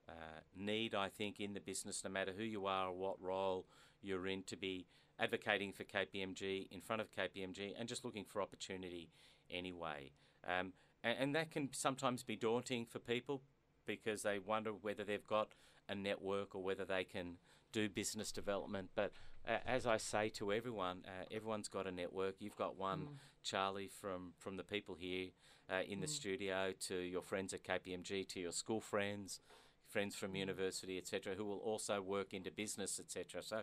uh, 0.08 0.40
need, 0.56 0.94
I 0.94 1.08
think, 1.08 1.40
in 1.40 1.54
the 1.54 1.60
business, 1.60 2.02
no 2.04 2.10
matter 2.10 2.32
who 2.36 2.44
you 2.44 2.66
are 2.66 2.88
or 2.88 2.92
what 2.92 3.20
role 3.22 3.66
you're 4.02 4.26
in, 4.26 4.42
to 4.44 4.56
be 4.56 4.86
advocating 5.18 5.72
for 5.72 5.84
KPMG 5.84 6.68
in 6.70 6.80
front 6.80 7.00
of 7.00 7.08
KPMG 7.10 7.72
and 7.78 7.88
just 7.88 8.04
looking 8.04 8.24
for 8.24 8.42
opportunity 8.42 9.10
anyway. 9.50 10.10
Um, 10.46 10.72
and, 11.02 11.16
and 11.18 11.34
that 11.34 11.50
can 11.50 11.70
sometimes 11.72 12.22
be 12.22 12.36
daunting 12.36 12.84
for 12.84 12.98
people 12.98 13.42
because 13.86 14.22
they 14.22 14.38
wonder 14.38 14.70
whether 14.70 15.04
they've 15.04 15.26
got 15.26 15.52
a 15.88 15.94
network 15.94 16.54
or 16.54 16.62
whether 16.62 16.84
they 16.84 17.04
can 17.04 17.38
do 17.72 17.88
business 17.88 18.32
development. 18.32 18.90
But 18.94 19.12
uh, 19.46 19.58
as 19.66 19.86
I 19.86 19.96
say 19.98 20.28
to 20.30 20.52
everyone, 20.52 21.04
uh, 21.06 21.24
everyone's 21.30 21.68
got 21.68 21.86
a 21.86 21.92
network. 21.92 22.36
You've 22.38 22.56
got 22.56 22.76
one, 22.76 23.00
Mm. 23.00 23.18
Charlie, 23.42 23.88
from, 23.88 24.32
from 24.38 24.56
the 24.56 24.64
people 24.64 24.94
here 24.94 25.30
uh, 25.70 25.82
in 25.86 26.00
the 26.00 26.06
Mm. 26.06 26.10
studio 26.10 26.72
to 26.88 26.96
your 26.96 27.22
friends 27.22 27.52
at 27.52 27.62
KPMG, 27.64 28.26
to 28.28 28.40
your 28.40 28.52
school 28.52 28.80
friends, 28.80 29.40
friends 29.86 30.16
from 30.16 30.32
Mm. 30.32 30.38
university, 30.38 30.96
etc., 30.98 31.34
who 31.34 31.44
will 31.44 31.58
also 31.58 32.00
work 32.00 32.32
into 32.32 32.50
business, 32.50 32.98
etc. 32.98 33.42
So 33.42 33.62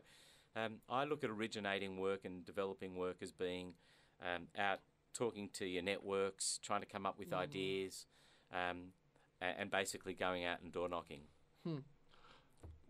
um, 0.56 0.82
I 0.90 1.06
look 1.06 1.24
at 1.24 1.30
originating 1.30 2.00
work 2.00 2.26
and 2.26 2.46
developing 2.46 2.96
work 2.96 3.18
as 3.22 3.32
being 3.32 3.74
um, 4.22 4.48
out 4.58 4.80
talking 5.14 5.50
to 5.50 5.66
your 5.66 5.82
networks, 5.84 6.60
trying 6.62 6.82
to 6.82 6.86
come 6.88 7.06
up 7.06 7.18
with 7.18 7.30
Mhm. 7.32 7.38
ideas, 7.38 8.06
um, 8.52 8.94
and 9.42 9.72
basically 9.72 10.14
going 10.14 10.46
out 10.46 10.62
and 10.62 10.72
door 10.72 10.88
knocking. 10.88 11.28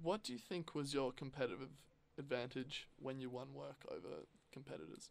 What 0.02 0.24
do 0.24 0.34
you 0.34 0.40
think 0.40 0.74
was 0.74 0.94
your 0.94 1.12
competitive 1.12 1.70
advantage 2.18 2.88
when 3.00 3.20
you 3.20 3.30
won 3.30 3.54
work 3.54 3.86
over 3.90 4.26
competitors? 4.52 5.10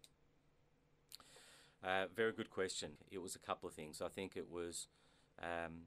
Uh, 1.82 2.06
very 2.14 2.32
good 2.32 2.50
question. 2.50 2.92
It 3.10 3.22
was 3.22 3.34
a 3.34 3.38
couple 3.38 3.68
of 3.68 3.74
things. 3.74 4.02
I 4.02 4.08
think 4.08 4.36
it 4.36 4.50
was 4.50 4.88
um, 5.40 5.86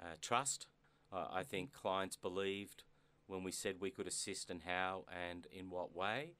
uh, 0.00 0.14
trust. 0.20 0.66
Uh, 1.12 1.26
I 1.30 1.42
think 1.42 1.72
clients 1.72 2.16
believed 2.16 2.84
when 3.26 3.42
we 3.42 3.50
said 3.52 3.76
we 3.80 3.90
could 3.90 4.06
assist 4.06 4.50
and 4.50 4.62
how 4.64 5.04
and 5.30 5.46
in 5.52 5.68
what 5.70 5.94
way. 5.94 6.32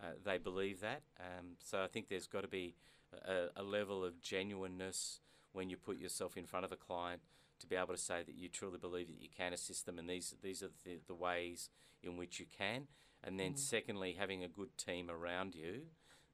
Uh, 0.00 0.12
they 0.24 0.38
believe 0.38 0.80
that. 0.80 1.02
Um, 1.18 1.56
so 1.62 1.82
I 1.82 1.86
think 1.86 2.08
there's 2.08 2.26
got 2.26 2.42
to 2.42 2.48
be 2.48 2.74
a, 3.26 3.46
a 3.56 3.62
level 3.62 4.04
of 4.04 4.20
genuineness 4.20 5.20
when 5.52 5.70
you 5.70 5.76
put 5.76 5.98
yourself 5.98 6.36
in 6.36 6.44
front 6.44 6.64
of 6.64 6.72
a 6.72 6.76
client 6.76 7.22
to 7.60 7.66
be 7.66 7.76
able 7.76 7.94
to 7.94 8.00
say 8.00 8.22
that 8.24 8.34
you 8.36 8.48
truly 8.48 8.78
believe 8.78 9.08
that 9.08 9.20
you 9.20 9.28
can 9.36 9.52
assist 9.52 9.86
them 9.86 9.98
and 9.98 10.08
these 10.08 10.34
these 10.42 10.62
are 10.62 10.70
the, 10.84 10.98
the 11.06 11.14
ways 11.14 11.70
in 12.02 12.16
which 12.16 12.38
you 12.40 12.46
can. 12.46 12.88
And 13.24 13.38
then 13.38 13.54
Mhm. 13.54 13.58
secondly, 13.58 14.12
having 14.12 14.44
a 14.44 14.48
good 14.48 14.76
team 14.78 15.10
around 15.10 15.54
you 15.54 15.88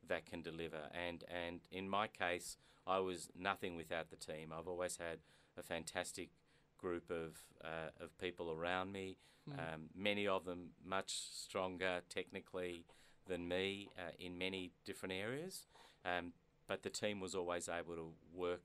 that 0.06 0.26
can 0.26 0.42
deliver. 0.42 0.90
And 0.92 1.24
and 1.28 1.66
in 1.70 1.88
my 1.88 2.08
case, 2.08 2.58
I 2.86 2.98
was 2.98 3.30
nothing 3.34 3.76
without 3.76 4.10
the 4.10 4.16
team. 4.16 4.52
I've 4.52 4.68
always 4.68 4.98
had 4.98 5.20
a 5.56 5.62
fantastic 5.62 6.30
group 6.76 7.10
of 7.10 7.42
uh, 7.62 7.90
of 7.98 8.16
people 8.18 8.50
around 8.50 8.92
me. 8.92 9.16
Hmm. 9.46 9.60
Um, 9.60 9.90
many 9.94 10.26
of 10.26 10.44
them 10.44 10.74
much 10.84 11.12
stronger 11.16 12.02
technically 12.08 12.84
than 13.26 13.48
me 13.48 13.88
uh, 13.98 14.10
in 14.18 14.36
many 14.36 14.72
different 14.84 15.14
areas. 15.14 15.66
Um, 16.04 16.34
but 16.66 16.82
the 16.82 16.90
team 16.90 17.20
was 17.20 17.34
always 17.34 17.68
able 17.68 17.94
to 17.96 18.14
work 18.32 18.62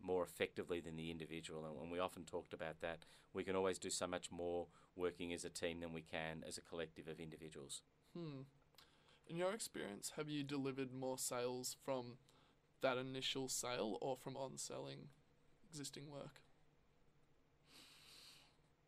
more 0.00 0.22
effectively 0.24 0.80
than 0.80 0.96
the 0.96 1.10
individual. 1.10 1.66
And 1.66 1.76
when 1.76 1.90
we 1.90 1.98
often 1.98 2.24
talked 2.24 2.52
about 2.52 2.80
that, 2.80 3.04
we 3.32 3.44
can 3.44 3.56
always 3.56 3.78
do 3.78 3.90
so 3.90 4.06
much 4.06 4.30
more 4.30 4.66
working 4.96 5.32
as 5.32 5.44
a 5.44 5.50
team 5.50 5.80
than 5.80 5.92
we 5.92 6.02
can 6.02 6.44
as 6.46 6.58
a 6.58 6.62
collective 6.62 7.08
of 7.08 7.20
individuals. 7.20 7.82
Hmm. 8.14 8.42
In 9.26 9.36
your 9.36 9.52
experience, 9.52 10.12
have 10.16 10.28
you 10.28 10.42
delivered 10.42 10.92
more 10.92 11.18
sales 11.18 11.76
from 11.84 12.18
that 12.80 12.98
initial 12.98 13.48
sale 13.48 13.98
or 14.00 14.16
from 14.16 14.36
on 14.36 14.56
selling 14.56 15.08
existing 15.70 16.10
work? 16.10 16.42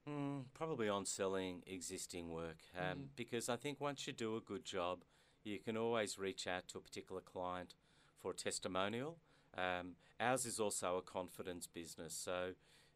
Mm, 0.09 0.45
probably 0.55 0.89
on 0.89 1.05
selling 1.05 1.63
existing 1.67 2.31
work 2.33 2.59
um, 2.79 2.85
Mhm. 2.99 3.09
because 3.17 3.49
I 3.49 3.57
think 3.57 3.81
once 3.81 4.07
you 4.07 4.13
do 4.13 4.37
a 4.37 4.41
good 4.41 4.65
job, 4.65 5.05
you 5.45 5.59
can 5.59 5.77
always 5.77 6.19
reach 6.19 6.47
out 6.47 6.69
to 6.69 6.79
a 6.79 6.81
particular 6.81 7.21
client 7.21 7.75
for 8.21 8.33
a 8.33 8.35
testimonial. 8.35 9.19
Um, 9.57 9.93
ours 10.19 10.47
is 10.47 10.61
also 10.61 10.97
a 10.97 11.03
confidence 11.03 11.67
business, 11.67 12.15
so 12.15 12.53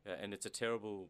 uh, 0.06 0.12
and 0.20 0.32
it's 0.32 0.46
a 0.46 0.50
terrible 0.50 1.08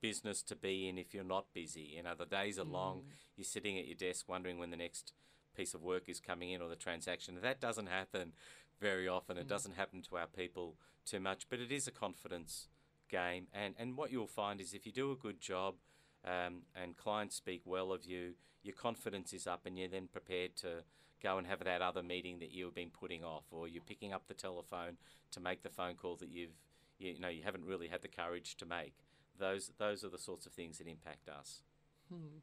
business 0.00 0.42
to 0.42 0.56
be 0.56 0.88
in 0.88 0.98
if 0.98 1.14
you're 1.14 1.24
not 1.24 1.46
busy. 1.54 1.92
You 1.96 2.02
know, 2.02 2.14
the 2.18 2.26
days 2.26 2.58
are 2.58 2.64
long. 2.64 2.98
Mm. 2.98 3.02
You're 3.36 3.44
sitting 3.44 3.78
at 3.78 3.86
your 3.86 3.94
desk 3.94 4.28
wondering 4.28 4.58
when 4.58 4.70
the 4.70 4.76
next 4.76 5.12
piece 5.56 5.74
of 5.74 5.82
work 5.82 6.08
is 6.08 6.18
coming 6.20 6.50
in 6.50 6.60
or 6.60 6.68
the 6.68 6.76
transaction. 6.76 7.38
That 7.40 7.60
doesn't 7.60 7.86
happen 7.86 8.32
very 8.80 9.06
often. 9.06 9.36
It 9.36 9.46
Mm. 9.46 9.50
doesn't 9.50 9.72
happen 9.74 10.02
to 10.02 10.16
our 10.16 10.26
people 10.26 10.76
too 11.04 11.20
much, 11.20 11.48
but 11.48 11.60
it 11.60 11.70
is 11.70 11.86
a 11.86 11.92
confidence 11.92 12.68
game. 13.08 13.46
And, 13.52 13.74
and 13.78 13.96
what 13.96 14.10
you'll 14.10 14.26
find 14.26 14.60
is 14.60 14.74
if 14.74 14.86
you 14.86 14.92
do 14.92 15.12
a 15.12 15.16
good 15.16 15.40
job 15.40 15.76
um, 16.24 16.62
and 16.74 16.96
clients 16.96 17.36
speak 17.36 17.62
well 17.64 17.92
of 17.92 18.04
you, 18.04 18.34
your 18.62 18.74
confidence 18.74 19.32
is 19.32 19.46
up 19.46 19.66
and 19.66 19.78
you're 19.78 19.88
then 19.88 20.08
prepared 20.08 20.56
to 20.56 20.84
go 21.22 21.38
and 21.38 21.46
have 21.46 21.62
that 21.64 21.82
other 21.82 22.02
meeting 22.02 22.38
that 22.40 22.52
you've 22.52 22.74
been 22.74 22.90
putting 22.90 23.22
off 23.22 23.44
or 23.50 23.68
you're 23.68 23.82
picking 23.82 24.12
up 24.12 24.26
the 24.26 24.34
telephone 24.34 24.96
to 25.30 25.40
make 25.40 25.62
the 25.62 25.68
phone 25.68 25.94
call 25.94 26.16
that 26.16 26.28
you've 26.30 26.56
you 26.98 27.18
know 27.18 27.28
you 27.28 27.42
haven't 27.42 27.64
really 27.64 27.88
had 27.88 28.02
the 28.02 28.08
courage 28.08 28.56
to 28.56 28.66
make. 28.66 28.94
Those 29.38 29.70
those 29.78 30.04
are 30.04 30.08
the 30.08 30.18
sorts 30.18 30.46
of 30.46 30.52
things 30.52 30.78
that 30.78 30.86
impact 30.86 31.28
us. 31.28 31.62
Hmm. 32.08 32.38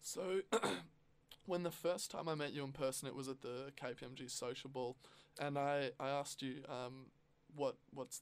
So, 0.00 0.40
when 1.46 1.62
the 1.62 1.70
first 1.70 2.10
time 2.10 2.28
I 2.28 2.34
met 2.34 2.52
you 2.52 2.64
in 2.64 2.72
person, 2.72 3.06
it 3.06 3.14
was 3.14 3.28
at 3.28 3.40
the 3.40 3.72
KPMG 3.80 4.28
Social 4.30 4.68
Ball, 4.68 4.96
and 5.40 5.56
I, 5.56 5.92
I 5.98 6.08
asked 6.08 6.42
you 6.42 6.62
um, 6.68 7.06
what 7.54 7.76
what's 7.92 8.20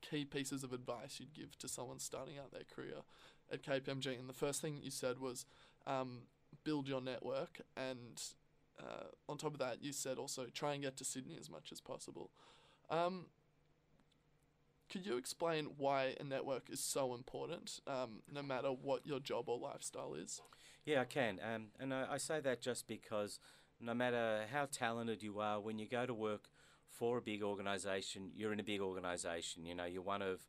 key 0.00 0.24
pieces 0.24 0.64
of 0.64 0.72
advice 0.72 1.20
you'd 1.20 1.34
give 1.34 1.58
to 1.58 1.68
someone 1.68 1.98
starting 1.98 2.38
out 2.38 2.52
their 2.52 2.62
career 2.74 3.02
at 3.52 3.62
KPMG, 3.62 4.18
and 4.18 4.28
the 4.28 4.34
first 4.34 4.62
thing 4.62 4.78
you 4.82 4.90
said 4.90 5.18
was 5.18 5.44
um, 5.86 6.22
build 6.64 6.88
your 6.88 7.00
network, 7.00 7.60
and 7.76 8.22
uh, 8.78 9.04
on 9.28 9.38
top 9.38 9.52
of 9.52 9.58
that, 9.58 9.82
you 9.82 9.92
said 9.92 10.18
also 10.18 10.46
try 10.52 10.74
and 10.74 10.82
get 10.82 10.96
to 10.98 11.04
Sydney 11.04 11.36
as 11.38 11.50
much 11.50 11.70
as 11.72 11.80
possible. 11.80 12.30
Um, 12.88 13.26
could 14.90 15.06
you 15.06 15.16
explain 15.16 15.70
why 15.78 16.16
a 16.18 16.24
network 16.24 16.68
is 16.68 16.80
so 16.80 17.14
important, 17.14 17.80
um, 17.86 18.22
no 18.32 18.42
matter 18.42 18.68
what 18.68 19.06
your 19.06 19.20
job 19.20 19.48
or 19.48 19.58
lifestyle 19.58 20.14
is? 20.14 20.42
Yeah, 20.84 21.02
I 21.02 21.04
can. 21.04 21.38
Um, 21.42 21.66
and 21.78 21.94
I, 21.94 22.06
I 22.12 22.16
say 22.16 22.40
that 22.40 22.60
just 22.60 22.88
because 22.88 23.38
no 23.80 23.94
matter 23.94 24.42
how 24.52 24.66
talented 24.70 25.22
you 25.22 25.38
are, 25.38 25.60
when 25.60 25.78
you 25.78 25.86
go 25.86 26.06
to 26.06 26.14
work 26.14 26.48
for 26.88 27.18
a 27.18 27.22
big 27.22 27.42
organisation, 27.42 28.30
you're 28.34 28.52
in 28.52 28.60
a 28.60 28.64
big 28.64 28.80
organisation. 28.80 29.64
You 29.64 29.76
know, 29.76 29.84
you're 29.84 30.02
one 30.02 30.22
of 30.22 30.40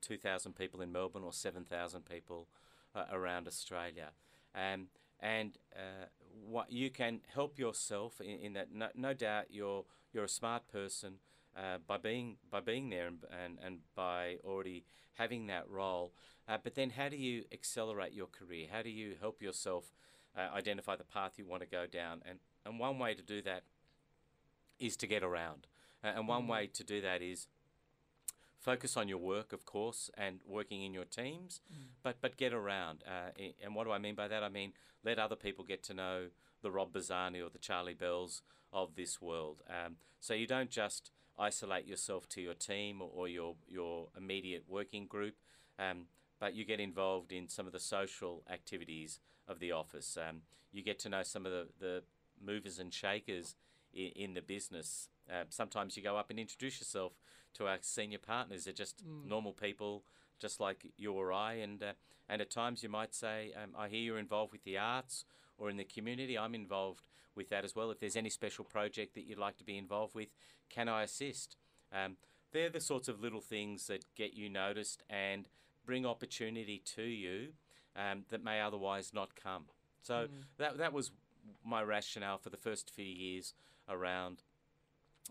2,000 0.00 0.54
people 0.54 0.80
in 0.80 0.90
Melbourne 0.90 1.22
or 1.22 1.32
7,000 1.32 2.04
people 2.04 2.48
uh, 2.94 3.04
around 3.12 3.46
Australia. 3.46 4.08
Um, 4.54 4.86
and 5.20 5.58
uh, 5.76 6.06
what 6.46 6.72
you 6.72 6.90
can 6.90 7.20
help 7.34 7.58
yourself 7.58 8.20
in, 8.20 8.38
in 8.40 8.52
that. 8.54 8.72
No, 8.72 8.88
no 8.94 9.14
doubt, 9.14 9.46
you're 9.50 9.84
you're 10.12 10.24
a 10.24 10.28
smart 10.28 10.68
person 10.68 11.14
uh, 11.56 11.78
by 11.86 11.98
being 11.98 12.36
by 12.50 12.60
being 12.60 12.90
there 12.90 13.06
and, 13.06 13.18
and 13.44 13.58
and 13.64 13.78
by 13.94 14.36
already 14.44 14.84
having 15.14 15.46
that 15.46 15.68
role. 15.68 16.12
Uh, 16.48 16.58
but 16.62 16.74
then, 16.74 16.90
how 16.90 17.08
do 17.08 17.16
you 17.16 17.44
accelerate 17.52 18.12
your 18.12 18.26
career? 18.26 18.66
How 18.70 18.82
do 18.82 18.90
you 18.90 19.14
help 19.20 19.42
yourself 19.42 19.92
uh, 20.36 20.48
identify 20.54 20.96
the 20.96 21.04
path 21.04 21.38
you 21.38 21.46
want 21.46 21.62
to 21.62 21.68
go 21.68 21.86
down? 21.86 22.22
And 22.28 22.38
and 22.64 22.78
one 22.78 22.98
way 22.98 23.14
to 23.14 23.22
do 23.22 23.42
that 23.42 23.62
is 24.78 24.96
to 24.96 25.06
get 25.06 25.22
around. 25.22 25.66
And 26.02 26.26
one 26.26 26.44
Mm. 26.44 26.48
way 26.48 26.66
to 26.68 26.84
do 26.84 27.00
that 27.02 27.20
is 27.22 27.46
focus 28.60 28.96
on 28.96 29.08
your 29.08 29.18
work, 29.18 29.52
of 29.52 29.64
course, 29.64 30.10
and 30.16 30.40
working 30.46 30.82
in 30.82 30.94
your 30.94 31.04
teams, 31.04 31.60
but 32.02 32.16
but 32.20 32.36
get 32.36 32.52
around. 32.52 33.02
Uh, 33.06 33.30
and 33.64 33.74
what 33.74 33.84
do 33.84 33.90
I 33.90 33.98
mean 33.98 34.14
by 34.14 34.28
that? 34.28 34.42
I 34.42 34.48
mean 34.48 34.72
let 35.04 35.18
other 35.18 35.36
people 35.36 35.64
get 35.64 35.82
to 35.84 35.94
know 35.94 36.26
the 36.62 36.70
Rob 36.70 36.92
Bazzani 36.92 37.44
or 37.44 37.48
the 37.50 37.58
Charlie 37.58 37.94
Bells 37.94 38.42
of 38.72 38.94
this 38.94 39.20
world. 39.20 39.62
Um, 39.68 39.96
so 40.20 40.34
you 40.34 40.46
don't 40.46 40.70
just 40.70 41.10
isolate 41.38 41.86
yourself 41.86 42.28
to 42.28 42.42
your 42.42 42.54
team 42.54 43.00
or, 43.00 43.10
or 43.12 43.28
your 43.28 43.56
your 43.66 44.08
immediate 44.16 44.64
working 44.68 45.06
group, 45.06 45.36
um, 45.78 46.06
but 46.38 46.54
you 46.54 46.64
get 46.64 46.80
involved 46.80 47.32
in 47.32 47.48
some 47.48 47.66
of 47.66 47.72
the 47.72 47.80
social 47.80 48.42
activities 48.50 49.20
of 49.48 49.58
the 49.58 49.72
office. 49.72 50.16
Um, 50.16 50.42
you 50.72 50.82
get 50.82 50.98
to 51.00 51.08
know 51.08 51.22
some 51.22 51.46
of 51.46 51.52
the, 51.52 51.66
the 51.80 52.02
movers 52.40 52.78
and 52.78 52.92
shakers 52.92 53.56
in, 53.92 54.10
in 54.14 54.34
the 54.34 54.42
business. 54.42 55.08
Uh, 55.30 55.44
sometimes 55.48 55.96
you 55.96 56.02
go 56.02 56.16
up 56.16 56.30
and 56.30 56.38
introduce 56.38 56.80
yourself 56.80 57.12
to 57.54 57.66
our 57.66 57.78
senior 57.80 58.18
partners. 58.18 58.64
They're 58.64 58.72
just 58.74 59.04
Mm. 59.04 59.26
normal 59.26 59.52
people, 59.52 60.04
just 60.38 60.60
like 60.60 60.86
you 60.96 61.12
or 61.12 61.32
I. 61.32 61.54
And 61.54 61.82
uh, 61.82 61.92
and 62.28 62.40
at 62.40 62.50
times 62.50 62.82
you 62.82 62.88
might 62.88 63.14
say, 63.14 63.52
um, 63.54 63.74
"I 63.76 63.88
hear 63.88 64.00
you're 64.00 64.18
involved 64.18 64.52
with 64.52 64.64
the 64.64 64.78
arts 64.78 65.24
or 65.58 65.68
in 65.70 65.76
the 65.76 65.84
community. 65.84 66.38
I'm 66.38 66.54
involved 66.54 67.08
with 67.34 67.48
that 67.50 67.64
as 67.64 67.74
well. 67.74 67.90
If 67.90 67.98
there's 68.00 68.16
any 68.16 68.30
special 68.30 68.64
project 68.64 69.14
that 69.14 69.22
you'd 69.24 69.38
like 69.38 69.56
to 69.58 69.64
be 69.64 69.76
involved 69.76 70.14
with, 70.14 70.28
can 70.68 70.88
I 70.88 71.02
assist?" 71.02 71.56
Um, 71.92 72.16
they're 72.52 72.70
the 72.70 72.80
sorts 72.80 73.08
of 73.08 73.20
little 73.20 73.40
things 73.40 73.86
that 73.86 74.04
get 74.14 74.34
you 74.34 74.48
noticed 74.48 75.02
and 75.08 75.48
bring 75.84 76.04
opportunity 76.06 76.78
to 76.78 77.02
you 77.02 77.54
um, 77.96 78.24
that 78.28 78.42
may 78.42 78.60
otherwise 78.60 79.12
not 79.12 79.34
come. 79.34 79.68
So 80.02 80.28
Mm. 80.28 80.44
that 80.56 80.78
that 80.78 80.92
was 80.92 81.10
my 81.64 81.82
rationale 81.82 82.38
for 82.38 82.50
the 82.50 82.56
first 82.56 82.90
few 82.90 83.04
years 83.04 83.54
around 83.88 84.42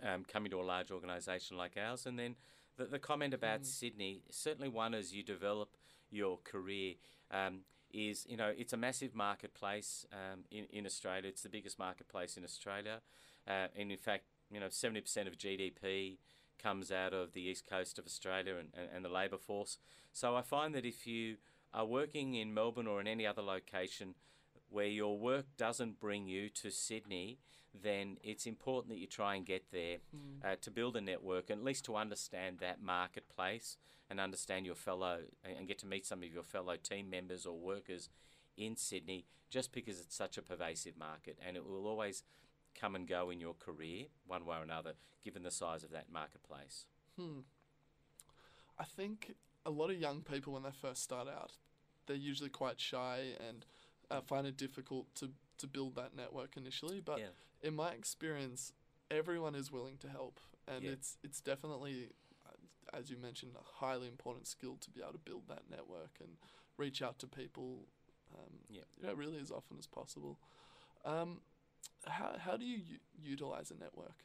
um, 0.04 0.24
coming 0.24 0.52
to 0.52 0.60
a 0.60 0.64
large 0.64 0.92
organisation 0.92 1.58
like 1.58 1.78
ours, 1.78 2.06
and 2.06 2.18
then 2.18 2.36
the, 2.78 2.86
the 2.86 3.00
comment 3.00 3.34
about 3.34 3.62
Mm. 3.62 3.66
Sydney 3.66 4.22
certainly 4.30 4.70
one 4.70 4.94
as 4.94 5.14
you 5.14 5.24
develop 5.24 5.76
your 6.12 6.38
career 6.44 6.96
um, 7.32 7.62
is 7.92 8.26
you 8.30 8.38
know 8.38 8.54
it's 8.58 8.74
a 8.74 8.78
massive 8.78 9.16
marketplace 9.16 10.06
um, 10.14 10.44
in 10.52 10.66
in 10.72 10.86
Australia. 10.86 11.30
It's 11.30 11.44
the 11.44 11.50
biggest 11.50 11.78
marketplace 11.80 12.38
in 12.38 12.44
Australia, 12.44 13.02
uh, 13.48 13.68
and 13.76 13.92
in 13.92 13.98
fact 13.98 14.26
you 14.52 14.60
know 14.60 14.70
seventy 14.70 15.02
percent 15.02 15.28
of 15.28 15.38
GDP 15.38 16.18
comes 16.62 16.92
out 16.92 17.14
of 17.14 17.32
the 17.34 17.42
east 17.42 17.66
coast 17.70 17.98
of 17.98 18.06
Australia 18.06 18.56
and, 18.58 18.70
and, 18.74 18.90
and 18.94 19.06
the 19.06 19.10
labour 19.10 19.38
force. 19.38 19.78
So 20.12 20.36
I 20.36 20.42
find 20.42 20.76
that 20.76 20.86
if 20.86 21.08
you 21.08 21.38
are 21.74 21.86
working 21.86 22.34
in 22.34 22.54
Melbourne 22.54 22.88
or 22.88 23.00
in 23.00 23.08
any 23.08 23.26
other 23.26 23.42
location 23.42 24.16
where 24.70 24.88
your 24.88 25.18
work 25.18 25.46
doesn't 25.58 26.00
bring 26.00 26.28
you 26.28 26.50
to 26.50 26.70
Sydney, 26.70 27.40
then 27.74 28.18
it's 28.24 28.46
important 28.46 28.90
that 28.90 29.00
you 29.00 29.08
try 29.08 29.36
and 29.36 29.46
get 29.46 29.72
there 29.72 29.98
Mm. 30.16 30.44
uh, 30.44 30.56
to 30.62 30.72
build 30.72 30.96
a 30.96 31.02
network 31.02 31.50
and 31.50 31.60
at 31.62 31.66
least 31.66 31.86
to 31.86 31.96
understand 31.96 32.60
that 32.60 32.82
marketplace 32.82 33.78
and 34.10 34.20
understand 34.20 34.66
your 34.66 34.76
fellow 34.76 35.20
and 35.44 35.68
get 35.68 35.78
to 35.80 35.86
meet 35.86 36.06
some 36.06 36.24
of 36.24 36.30
your 36.34 36.44
fellow 36.44 36.76
team 36.78 37.10
members 37.10 37.46
or 37.46 37.58
workers 37.60 38.10
in 38.58 38.76
Sydney 38.76 39.26
just 39.50 39.72
because 39.72 40.00
it's 40.00 40.16
such 40.16 40.38
a 40.38 40.42
pervasive 40.42 40.98
market 40.98 41.38
and 41.46 41.56
it 41.56 41.66
will 41.66 41.86
always 41.88 42.24
come 42.80 42.96
and 42.96 43.08
go 43.08 43.30
in 43.30 43.40
your 43.40 43.54
career 43.54 44.06
one 44.28 44.46
way 44.46 44.58
or 44.58 44.64
another 44.64 44.94
given 45.24 45.44
the 45.44 45.52
size 45.52 45.84
of 45.84 45.92
that 45.92 46.12
marketplace. 46.12 46.86
Hmm. 47.18 47.40
I 48.78 48.84
think 48.86 49.36
a 49.66 49.70
lot 49.70 49.90
of 49.90 49.98
young 49.98 50.22
people, 50.22 50.54
when 50.54 50.64
they 50.64 50.72
first 50.72 51.04
start 51.04 51.28
out, 51.28 51.52
they're 52.08 52.16
usually 52.16 52.50
quite 52.50 52.80
shy 52.80 53.34
and 53.48 53.66
uh, 54.10 54.22
find 54.22 54.48
it 54.48 54.58
difficult 54.58 55.14
to, 55.16 55.32
to 55.58 55.68
build 55.68 55.96
that 55.96 56.16
network 56.16 56.56
initially. 56.58 57.02
But 57.02 57.20
yeah. 57.20 57.26
In 57.62 57.76
my 57.76 57.92
experience, 57.92 58.74
everyone 59.12 59.56
is 59.56 59.72
willing 59.72 59.98
to 60.00 60.10
help, 60.10 60.40
and 60.68 60.84
Yeah. 60.84 60.92
it's 60.92 61.18
it's 61.24 61.42
definitely, 61.42 62.12
uh, 62.46 62.56
as 62.98 63.10
you 63.10 63.18
mentioned, 63.18 63.56
a 63.56 63.64
highly 63.86 64.08
important 64.08 64.48
skill 64.48 64.78
to 64.78 64.90
be 64.90 65.02
able 65.02 65.14
to 65.14 65.18
build 65.20 65.48
that 65.48 65.70
network 65.70 66.20
and 66.20 66.38
reach 66.78 67.02
out 67.02 67.20
to 67.20 67.28
people. 67.28 67.88
Um, 68.34 68.60
Yeah. 68.70 68.84
you 68.98 69.04
know, 69.08 69.14
really 69.14 69.40
as 69.40 69.50
often 69.52 69.78
as 69.80 69.88
possible. 69.88 70.40
Um, 71.04 71.42
how 72.06 72.38
how 72.38 72.58
do 72.58 72.66
you 72.66 72.78
u- 72.78 73.00
utilize 73.18 73.72
a 73.72 73.76
network? 73.76 74.24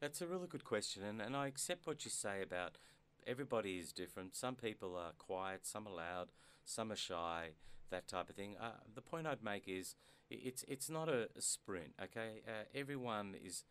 That's 0.00 0.20
a 0.20 0.26
really 0.26 0.46
good 0.46 0.64
question, 0.64 1.02
and, 1.02 1.20
and 1.20 1.36
I 1.36 1.46
accept 1.48 1.86
what 1.86 2.04
you 2.04 2.10
say 2.10 2.42
about 2.42 2.78
everybody 3.26 3.78
is 3.78 3.92
different. 3.92 4.36
Some 4.36 4.54
people 4.54 4.96
are 4.96 5.12
quiet, 5.18 5.66
some 5.66 5.86
are 5.88 5.94
loud, 5.94 6.30
some 6.64 6.92
are 6.92 6.96
shy, 6.96 7.54
that 7.90 8.06
type 8.06 8.28
of 8.28 8.36
thing. 8.36 8.56
Uh, 8.58 8.80
the 8.94 9.00
point 9.00 9.26
I'd 9.26 9.42
make 9.42 9.66
is 9.66 9.94
it's 10.30 10.64
it's 10.68 10.88
not 10.90 11.08
a, 11.08 11.28
sprint, 11.38 11.94
okay? 12.02 12.42
Uh, 12.46 12.64
everyone 12.74 13.34
is 13.44 13.64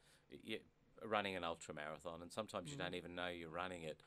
running 1.06 1.36
an 1.36 1.44
ultra 1.44 1.74
marathon, 1.74 2.22
and 2.22 2.32
sometimes 2.32 2.72
you 2.72 2.78
Mm. 2.78 2.80
don't 2.80 2.96
even 2.96 3.16
know 3.16 3.28
you're 3.28 3.50
running 3.50 3.84
it, 3.84 4.04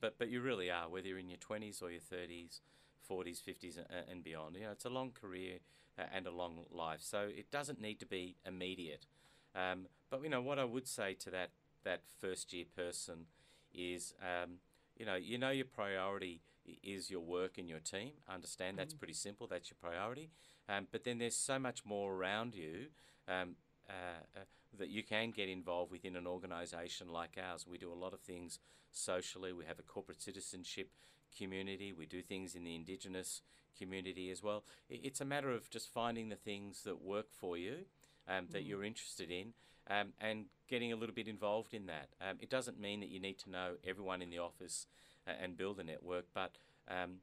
but 0.00 0.18
but 0.18 0.28
you 0.28 0.40
really 0.40 0.70
are, 0.70 0.88
whether 0.88 1.08
you're 1.08 1.18
in 1.18 1.28
your 1.28 1.38
20s 1.38 1.82
or 1.82 1.90
your 1.90 2.00
30s, 2.00 2.60
40s, 3.08 3.40
50s, 3.40 3.78
and, 4.10 4.22
beyond. 4.24 4.56
You 4.56 4.62
know, 4.62 4.72
it's 4.72 4.84
a 4.84 4.90
long 4.90 5.12
career 5.12 5.58
uh, 5.98 6.04
and 6.12 6.26
a 6.26 6.30
long 6.30 6.64
life, 6.70 7.00
so 7.02 7.28
it 7.34 7.50
doesn't 7.50 7.80
need 7.80 7.98
to 8.00 8.06
be 8.06 8.36
immediate. 8.46 9.06
Um, 9.54 9.86
but 10.10 10.22
you 10.22 10.28
know 10.30 10.42
what 10.42 10.58
I 10.58 10.64
would 10.64 10.86
say 10.86 11.14
to 11.14 11.30
that 11.30 11.50
that 11.84 12.02
first 12.20 12.52
year 12.52 12.64
person 12.76 13.26
is, 13.72 14.14
um, 14.22 14.58
you 14.96 15.04
know, 15.06 15.16
you 15.16 15.38
know 15.38 15.50
your 15.50 15.66
priority 15.66 16.40
is 16.82 17.10
your 17.10 17.20
work 17.20 17.58
and 17.58 17.68
your 17.68 17.80
team. 17.80 18.12
Understand 18.28 18.78
that's 18.78 18.94
Mhm. 18.94 18.98
pretty 18.98 19.12
simple. 19.12 19.46
That's 19.46 19.70
your 19.70 19.76
priority. 19.80 20.30
Um, 20.68 20.86
but 20.90 21.04
then 21.04 21.18
there's 21.18 21.36
so 21.36 21.58
much 21.58 21.84
more 21.84 22.14
around 22.14 22.54
you 22.54 22.86
um, 23.28 23.56
uh, 23.88 23.92
uh, 24.36 24.40
that 24.78 24.88
you 24.88 25.02
can 25.02 25.30
get 25.30 25.48
involved 25.48 25.92
within 25.92 26.16
an 26.16 26.26
organisation 26.26 27.08
like 27.08 27.38
ours. 27.42 27.66
We 27.66 27.78
do 27.78 27.92
a 27.92 27.94
lot 27.94 28.12
of 28.12 28.20
things 28.20 28.58
socially. 28.90 29.52
We 29.52 29.64
have 29.66 29.78
a 29.78 29.82
corporate 29.82 30.22
citizenship 30.22 30.90
community. 31.36 31.92
We 31.92 32.06
do 32.06 32.22
things 32.22 32.54
in 32.54 32.64
the 32.64 32.74
Indigenous 32.74 33.42
community 33.78 34.30
as 34.30 34.42
well. 34.42 34.64
It's 34.88 35.20
a 35.20 35.24
matter 35.24 35.50
of 35.50 35.68
just 35.68 35.92
finding 35.92 36.28
the 36.28 36.36
things 36.36 36.82
that 36.84 37.02
work 37.02 37.26
for 37.32 37.56
you, 37.56 37.86
um, 38.28 38.46
that 38.50 38.62
Mm. 38.64 38.68
you're 38.68 38.84
interested 38.84 39.30
in, 39.30 39.52
um, 39.88 40.12
and 40.20 40.46
getting 40.68 40.92
a 40.92 40.96
little 40.96 41.14
bit 41.14 41.28
involved 41.28 41.74
in 41.74 41.86
that. 41.86 42.08
Um, 42.20 42.38
it 42.40 42.48
doesn't 42.50 42.78
mean 42.78 43.00
that 43.00 43.08
you 43.08 43.20
need 43.20 43.38
to 43.40 43.50
know 43.50 43.76
everyone 43.84 44.22
in 44.22 44.30
the 44.30 44.38
office 44.38 44.86
uh, 45.26 45.30
and 45.30 45.56
build 45.56 45.80
a 45.80 45.84
network, 45.84 46.26
but 46.32 46.56
um, 46.88 47.20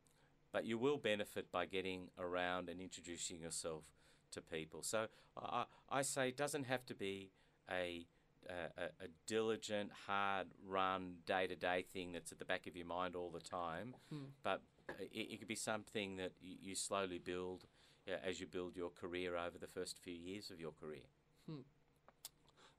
but 0.52 0.66
you 0.66 0.78
will 0.78 0.98
benefit 0.98 1.52
by 1.52 1.66
getting 1.66 2.10
around 2.20 2.70
and 2.70 2.80
introducing 2.82 3.40
yourself 3.40 3.84
to 4.32 4.42
people. 4.42 4.82
So 4.84 5.08
I, 5.38 5.66
I 5.92 6.00
I 6.00 6.02
say 6.04 6.30
it 6.30 6.38
doesn't 6.38 6.66
have 6.66 6.86
to 6.88 6.94
be 6.96 7.32
a 7.70 8.06
a, 8.50 8.82
a- 8.82 9.06
a 9.06 9.08
diligent, 9.28 9.92
hard 10.08 10.48
run, 10.68 11.16
day 11.26 11.46
to 11.48 11.56
day 11.56 11.84
thing 11.94 12.12
that's 12.12 12.32
at 12.32 12.40
the 12.40 12.46
back 12.46 12.66
of 12.68 12.76
your 12.76 12.88
mind 12.88 13.16
all 13.16 13.30
the 13.30 13.40
time, 13.40 13.96
Hmm. 14.10 14.26
but 14.44 14.62
it, 15.00 15.28
it 15.34 15.38
could 15.40 15.48
be 15.48 15.56
something 15.56 16.18
that 16.18 16.32
you, 16.42 16.56
you 16.62 16.76
slowly 16.76 17.20
build 17.20 17.66
uh, 18.08 18.16
as 18.28 18.40
you 18.40 18.48
build 18.48 18.76
your 18.76 18.90
career 18.90 19.38
over 19.38 19.58
the 19.60 19.68
first 19.68 20.00
few 20.00 20.14
years 20.16 20.50
of 20.50 20.60
your 20.60 20.72
career. 20.72 21.06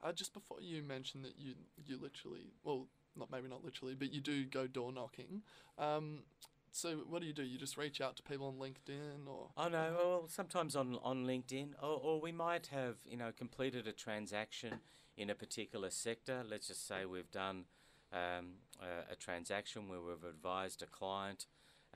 Uh, 0.02 0.12
just 0.12 0.32
before 0.34 0.60
you 0.60 0.82
mentioned 0.82 1.24
that 1.24 1.34
you 1.38 1.54
you 1.86 1.96
literally 1.96 2.50
well 2.64 2.88
not 3.14 3.30
maybe 3.30 3.46
not 3.48 3.62
literally 3.64 3.94
but 3.94 4.12
you 4.12 4.20
do 4.20 4.44
go 4.44 4.66
door 4.66 4.92
knocking. 4.92 5.42
Um, 5.78 6.24
so 6.72 6.96
what 7.08 7.20
do 7.20 7.26
you 7.28 7.32
do? 7.32 7.42
You 7.42 7.58
just 7.58 7.76
reach 7.76 8.00
out 8.00 8.16
to 8.16 8.22
people 8.22 8.46
on 8.46 8.54
LinkedIn 8.54 9.28
or 9.28 9.50
Oh 9.56 9.68
no, 9.68 9.94
well 9.96 10.24
sometimes 10.28 10.74
on 10.74 10.98
on 11.02 11.26
LinkedIn, 11.26 11.74
or, 11.82 12.00
or 12.02 12.20
we 12.20 12.32
might 12.32 12.68
have 12.68 12.96
you 13.06 13.16
know 13.16 13.30
completed 13.36 13.86
a 13.86 13.92
transaction 13.92 14.80
in 15.16 15.30
a 15.30 15.34
particular 15.34 15.90
sector. 15.90 16.42
Let's 16.48 16.68
just 16.68 16.86
say 16.88 17.04
we've 17.04 17.30
done 17.30 17.66
um, 18.12 18.54
a, 18.80 19.12
a 19.12 19.16
transaction 19.16 19.88
where 19.88 20.00
we've 20.00 20.24
advised 20.24 20.82
a 20.82 20.86
client 20.86 21.46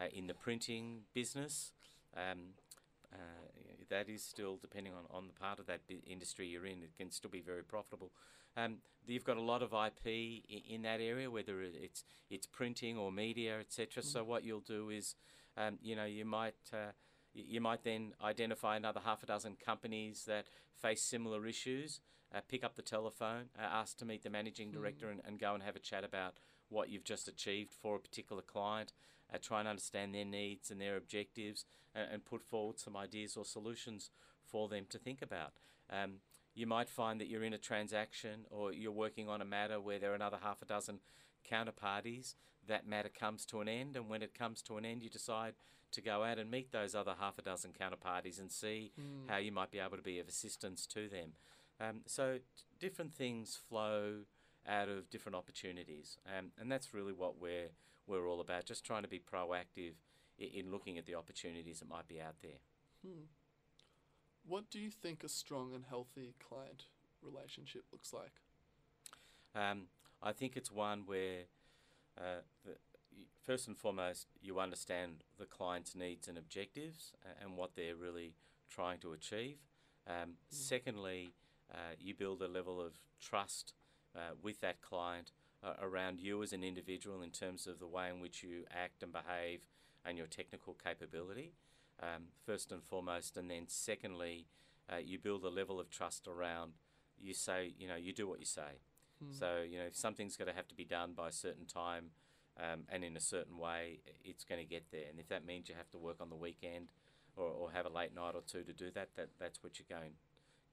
uh, 0.00 0.04
in 0.12 0.26
the 0.26 0.34
printing 0.34 1.00
business. 1.14 1.72
Um, 2.16 2.54
uh, 3.12 3.16
that 3.88 4.08
is 4.08 4.22
still 4.22 4.58
depending 4.60 4.92
on, 4.92 5.04
on 5.10 5.26
the 5.28 5.32
part 5.32 5.58
of 5.58 5.66
that 5.66 5.80
industry 6.06 6.46
you're 6.46 6.66
in. 6.66 6.82
It 6.82 6.96
can 6.98 7.10
still 7.10 7.30
be 7.30 7.40
very 7.40 7.62
profitable. 7.62 8.10
Um, 8.56 8.76
you've 9.06 9.24
got 9.24 9.36
a 9.36 9.42
lot 9.42 9.62
of 9.62 9.72
IP 9.72 10.06
in, 10.06 10.60
in 10.68 10.82
that 10.82 11.00
area, 11.00 11.30
whether 11.30 11.62
it's 11.62 12.04
it's 12.30 12.46
printing 12.46 12.96
or 12.96 13.12
media, 13.12 13.58
etc. 13.60 14.02
So 14.02 14.24
what 14.24 14.44
you'll 14.44 14.60
do 14.60 14.90
is, 14.90 15.14
um, 15.56 15.78
you 15.82 15.96
know, 15.96 16.04
you 16.04 16.24
might 16.24 16.54
uh, 16.72 16.92
you 17.34 17.60
might 17.60 17.84
then 17.84 18.14
identify 18.22 18.76
another 18.76 19.00
half 19.04 19.22
a 19.22 19.26
dozen 19.26 19.56
companies 19.64 20.24
that 20.26 20.46
face 20.74 21.02
similar 21.02 21.46
issues. 21.46 22.00
Uh, 22.34 22.40
pick 22.48 22.64
up 22.64 22.74
the 22.74 22.82
telephone, 22.82 23.44
uh, 23.56 23.62
ask 23.62 23.96
to 23.98 24.04
meet 24.04 24.24
the 24.24 24.30
managing 24.30 24.72
director, 24.72 25.10
and, 25.10 25.20
and 25.24 25.38
go 25.38 25.54
and 25.54 25.62
have 25.62 25.76
a 25.76 25.80
chat 25.80 26.02
about 26.02 26.34
what 26.68 26.88
you've 26.88 27.04
just 27.04 27.28
achieved 27.28 27.72
for 27.72 27.96
a 27.96 28.00
particular 28.00 28.42
client. 28.42 28.92
Uh, 29.32 29.38
try 29.40 29.60
and 29.60 29.68
understand 29.68 30.14
their 30.14 30.24
needs 30.24 30.70
and 30.70 30.80
their 30.80 30.96
objectives, 30.96 31.64
and, 31.94 32.08
and 32.12 32.24
put 32.24 32.42
forward 32.42 32.80
some 32.80 32.96
ideas 32.96 33.36
or 33.36 33.44
solutions 33.44 34.10
for 34.44 34.68
them 34.68 34.86
to 34.90 34.98
think 34.98 35.22
about. 35.22 35.52
Um, 35.88 36.14
you 36.56 36.66
might 36.66 36.88
find 36.88 37.20
that 37.20 37.28
you're 37.28 37.44
in 37.44 37.52
a 37.52 37.58
transaction 37.58 38.46
or 38.50 38.72
you're 38.72 38.90
working 38.90 39.28
on 39.28 39.40
a 39.40 39.44
matter 39.44 39.78
where 39.78 39.98
there 39.98 40.10
are 40.12 40.14
another 40.16 40.38
half 40.42 40.62
a 40.62 40.64
dozen 40.64 40.98
counterparties. 41.48 42.34
That 42.66 42.86
matter 42.86 43.08
comes 43.10 43.44
to 43.46 43.60
an 43.60 43.68
end, 43.68 43.94
and 43.94 44.08
when 44.08 44.22
it 44.22 44.34
comes 44.34 44.62
to 44.62 44.76
an 44.78 44.84
end, 44.84 45.02
you 45.02 45.10
decide 45.10 45.54
to 45.92 46.00
go 46.00 46.24
out 46.24 46.38
and 46.38 46.50
meet 46.50 46.72
those 46.72 46.94
other 46.96 47.14
half 47.20 47.38
a 47.38 47.42
dozen 47.42 47.72
counterparties 47.72 48.40
and 48.40 48.50
see 48.50 48.90
Hmm. 48.96 49.28
how 49.28 49.36
you 49.36 49.52
might 49.52 49.70
be 49.70 49.78
able 49.78 49.96
to 49.96 50.02
be 50.02 50.18
of 50.18 50.26
assistance 50.28 50.86
to 50.88 51.08
them. 51.08 51.34
Um, 51.78 52.00
so, 52.06 52.40
different 52.80 53.14
things 53.14 53.54
flow 53.54 54.24
out 54.66 54.88
of 54.88 55.08
different 55.10 55.36
opportunities, 55.36 56.18
um, 56.26 56.50
and 56.58 56.72
that's 56.72 56.92
really 56.92 57.12
what 57.12 57.38
we're 57.38 57.68
we're 58.08 58.28
all 58.28 58.40
about. 58.40 58.64
Just 58.64 58.84
trying 58.84 59.02
to 59.02 59.08
be 59.08 59.18
proactive 59.20 59.94
in, 60.38 60.48
in 60.48 60.70
looking 60.70 60.96
at 60.96 61.06
the 61.06 61.14
opportunities 61.16 61.80
that 61.80 61.88
might 61.88 62.06
be 62.08 62.20
out 62.20 62.36
there. 62.40 62.60
Hmm. 63.04 63.24
What 64.48 64.70
do 64.70 64.78
you 64.78 64.90
think 64.90 65.24
a 65.24 65.28
strong 65.28 65.74
and 65.74 65.84
healthy 65.88 66.34
client 66.48 66.84
relationship 67.20 67.84
looks 67.90 68.12
like? 68.12 68.32
Um, 69.54 69.84
I 70.22 70.32
think 70.32 70.56
it's 70.56 70.70
one 70.70 71.02
where, 71.06 71.44
uh, 72.16 72.42
the, 72.64 72.76
first 73.42 73.66
and 73.66 73.76
foremost, 73.76 74.28
you 74.40 74.60
understand 74.60 75.24
the 75.38 75.46
client's 75.46 75.96
needs 75.96 76.28
and 76.28 76.38
objectives 76.38 77.12
and 77.42 77.56
what 77.56 77.74
they're 77.74 77.96
really 77.96 78.34
trying 78.70 78.98
to 79.00 79.12
achieve. 79.12 79.58
Um, 80.06 80.34
Secondly, 80.48 81.32
uh, 81.72 81.94
you 81.98 82.14
build 82.14 82.42
a 82.42 82.48
level 82.48 82.80
of 82.80 82.92
trust 83.20 83.74
uh, 84.14 84.34
with 84.42 84.60
that 84.60 84.80
client 84.80 85.32
uh, 85.64 85.74
around 85.82 86.20
you 86.20 86.42
as 86.42 86.52
an 86.52 86.62
individual 86.62 87.22
in 87.22 87.30
terms 87.30 87.66
of 87.66 87.80
the 87.80 87.86
way 87.86 88.08
in 88.08 88.20
which 88.20 88.42
you 88.42 88.64
act 88.72 89.02
and 89.02 89.12
behave 89.12 89.60
and 90.04 90.16
your 90.16 90.26
technical 90.28 90.74
capability, 90.74 91.52
um, 92.02 92.24
first 92.44 92.72
and 92.72 92.82
foremost. 92.82 93.36
And 93.36 93.50
then, 93.50 93.64
secondly, 93.68 94.46
uh, 94.92 94.96
you 94.96 95.18
build 95.18 95.44
a 95.44 95.48
level 95.48 95.80
of 95.80 95.90
trust 95.90 96.28
around 96.28 96.72
you 97.20 97.34
say, 97.34 97.72
you 97.78 97.88
know, 97.88 97.96
you 97.96 98.12
do 98.12 98.28
what 98.28 98.40
you 98.40 98.46
say. 98.46 98.80
Hmm. 99.22 99.32
So, 99.32 99.62
you 99.68 99.78
know, 99.78 99.84
if 99.84 99.96
something's 99.96 100.36
going 100.36 100.48
to 100.48 100.54
have 100.54 100.68
to 100.68 100.74
be 100.74 100.84
done 100.84 101.12
by 101.16 101.28
a 101.28 101.32
certain 101.32 101.66
time 101.66 102.10
um, 102.58 102.82
and 102.88 103.04
in 103.04 103.16
a 103.16 103.20
certain 103.20 103.58
way, 103.58 104.00
it's 104.24 104.44
going 104.44 104.60
to 104.60 104.66
get 104.66 104.84
there. 104.92 105.04
And 105.08 105.18
if 105.18 105.28
that 105.28 105.46
means 105.46 105.68
you 105.68 105.74
have 105.76 105.90
to 105.90 105.98
work 105.98 106.16
on 106.20 106.30
the 106.30 106.36
weekend 106.36 106.88
or, 107.36 107.46
or 107.46 107.70
have 107.72 107.86
a 107.86 107.90
late 107.90 108.14
night 108.14 108.34
or 108.34 108.42
two 108.46 108.62
to 108.62 108.72
do 108.72 108.90
that, 108.94 109.10
that 109.16 109.28
that's 109.38 109.62
what 109.62 109.78
you're 109.78 109.98
going 109.98 110.12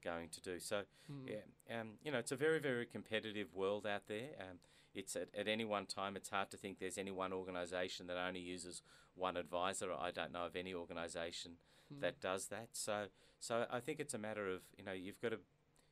going 0.04 0.28
to 0.30 0.40
do. 0.40 0.60
So, 0.60 0.82
Hmm. 1.06 1.26
yeah, 1.28 1.80
um, 1.80 1.98
you 2.04 2.12
know, 2.12 2.18
it's 2.18 2.32
a 2.32 2.36
very, 2.36 2.60
very 2.60 2.86
competitive 2.86 3.54
world 3.54 3.86
out 3.86 4.06
there. 4.06 4.30
Um, 4.38 4.58
it's 4.94 5.16
at, 5.16 5.28
at 5.36 5.48
any 5.48 5.64
one 5.64 5.86
time, 5.86 6.14
it's 6.16 6.28
hard 6.30 6.50
to 6.50 6.56
think 6.56 6.78
there's 6.78 6.98
any 6.98 7.10
one 7.10 7.32
organisation 7.32 8.06
that 8.06 8.16
only 8.16 8.40
uses 8.40 8.82
one 9.14 9.36
advisor. 9.36 9.92
I 9.92 10.10
don't 10.10 10.32
know 10.32 10.46
of 10.46 10.56
any 10.56 10.74
organisation 10.74 11.52
Hmm. 11.88 12.00
that 12.00 12.20
does 12.20 12.46
that. 12.48 12.68
So, 12.72 13.06
so 13.40 13.66
I 13.70 13.80
think 13.80 14.00
it's 14.00 14.14
a 14.14 14.18
matter 14.18 14.48
of 14.48 14.62
you 14.78 14.84
know 14.84 14.92
you've 14.92 15.20
got 15.20 15.30
to 15.30 15.38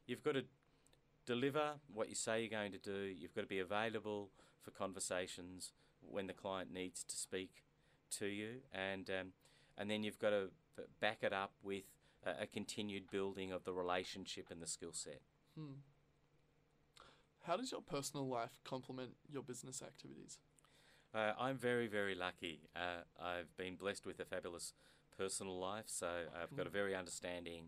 you've 0.07 0.23
got 0.23 0.33
to 0.35 0.45
deliver 1.27 1.75
what 1.93 2.09
you 2.09 2.15
say 2.15 2.41
you're 2.41 2.51
going 2.51 2.73
to 2.73 2.79
do. 2.79 3.15
You've 3.19 3.35
got 3.35 3.43
to 3.43 3.47
be 3.47 3.59
available 3.59 4.31
for 4.63 4.71
conversations 4.71 5.73
when 6.01 6.27
the 6.27 6.33
client 6.33 6.73
needs 6.73 7.05
to 7.05 7.17
speak 7.17 7.63
to 8.19 8.27
you, 8.27 8.63
and 8.73 9.11
um, 9.11 9.33
and 9.77 9.91
then 9.91 10.03
you've 10.03 10.19
got 10.19 10.31
to 10.31 10.51
back 11.01 11.19
it 11.23 11.33
up 11.33 11.53
with 11.63 11.85
a, 12.25 12.43
a 12.43 12.47
continued 12.47 13.11
building 13.11 13.53
of 13.53 13.65
the 13.65 13.73
relationship 13.73 14.49
and 14.51 14.61
the 14.63 14.67
skill 14.67 14.93
set. 14.93 15.21
Hmm. 15.57 15.73
How 17.45 17.57
does 17.57 17.73
your 17.73 17.81
personal 17.83 18.29
life 18.29 18.61
complement 18.65 19.11
your 19.29 19.43
business 19.43 19.83
activities? 19.83 20.39
Uh, 21.15 21.33
I'm 21.39 21.59
very, 21.59 21.89
very 21.89 22.15
lucky. 22.15 22.61
Uh, 22.75 23.03
I've 23.21 23.55
been 23.57 23.75
blessed 23.77 24.07
with 24.07 24.21
a 24.21 24.25
fabulous 24.25 24.73
personal 25.19 25.59
life, 25.59 25.85
so 25.87 26.09
I've 26.41 26.57
got 26.57 26.67
a 26.67 26.71
very 26.71 26.95
understanding 26.95 27.65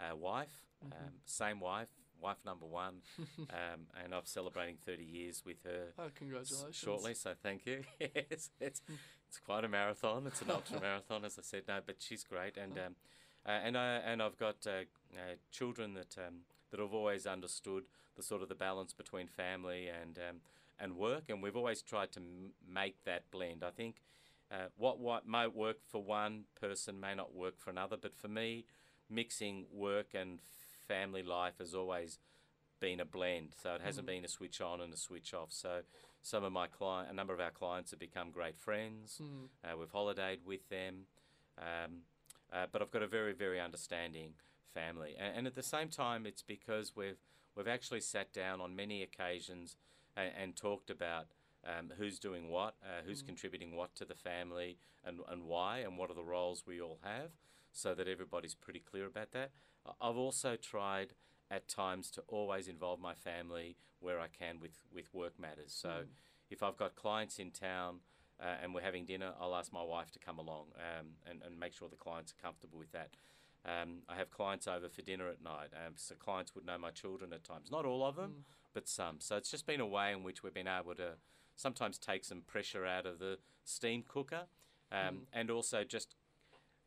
uh, 0.00 0.16
wife, 0.16 0.64
um, 0.84 1.10
same 1.24 1.60
wife, 1.60 1.88
wife 2.22 2.38
number 2.46 2.64
one, 2.66 3.02
um, 3.50 3.86
and 4.02 4.14
I'm 4.14 4.24
celebrating 4.24 4.76
30 4.86 5.02
years 5.04 5.42
with 5.44 5.62
her 5.64 5.88
Oh, 5.98 6.08
congratulations. 6.14 6.76
shortly. 6.76 7.12
So 7.14 7.32
thank 7.42 7.66
you. 7.66 7.82
yes, 8.00 8.50
it's 8.60 8.80
it's 9.28 9.38
quite 9.44 9.64
a 9.64 9.68
marathon. 9.68 10.26
It's 10.26 10.40
an 10.40 10.50
ultra 10.52 10.80
marathon, 10.80 11.24
as 11.24 11.38
I 11.38 11.42
said. 11.42 11.62
No, 11.68 11.80
but 11.84 11.96
she's 11.98 12.24
great, 12.24 12.56
and 12.56 12.78
um, 12.78 12.94
uh, 13.46 13.60
and 13.64 13.76
I 13.76 13.96
and 13.96 14.22
I've 14.22 14.36
got 14.36 14.66
uh, 14.66 14.84
uh, 15.14 15.34
children 15.50 15.94
that 15.94 16.16
um, 16.18 16.40
that 16.70 16.80
have 16.80 16.92
always 16.92 17.26
understood 17.26 17.84
the 18.16 18.22
sort 18.22 18.42
of 18.42 18.48
the 18.48 18.54
balance 18.54 18.92
between 18.92 19.26
family 19.26 19.88
and 19.88 20.18
um, 20.18 20.36
and 20.78 20.96
work, 20.96 21.24
and 21.28 21.42
we've 21.42 21.56
always 21.56 21.82
tried 21.82 22.12
to 22.12 22.20
m- 22.20 22.52
make 22.68 23.04
that 23.04 23.30
blend. 23.30 23.62
I 23.64 23.70
think 23.70 23.96
uh, 24.50 24.66
what 24.76 24.98
what 24.98 25.26
might 25.26 25.54
work 25.54 25.78
for 25.88 26.02
one 26.02 26.44
person 26.60 27.00
may 27.00 27.14
not 27.14 27.34
work 27.34 27.58
for 27.58 27.70
another, 27.70 27.96
but 27.96 28.14
for 28.16 28.28
me, 28.28 28.64
mixing 29.08 29.66
work 29.72 30.08
and 30.14 30.40
family 30.86 31.22
life 31.22 31.54
has 31.58 31.74
always 31.74 32.18
been 32.80 33.00
a 33.00 33.04
blend. 33.04 33.54
So 33.60 33.74
it 33.74 33.80
hasn't 33.80 34.06
been 34.06 34.24
a 34.24 34.28
switch 34.28 34.60
on 34.60 34.80
and 34.80 34.92
a 34.92 34.96
switch 34.96 35.32
off. 35.34 35.48
So 35.50 35.80
some 36.22 36.44
of 36.44 36.52
my 36.52 36.66
client, 36.66 37.10
a 37.10 37.14
number 37.14 37.32
of 37.32 37.40
our 37.40 37.50
clients 37.50 37.90
have 37.92 38.00
become 38.00 38.30
great 38.30 38.58
friends. 38.58 39.18
Hmm. 39.18 39.46
Uh, 39.64 39.76
we've 39.78 39.92
holidayed 39.92 40.44
with 40.44 40.68
them, 40.68 41.06
um, 41.58 42.02
uh, 42.56 42.66
but 42.72 42.80
I've 42.82 42.90
got 42.90 43.02
a 43.02 43.06
very 43.06 43.34
very 43.34 43.60
understanding 43.60 44.30
family, 44.72 45.14
and, 45.18 45.36
and 45.36 45.46
at 45.46 45.54
the 45.54 45.62
same 45.62 45.88
time, 45.88 46.26
it's 46.26 46.42
because 46.42 46.96
we've 46.96 47.22
we've 47.54 47.68
actually 47.68 48.00
sat 48.00 48.32
down 48.32 48.60
on 48.60 48.74
many 48.74 49.02
occasions 49.02 49.76
and, 50.16 50.30
and 50.40 50.56
talked 50.56 50.90
about. 50.90 51.26
Um, 51.66 51.92
who's 51.98 52.20
doing 52.20 52.48
what, 52.48 52.76
uh, 52.80 53.02
who's 53.04 53.22
contributing 53.22 53.74
what 53.74 53.92
to 53.96 54.04
the 54.04 54.14
family, 54.14 54.78
and, 55.04 55.18
and 55.28 55.42
why, 55.46 55.78
and 55.78 55.98
what 55.98 56.10
are 56.10 56.14
the 56.14 56.22
roles 56.22 56.62
we 56.64 56.80
all 56.80 57.00
have, 57.02 57.30
so 57.72 57.92
that 57.92 58.06
everybody's 58.06 58.54
pretty 58.54 58.78
clear 58.78 59.06
about 59.06 59.32
that. 59.32 59.50
I've 60.00 60.16
also 60.16 60.54
tried 60.54 61.14
at 61.50 61.68
times 61.68 62.10
to 62.12 62.22
always 62.28 62.68
involve 62.68 63.00
my 63.00 63.14
family 63.14 63.76
where 64.00 64.20
I 64.20 64.28
can 64.28 64.60
with, 64.60 64.84
with 64.94 65.12
work 65.12 65.40
matters. 65.40 65.72
So 65.72 66.02
if 66.50 66.62
I've 66.62 66.76
got 66.76 66.94
clients 66.94 67.38
in 67.38 67.50
town 67.50 68.00
uh, 68.40 68.56
and 68.62 68.74
we're 68.74 68.82
having 68.82 69.04
dinner, 69.04 69.32
I'll 69.40 69.54
ask 69.54 69.72
my 69.72 69.82
wife 69.82 70.10
to 70.12 70.18
come 70.18 70.38
along 70.38 70.66
um, 70.76 71.06
and, 71.28 71.40
and 71.44 71.58
make 71.58 71.72
sure 71.72 71.88
the 71.88 71.96
clients 71.96 72.32
are 72.32 72.42
comfortable 72.42 72.78
with 72.78 72.92
that. 72.92 73.16
Um, 73.64 74.02
I 74.08 74.16
have 74.16 74.30
clients 74.30 74.68
over 74.68 74.88
for 74.88 75.02
dinner 75.02 75.28
at 75.28 75.42
night, 75.42 75.70
um, 75.74 75.94
so 75.96 76.14
clients 76.14 76.54
would 76.54 76.64
know 76.64 76.78
my 76.78 76.90
children 76.90 77.32
at 77.32 77.42
times. 77.42 77.70
Not 77.70 77.84
all 77.84 78.04
of 78.04 78.14
them, 78.16 78.44
but 78.74 78.88
some. 78.88 79.16
So 79.18 79.36
it's 79.36 79.50
just 79.50 79.66
been 79.66 79.80
a 79.80 79.86
way 79.86 80.12
in 80.12 80.22
which 80.22 80.42
we've 80.42 80.54
been 80.54 80.68
able 80.68 80.94
to 80.94 81.12
sometimes 81.56 81.98
take 81.98 82.24
some 82.24 82.42
pressure 82.42 82.86
out 82.86 83.06
of 83.06 83.18
the 83.18 83.38
steam 83.64 84.04
cooker 84.06 84.42
um, 84.92 85.22
and 85.32 85.50
also 85.50 85.82
just 85.82 86.14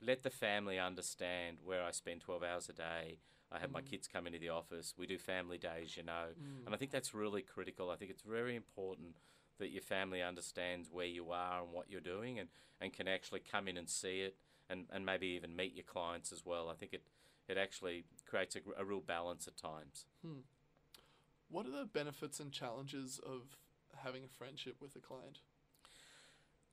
let 0.01 0.23
the 0.23 0.29
family 0.29 0.79
understand 0.79 1.57
where 1.65 1.83
I 1.83 1.91
spend 1.91 2.21
12 2.21 2.43
hours 2.43 2.69
a 2.69 2.73
day. 2.73 3.17
I 3.51 3.57
have 3.59 3.71
my 3.71 3.81
kids 3.81 4.07
come 4.07 4.27
into 4.27 4.39
the 4.39 4.49
office. 4.49 4.93
We 4.97 5.07
do 5.07 5.17
family 5.17 5.57
days, 5.57 5.97
you 5.97 6.03
know. 6.03 6.27
And 6.65 6.73
I 6.73 6.77
think 6.77 6.91
that's 6.91 7.13
really 7.13 7.41
critical. 7.41 7.89
I 7.89 7.95
think 7.95 8.11
it's 8.11 8.21
very 8.21 8.55
important 8.55 9.17
that 9.59 9.69
your 9.69 9.81
family 9.81 10.21
understands 10.21 10.89
where 10.91 11.05
you 11.05 11.31
are 11.31 11.61
and 11.61 11.71
what 11.71 11.89
you're 11.89 12.01
doing 12.01 12.39
and, 12.39 12.49
and 12.81 12.91
can 12.91 13.07
actually 13.07 13.41
come 13.41 13.67
in 13.67 13.77
and 13.77 13.89
see 13.89 14.21
it 14.21 14.35
and, 14.69 14.85
and 14.91 15.05
maybe 15.05 15.27
even 15.27 15.55
meet 15.55 15.75
your 15.75 15.83
clients 15.83 16.31
as 16.31 16.45
well. 16.45 16.69
I 16.69 16.75
think 16.75 16.93
it, 16.93 17.03
it 17.47 17.57
actually 17.57 18.05
creates 18.25 18.55
a, 18.55 18.59
a 18.77 18.85
real 18.85 19.01
balance 19.01 19.47
at 19.47 19.57
times. 19.57 20.05
What 21.49 21.65
are 21.65 21.71
the 21.71 21.85
benefits 21.85 22.39
and 22.39 22.51
challenges 22.51 23.19
of 23.25 23.57
having 24.03 24.23
a 24.23 24.27
friendship 24.27 24.75
with 24.79 24.95
a 24.95 24.99
client? 24.99 25.39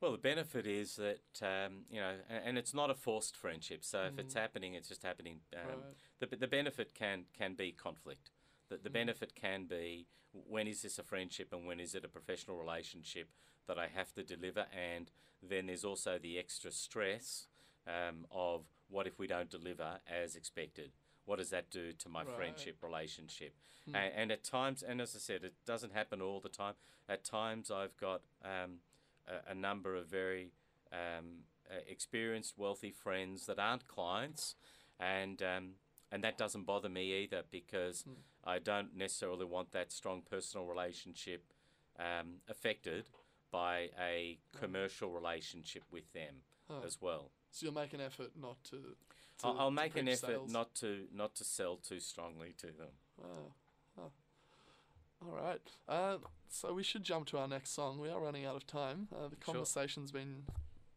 Well, 0.01 0.13
the 0.13 0.19
benefit 0.19 0.67
is 0.67 0.97
that 0.97 1.43
um, 1.43 1.85
you 1.91 2.01
know, 2.01 2.13
and, 2.29 2.59
it's 2.59 2.75
not 2.75 2.91
a 2.91 2.95
forced 2.95 3.35
friendship. 3.35 3.83
So 3.83 4.03
if 4.03 4.19
it's 4.19 4.35
happening, 4.35 4.75
it's 4.75 4.89
just 4.89 5.03
happening. 5.03 5.41
Um, 5.55 5.61
Right. 5.69 6.31
The 6.31 6.37
the 6.37 6.47
benefit 6.47 6.95
can 6.95 7.25
can 7.37 7.55
be 7.55 7.73
conflict. 7.73 8.31
The 8.69 8.77
the 8.77 8.91
benefit 8.91 9.35
can 9.35 9.65
be 9.65 10.07
when 10.33 10.67
is 10.67 10.83
this 10.83 10.99
a 10.99 11.03
friendship 11.03 11.53
and 11.53 11.67
when 11.67 11.81
is 11.81 11.95
it 11.95 12.05
a 12.05 12.09
professional 12.09 12.57
relationship 12.59 13.29
that 13.67 13.79
I 13.79 13.89
have 13.89 14.13
to 14.15 14.23
deliver, 14.23 14.67
and 14.73 15.11
then 15.43 15.67
there's 15.67 15.85
also 15.85 16.19
the 16.19 16.39
extra 16.39 16.71
stress 16.71 17.47
um, 17.87 18.27
of 18.31 18.65
what 18.89 19.07
if 19.07 19.19
we 19.19 19.27
don't 19.27 19.51
deliver 19.51 19.99
as 20.07 20.37
expected. 20.37 20.91
What 21.25 21.39
does 21.39 21.51
that 21.51 21.71
do 21.71 21.93
to 21.93 22.09
my 22.09 22.23
Right. 22.23 22.37
friendship 22.37 22.83
relationship? 22.83 23.55
And, 23.87 24.13
and 24.15 24.31
at 24.33 24.45
times, 24.45 24.83
and 24.83 25.01
as 25.01 25.17
I 25.17 25.19
said, 25.19 25.43
it 25.45 25.55
doesn't 25.65 25.93
happen 25.93 26.21
all 26.21 26.41
the 26.41 26.49
time. 26.49 26.75
At 27.09 27.25
times, 27.25 27.71
I've 27.71 27.97
got 27.97 28.23
um, 28.45 28.81
a, 29.27 29.51
a 29.53 29.55
number 29.55 29.97
of 29.97 30.07
very 30.07 30.51
um, 30.93 31.45
uh, 31.71 31.81
experienced, 31.89 32.55
wealthy 32.57 32.91
friends 32.93 33.47
that 33.47 33.59
aren't 33.59 33.89
clients, 33.89 34.55
and 35.01 35.43
um, 35.43 35.71
and 36.13 36.23
that 36.25 36.39
doesn't 36.39 36.65
bother 36.65 36.89
me 36.89 37.13
either 37.23 37.43
because 37.51 38.05
I 38.45 38.59
don't 38.59 38.97
necessarily 38.97 39.45
want 39.45 39.73
that 39.73 39.91
strong 39.93 40.23
personal 40.23 40.67
relationship 40.67 41.53
um, 41.99 42.37
affected 42.49 43.09
by 43.51 43.91
a 44.01 44.39
commercial 44.59 45.11
relationship 45.11 45.83
with 45.91 46.13
them 46.13 46.43
Huh. 46.69 46.81
as 46.85 47.01
well. 47.01 47.31
So 47.53 47.65
you'll 47.67 47.75
make 47.75 47.93
an 47.95 48.01
effort 48.01 48.33
not 48.41 48.63
to. 48.65 48.77
to 48.77 49.47
I'll, 49.47 49.57
I'll 49.59 49.69
to 49.69 49.75
make 49.75 49.97
an 49.97 50.09
effort 50.09 50.27
sales. 50.27 50.53
not 50.53 50.75
to 50.77 51.05
not 51.13 51.37
to 51.37 51.45
sell 51.45 51.77
too 51.77 52.01
strongly 52.01 52.55
to 52.59 52.67
them. 52.67 52.93
Oh, 53.23 53.53
oh. 54.01 54.11
All 55.25 55.33
right. 55.37 55.61
Uh, 55.89 56.17
so 56.49 56.75
we 56.75 56.83
should 56.83 57.05
jump 57.05 57.27
to 57.29 57.39
our 57.39 57.47
next 57.49 57.71
song. 57.71 57.99
We 58.01 58.09
are 58.11 58.21
running 58.21 58.45
out 58.45 58.57
of 58.57 58.67
time. 58.67 59.09
Uh, 59.15 59.29
the 59.29 59.37
Sure. 59.37 59.55
conversation's 59.55 60.11
been 60.11 60.43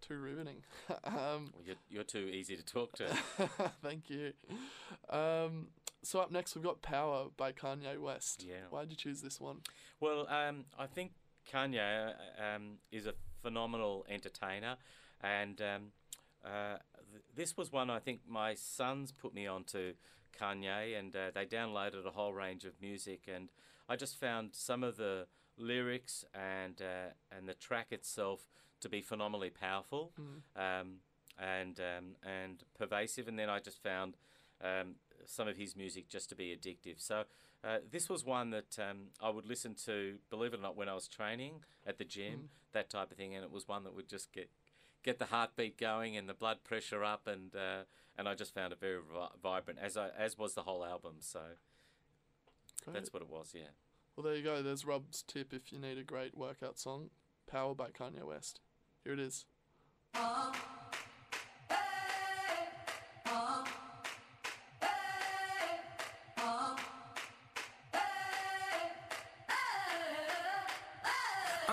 too 0.01 0.17
riveting. 0.17 0.63
um, 1.03 1.51
Well, 1.53 1.63
you're, 1.65 1.75
you're 1.89 2.03
too 2.03 2.29
easy 2.31 2.55
to 2.55 2.63
talk 2.63 2.93
to. 2.97 3.07
thank 3.83 4.09
you. 4.09 4.33
Um, 5.09 5.67
so 6.03 6.19
up 6.19 6.31
next 6.31 6.55
we've 6.55 6.63
got 6.63 6.81
"Power" 6.81 7.27
by 7.35 7.51
Kanye 7.51 7.99
West. 7.99 8.45
Yeah. 8.47 8.67
Why 8.69 8.81
did 8.81 8.91
you 8.91 8.97
choose 8.97 9.21
this 9.21 9.39
one? 9.39 9.57
Well, 9.99 10.27
um, 10.29 10.65
I 10.77 10.87
think 10.87 11.11
Kanye 11.51 12.13
uh, 12.13 12.55
um, 12.55 12.77
is 12.91 13.05
a 13.05 13.13
phenomenal 13.41 14.05
entertainer, 14.09 14.77
and 15.21 15.61
um, 15.61 15.81
uh, 16.45 16.77
th- 17.11 17.23
this 17.35 17.57
was 17.57 17.71
one 17.71 17.89
I 17.89 17.99
think 17.99 18.21
my 18.27 18.53
sons 18.53 19.11
put 19.11 19.33
me 19.33 19.47
onto 19.47 19.93
Kanye, 20.39 20.97
and 20.97 21.15
uh, 21.15 21.31
they 21.33 21.45
downloaded 21.45 22.05
a 22.05 22.11
whole 22.11 22.33
range 22.33 22.65
of 22.65 22.73
music, 22.81 23.27
and 23.33 23.49
I 23.87 23.95
just 23.95 24.19
found 24.19 24.51
some 24.53 24.83
of 24.83 24.97
the 24.97 25.27
lyrics 25.57 26.23
and 26.33 26.81
uh, 26.81 27.11
and 27.35 27.47
the 27.47 27.53
track 27.53 27.87
itself 27.91 28.47
to 28.81 28.89
be 28.89 29.01
phenomenally 29.01 29.49
powerful, 29.49 30.11
um, 30.55 30.97
and 31.37 31.79
um, 31.79 32.15
and 32.23 32.63
pervasive, 32.77 33.27
and 33.27 33.37
then 33.37 33.49
I 33.49 33.59
just 33.59 33.81
found. 33.81 34.17
Um, 34.61 34.95
some 35.25 35.47
of 35.47 35.57
his 35.57 35.75
music 35.75 36.09
just 36.09 36.29
to 36.29 36.35
be 36.35 36.55
addictive. 36.55 36.95
So 36.97 37.23
uh, 37.63 37.77
this 37.89 38.09
was 38.09 38.25
one 38.25 38.51
that 38.51 38.77
um, 38.79 39.07
I 39.21 39.29
would 39.29 39.45
listen 39.45 39.75
to, 39.85 40.15
believe 40.29 40.53
it 40.53 40.59
or 40.59 40.63
not, 40.63 40.77
when 40.77 40.89
I 40.89 40.93
was 40.93 41.07
training 41.07 41.63
at 41.85 41.97
the 41.97 42.05
gym, 42.05 42.49
that 42.73 42.89
type 42.89 43.11
of 43.11 43.17
thing, 43.17 43.35
and 43.35 43.43
it 43.43 43.51
was 43.51 43.67
one 43.67 43.83
that 43.83 43.95
would 43.95 44.07
just 44.07 44.31
get 44.31 44.49
get 45.01 45.17
the 45.17 45.25
heartbeat 45.25 45.77
going 45.77 46.17
and 46.17 46.27
the 46.27 46.33
blood 46.33 46.63
pressure 46.63 47.03
up, 47.03 47.27
and 47.27 47.55
uh, 47.55 47.83
and 48.17 48.27
I 48.27 48.35
just 48.35 48.53
found 48.53 48.73
it 48.73 48.79
very 48.79 48.99
vi- 48.99 49.29
vibrant, 49.41 49.79
as 49.81 49.97
I, 49.97 50.09
as 50.17 50.37
was 50.37 50.55
the 50.55 50.63
whole 50.63 50.83
album. 50.83 51.15
So 51.19 51.39
Great. 52.83 52.93
that's 52.93 53.13
what 53.13 53.21
it 53.21 53.29
was, 53.29 53.53
yeah. 53.53 53.71
Well, 54.15 54.25
there 54.25 54.35
you 54.35 54.43
go. 54.43 54.61
There's 54.61 54.85
Rob's 54.85 55.21
tip 55.21 55.53
if 55.53 55.71
you 55.71 55.79
need 55.79 55.97
a 55.97 56.03
great 56.03 56.37
workout 56.37 56.79
song. 56.79 57.09
"Power" 57.47 57.73
by 57.73 57.89
Kanye 57.89 58.23
West. 58.23 58.59
Here 59.09 59.17
it 59.17 59.21
is. 59.21 59.45
I'm 60.13 60.53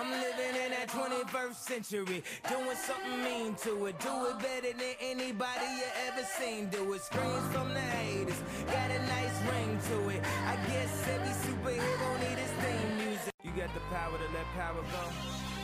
living 0.09 0.55
in 0.65 0.71
that 0.71 0.87
21st 0.87 1.53
century, 1.53 2.23
doing 2.49 2.75
something 2.75 3.23
mean 3.23 3.53
to 3.61 3.85
it. 3.85 3.99
Do 3.99 4.25
it 4.25 4.39
better 4.39 4.73
than 4.73 4.95
anybody 4.99 5.45
you 5.77 5.83
ever 6.07 6.23
seen. 6.39 6.69
Do 6.69 6.91
it. 6.93 7.01
Screams 7.03 7.53
from 7.53 7.71
the 7.71 7.79
haters, 7.79 8.41
got 8.65 8.89
a 8.89 8.99
nice 9.05 9.41
ring 9.51 9.79
to 9.89 10.09
it. 10.09 10.23
I 10.47 10.55
guess 10.65 11.07
every 11.07 11.35
superhero 11.45 12.19
need 12.19 12.39
his 12.39 12.49
theme 12.63 12.97
music. 12.97 13.31
You 13.43 13.51
got 13.51 13.71
the 13.75 13.81
power 13.91 14.17
to 14.17 14.23
let 14.33 14.45
power 14.55 14.81
go. 14.81 15.56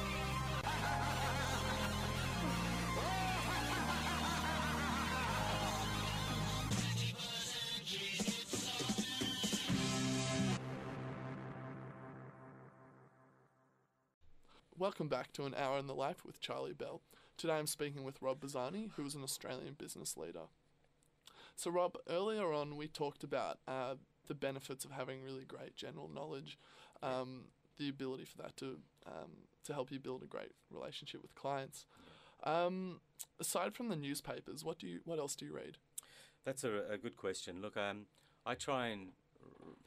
Welcome 14.83 15.07
back 15.07 15.31
to 15.31 15.45
An 15.45 15.55
Hour 15.57 15.79
in 15.79 15.87
the 15.87 15.95
Life 15.95 16.25
with 16.25 16.41
Charlie 16.41 16.73
Bell. 16.73 16.99
Today 17.37 17.53
I'm 17.53 17.67
speaking 17.67 18.03
with 18.03 18.21
Rob 18.21 18.41
Bazzani, 18.41 18.89
who 18.97 19.05
is 19.05 19.15
an 19.15 19.23
Australian 19.23 19.75
business 19.75 20.17
leader. 20.17 20.47
So, 21.55 21.71
Rob, 21.71 21.95
earlier 22.09 22.51
on 22.51 22.75
we 22.75 22.89
talked 22.89 23.23
about 23.23 23.59
uh, 23.65 23.95
the 24.27 24.33
benefits 24.35 24.83
of 24.83 24.91
having 24.91 25.23
really 25.23 25.45
great 25.45 25.77
general 25.77 26.09
knowledge, 26.13 26.59
um, 27.01 27.45
the 27.77 27.87
ability 27.87 28.25
for 28.25 28.35
that 28.39 28.57
to 28.57 28.79
um, 29.07 29.31
to 29.63 29.73
help 29.73 29.89
you 29.89 30.01
build 30.01 30.21
a 30.21 30.25
great 30.27 30.51
relationship 30.69 31.21
with 31.21 31.33
clients. 31.33 31.85
Um, 32.43 32.99
aside 33.39 33.75
from 33.75 33.87
the 33.87 33.95
newspapers, 33.95 34.65
what 34.65 34.79
do 34.79 34.87
you 34.87 34.99
what 35.05 35.17
else 35.17 35.33
do 35.33 35.45
you 35.45 35.55
read? 35.55 35.77
That's 36.43 36.65
a, 36.65 36.83
a 36.89 36.97
good 36.97 37.15
question. 37.15 37.61
Look, 37.61 37.77
um, 37.77 38.07
I 38.45 38.55
try 38.55 38.87
and, 38.87 39.13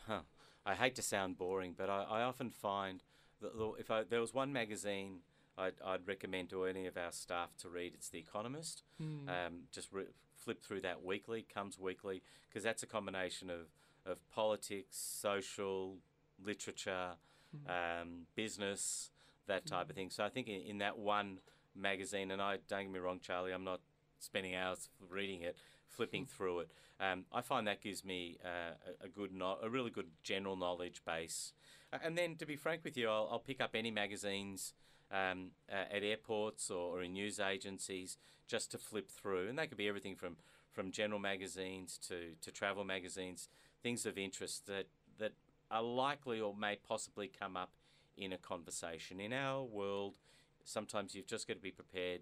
huh, 0.07 0.21
I 0.65 0.75
hate 0.75 0.95
to 0.95 1.03
sound 1.03 1.37
boring, 1.37 1.75
but 1.77 1.91
I, 1.91 2.05
I 2.05 2.23
often 2.23 2.49
find 2.49 3.03
the- 3.41 3.75
if 3.79 3.91
I, 3.91 4.03
there 4.05 4.21
was 4.21 4.33
one 4.35 4.53
magazine 4.53 5.21
I'd, 5.59 5.75
I'd 5.85 6.07
recommend 6.07 6.51
to 6.51 6.65
any 6.65 6.87
of 6.87 6.97
our 6.97 7.13
staff 7.13 7.57
to 7.59 7.69
read, 7.69 7.93
it's 7.95 8.09
The 8.11 8.19
Economist. 8.19 8.83
Hmm. 8.99 9.29
Um, 9.29 9.53
just 9.73 9.91
re- 9.93 10.05
flip 10.35 10.63
through 10.63 10.83
that 10.83 11.03
weekly, 11.03 11.47
comes 11.53 11.79
weekly, 11.79 12.23
because 12.49 12.63
that's 12.63 12.83
a 12.83 12.87
combination 12.87 13.49
of, 13.49 13.61
of 14.05 14.19
politics, 14.31 14.97
social, 14.99 15.97
literature, 16.43 17.13
um, 17.69 18.27
business, 18.35 19.11
that 19.47 19.65
type 19.65 19.89
of 19.89 19.97
thing. 19.97 20.11
So 20.11 20.25
I 20.25 20.29
think 20.29 20.49
in, 20.49 20.61
in 20.61 20.79
that 20.79 20.99
one 20.99 21.39
magazine, 21.75 22.31
and 22.31 22.43
I 22.43 22.59
don't 22.69 22.83
get 22.83 22.91
me 22.93 22.99
wrong, 22.99 23.21
Charlie, 23.23 23.53
I'm 23.53 23.65
not 23.65 23.81
spending 24.19 24.55
hours 24.55 24.89
reading 25.09 25.41
it, 25.43 25.57
flipping 25.89 26.27
through 26.37 26.61
it. 26.61 26.71
Um, 27.01 27.25
I 27.33 27.41
find 27.41 27.67
that 27.67 27.83
gives 27.83 28.05
me 28.05 28.37
uh, 28.45 28.75
a, 29.03 29.07
a 29.07 29.09
good, 29.09 29.33
no- 29.33 29.59
a 29.63 29.71
really 29.71 29.91
good 29.91 30.09
general 30.23 30.57
knowledge 30.57 31.03
base. 31.07 31.53
And 32.03 32.17
then, 32.19 32.37
to 32.37 32.47
be 32.47 32.57
frank 32.57 32.83
with 32.85 32.97
you, 32.97 33.09
I'll, 33.09 33.29
I'll 33.31 33.39
pick 33.39 33.61
up 33.61 33.71
any 33.75 33.91
magazines 33.91 34.75
um, 35.11 35.51
uh, 35.71 35.95
at 35.95 36.03
airports 36.03 36.71
or, 36.71 36.99
or 36.99 37.03
in 37.03 37.13
news 37.13 37.39
agencies 37.41 38.19
just 38.49 38.71
to 38.73 38.79
flip 38.79 39.11
through, 39.11 39.49
and 39.49 39.59
they 39.59 39.67
could 39.67 39.79
be 39.79 39.89
everything 39.89 40.17
from 40.17 40.37
from 40.73 40.91
general 40.91 41.19
magazines 41.19 41.99
to, 42.07 42.35
to 42.43 42.51
travel 42.53 42.85
magazines, 42.85 43.49
things 43.83 44.05
of 44.05 44.19
interest 44.19 44.67
that 44.67 44.87
that 45.19 45.33
are 45.71 45.83
likely 45.83 46.39
or 46.41 46.55
may 46.55 46.77
possibly 46.87 47.29
come 47.29 47.57
up 47.57 47.71
in 48.17 48.33
a 48.33 48.37
conversation. 48.39 49.19
In 49.21 49.33
our 49.33 49.63
world, 49.63 50.15
sometimes 50.65 51.15
you've 51.15 51.27
just 51.27 51.49
got 51.49 51.55
to 51.55 51.61
be 51.61 51.71
prepared 51.71 52.21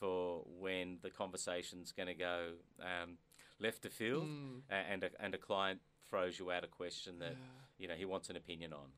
for 0.00 0.42
when 0.58 0.98
the 1.02 1.10
conversation's 1.10 1.92
going 1.92 2.08
to 2.08 2.14
go 2.14 2.48
um, 2.80 3.18
left 3.60 3.86
of 3.86 3.92
field, 3.92 4.24
a- 4.70 4.74
and 4.74 5.04
a, 5.04 5.10
and 5.20 5.34
a 5.34 5.38
client 5.38 5.80
throws 6.10 6.38
you 6.38 6.50
out 6.50 6.64
a 6.64 6.66
question 6.66 7.18
that 7.20 7.36
you 7.78 7.86
know 7.88 7.94
he 7.94 8.04
wants 8.04 8.28
an 8.30 8.36
opinion 8.36 8.72
on. 8.72 8.88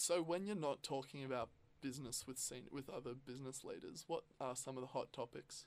So 0.00 0.22
when 0.22 0.46
you're 0.46 0.56
not 0.56 0.82
talking 0.82 1.24
about 1.24 1.50
business 1.82 2.24
with 2.26 2.38
sen- 2.38 2.68
with 2.72 2.88
other 2.88 3.12
business 3.12 3.64
leaders, 3.64 4.04
what 4.06 4.22
are 4.40 4.56
some 4.56 4.78
of 4.78 4.80
the 4.80 4.86
hot 4.86 5.12
topics? 5.12 5.66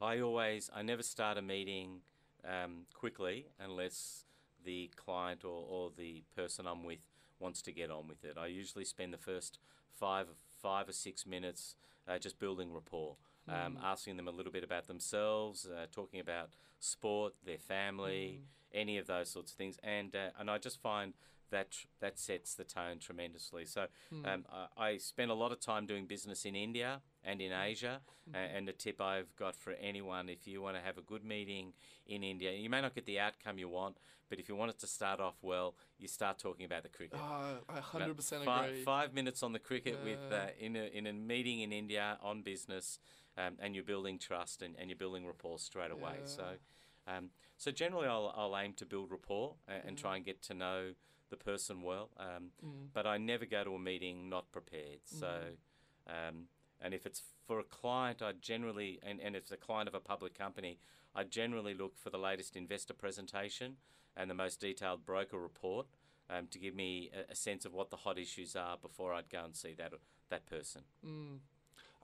I 0.00 0.20
always, 0.20 0.70
I 0.72 0.82
never 0.82 1.02
start 1.02 1.36
a 1.36 1.42
meeting 1.42 2.02
um, 2.44 2.86
quickly 2.94 3.46
unless 3.58 4.24
the 4.64 4.88
client 4.94 5.44
or, 5.44 5.66
or 5.68 5.90
the 5.96 6.22
person 6.36 6.68
I'm 6.68 6.84
with 6.84 7.00
wants 7.40 7.60
to 7.62 7.72
get 7.72 7.90
on 7.90 8.06
with 8.06 8.24
it. 8.24 8.38
I 8.38 8.46
usually 8.46 8.84
spend 8.84 9.12
the 9.12 9.18
first 9.18 9.58
five, 9.98 10.28
five 10.62 10.88
or 10.88 10.92
six 10.92 11.26
minutes 11.26 11.74
uh, 12.06 12.18
just 12.18 12.38
building 12.38 12.72
rapport, 12.72 13.16
um, 13.48 13.76
asking 13.82 14.16
them 14.16 14.28
a 14.28 14.32
little 14.32 14.52
bit 14.52 14.62
about 14.62 14.86
themselves, 14.86 15.66
uh, 15.66 15.86
talking 15.90 16.20
about 16.20 16.50
sport, 16.78 17.34
their 17.44 17.58
family, 17.58 18.42
any 18.72 18.96
of 18.96 19.08
those 19.08 19.28
sorts 19.28 19.50
of 19.50 19.58
things, 19.58 19.76
and 19.82 20.14
uh, 20.14 20.30
and 20.38 20.48
I 20.48 20.58
just 20.58 20.80
find 20.80 21.14
that 21.52 21.76
that 22.00 22.18
sets 22.18 22.54
the 22.54 22.64
tone 22.64 22.98
tremendously. 22.98 23.64
So 23.64 23.86
um, 24.24 24.44
I, 24.52 24.66
I 24.88 24.98
spend 24.98 25.30
a 25.30 25.34
lot 25.34 25.52
of 25.52 25.60
time 25.60 25.86
doing 25.86 26.06
business 26.06 26.44
in 26.44 26.56
India 26.56 27.00
and 27.24 27.40
in 27.40 27.52
Asia. 27.52 28.00
A- 28.34 28.38
and 28.56 28.66
the 28.66 28.72
tip 28.72 29.00
I've 29.00 29.34
got 29.36 29.54
for 29.56 29.72
anyone, 29.80 30.28
if 30.28 30.46
you 30.46 30.62
want 30.62 30.76
to 30.76 30.82
have 30.82 30.98
a 30.98 31.02
good 31.02 31.24
meeting 31.24 31.72
in 32.06 32.22
India, 32.24 32.52
you 32.52 32.68
may 32.70 32.80
not 32.80 32.94
get 32.94 33.06
the 33.06 33.20
outcome 33.20 33.58
you 33.58 33.68
want, 33.68 33.96
but 34.28 34.38
if 34.40 34.48
you 34.48 34.56
want 34.56 34.70
it 34.70 34.78
to 34.80 34.86
start 34.86 35.20
off 35.20 35.36
well, 35.42 35.74
you 35.98 36.08
start 36.08 36.38
talking 36.38 36.64
about 36.64 36.82
the 36.82 36.88
cricket. 36.88 37.18
Uh, 37.20 37.56
I 37.68 37.80
hundred 37.80 38.16
percent 38.16 38.44
fi- 38.44 38.66
agree. 38.68 38.84
Five 38.84 39.12
minutes 39.14 39.42
on 39.42 39.52
the 39.52 39.58
cricket 39.58 39.96
with 40.02 40.18
uh, 40.32 40.46
in 40.58 40.76
a 40.76 40.84
in 40.98 41.06
a 41.06 41.12
meeting 41.12 41.60
in 41.60 41.72
India 41.72 42.18
on 42.22 42.42
business, 42.42 42.98
um, 43.36 43.54
and 43.60 43.74
you're 43.74 43.84
building 43.84 44.18
trust 44.18 44.62
and, 44.62 44.74
and 44.78 44.88
you're 44.88 44.98
building 44.98 45.26
rapport 45.26 45.58
straight 45.58 45.90
away. 45.90 46.22
So, 46.24 46.44
um, 47.06 47.30
so 47.58 47.70
generally, 47.70 48.06
I'll, 48.08 48.32
I'll 48.36 48.56
aim 48.56 48.72
to 48.74 48.86
build 48.86 49.10
rapport 49.10 49.54
and, 49.68 49.82
and 49.88 49.98
try 49.98 50.16
and 50.16 50.24
get 50.24 50.42
to 50.44 50.54
know 50.54 50.92
the 51.32 51.44
person 51.52 51.82
well. 51.82 52.10
Um, 52.18 52.52
But 52.92 53.06
I 53.06 53.16
never 53.18 53.46
go 53.46 53.64
to 53.64 53.74
a 53.74 53.78
meeting 53.78 54.28
not 54.28 54.44
prepared. 54.52 55.00
So, 55.04 55.32
um, 56.06 56.36
and 56.80 56.94
if 56.94 57.06
it's 57.06 57.22
for 57.46 57.58
a 57.58 57.64
client, 57.64 58.22
I 58.22 58.32
generally 58.52 59.00
and, 59.02 59.20
and 59.20 59.34
if 59.36 59.42
it's 59.44 59.52
a 59.52 59.56
client 59.68 59.88
of 59.88 59.94
a 59.94 60.00
public 60.00 60.34
company, 60.44 60.78
I 61.14 61.24
generally 61.24 61.74
look 61.74 61.96
for 61.96 62.10
the 62.10 62.18
latest 62.18 62.56
investor 62.56 62.94
presentation 62.94 63.76
and 64.16 64.30
the 64.30 64.34
most 64.44 64.60
detailed 64.60 65.04
broker 65.06 65.38
report 65.38 65.86
um, 66.30 66.46
to 66.48 66.58
give 66.58 66.74
me 66.74 67.10
a, 67.12 67.32
a 67.32 67.34
sense 67.34 67.64
of 67.68 67.72
what 67.72 67.90
the 67.90 67.96
hot 67.96 68.18
issues 68.18 68.54
are 68.56 68.76
before 68.76 69.12
I'd 69.14 69.30
go 69.30 69.44
and 69.44 69.56
see 69.56 69.74
that 69.74 69.92
that 70.28 70.46
person. 70.46 70.82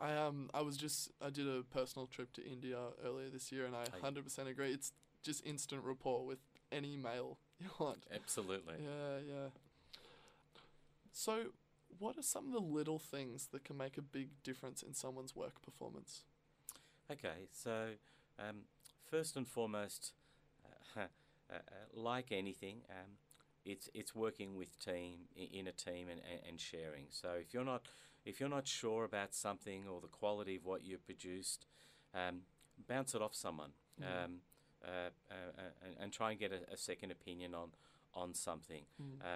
I 0.00 0.16
um 0.26 0.50
I 0.54 0.62
was 0.62 0.76
just 0.76 1.10
I 1.20 1.30
did 1.30 1.46
a 1.48 1.62
personal 1.78 2.06
trip 2.06 2.32
to 2.34 2.42
India 2.44 2.78
earlier 3.04 3.30
this 3.30 3.50
year, 3.52 3.64
and 3.66 3.74
I 3.74 3.84
hundred 4.02 4.24
percent 4.24 4.48
agree. 4.48 4.72
It's 4.72 4.92
just 5.22 5.44
instant 5.44 5.82
rapport 5.84 6.24
with 6.24 6.38
any 6.72 6.96
mail 6.96 7.38
you 7.58 7.68
want. 7.78 8.04
Absolutely. 8.14 8.74
Yeah, 8.80 9.18
yeah. 9.26 9.48
So, 11.12 11.46
what 11.98 12.16
are 12.16 12.22
some 12.22 12.46
of 12.46 12.52
the 12.52 12.60
little 12.60 12.98
things 12.98 13.48
that 13.52 13.64
can 13.64 13.76
make 13.76 13.98
a 13.98 14.02
big 14.02 14.28
difference 14.42 14.82
in 14.82 14.94
someone's 14.94 15.34
work 15.34 15.62
performance? 15.62 16.22
Okay, 17.10 17.48
so 17.50 17.88
um, 18.38 18.56
first 19.10 19.36
and 19.36 19.46
foremost, 19.46 20.12
uh, 20.96 21.00
uh, 21.00 21.54
uh, 21.54 21.58
like 21.94 22.26
anything, 22.30 22.82
um, 22.90 23.12
it's 23.64 23.88
it's 23.94 24.14
working 24.14 24.56
with 24.56 24.78
team 24.78 25.20
in 25.34 25.66
a 25.66 25.72
team 25.72 26.08
and, 26.08 26.20
and, 26.46 26.60
sharing. 26.60 27.06
So 27.10 27.30
if 27.40 27.52
you're 27.52 27.64
not 27.64 27.82
if 28.24 28.40
you're 28.40 28.48
not 28.48 28.66
sure 28.66 29.04
about 29.04 29.34
something 29.34 29.84
or 29.90 30.00
the 30.00 30.08
quality 30.08 30.56
of 30.56 30.64
what 30.64 30.84
you 30.84 30.98
produced, 30.98 31.66
um, 32.14 32.42
bounce 32.86 33.14
it 33.14 33.22
off 33.22 33.34
someone 33.34 33.70
um, 34.02 34.40
uh, 34.84 35.10
uh, 35.30 35.34
uh, 35.58 35.62
and, 35.84 35.94
and 36.00 36.12
try 36.12 36.30
and 36.30 36.40
get 36.40 36.52
a, 36.52 36.72
a 36.72 36.76
second 36.76 37.10
opinion 37.10 37.54
on 37.54 37.70
on 38.14 38.34
something. 38.34 38.82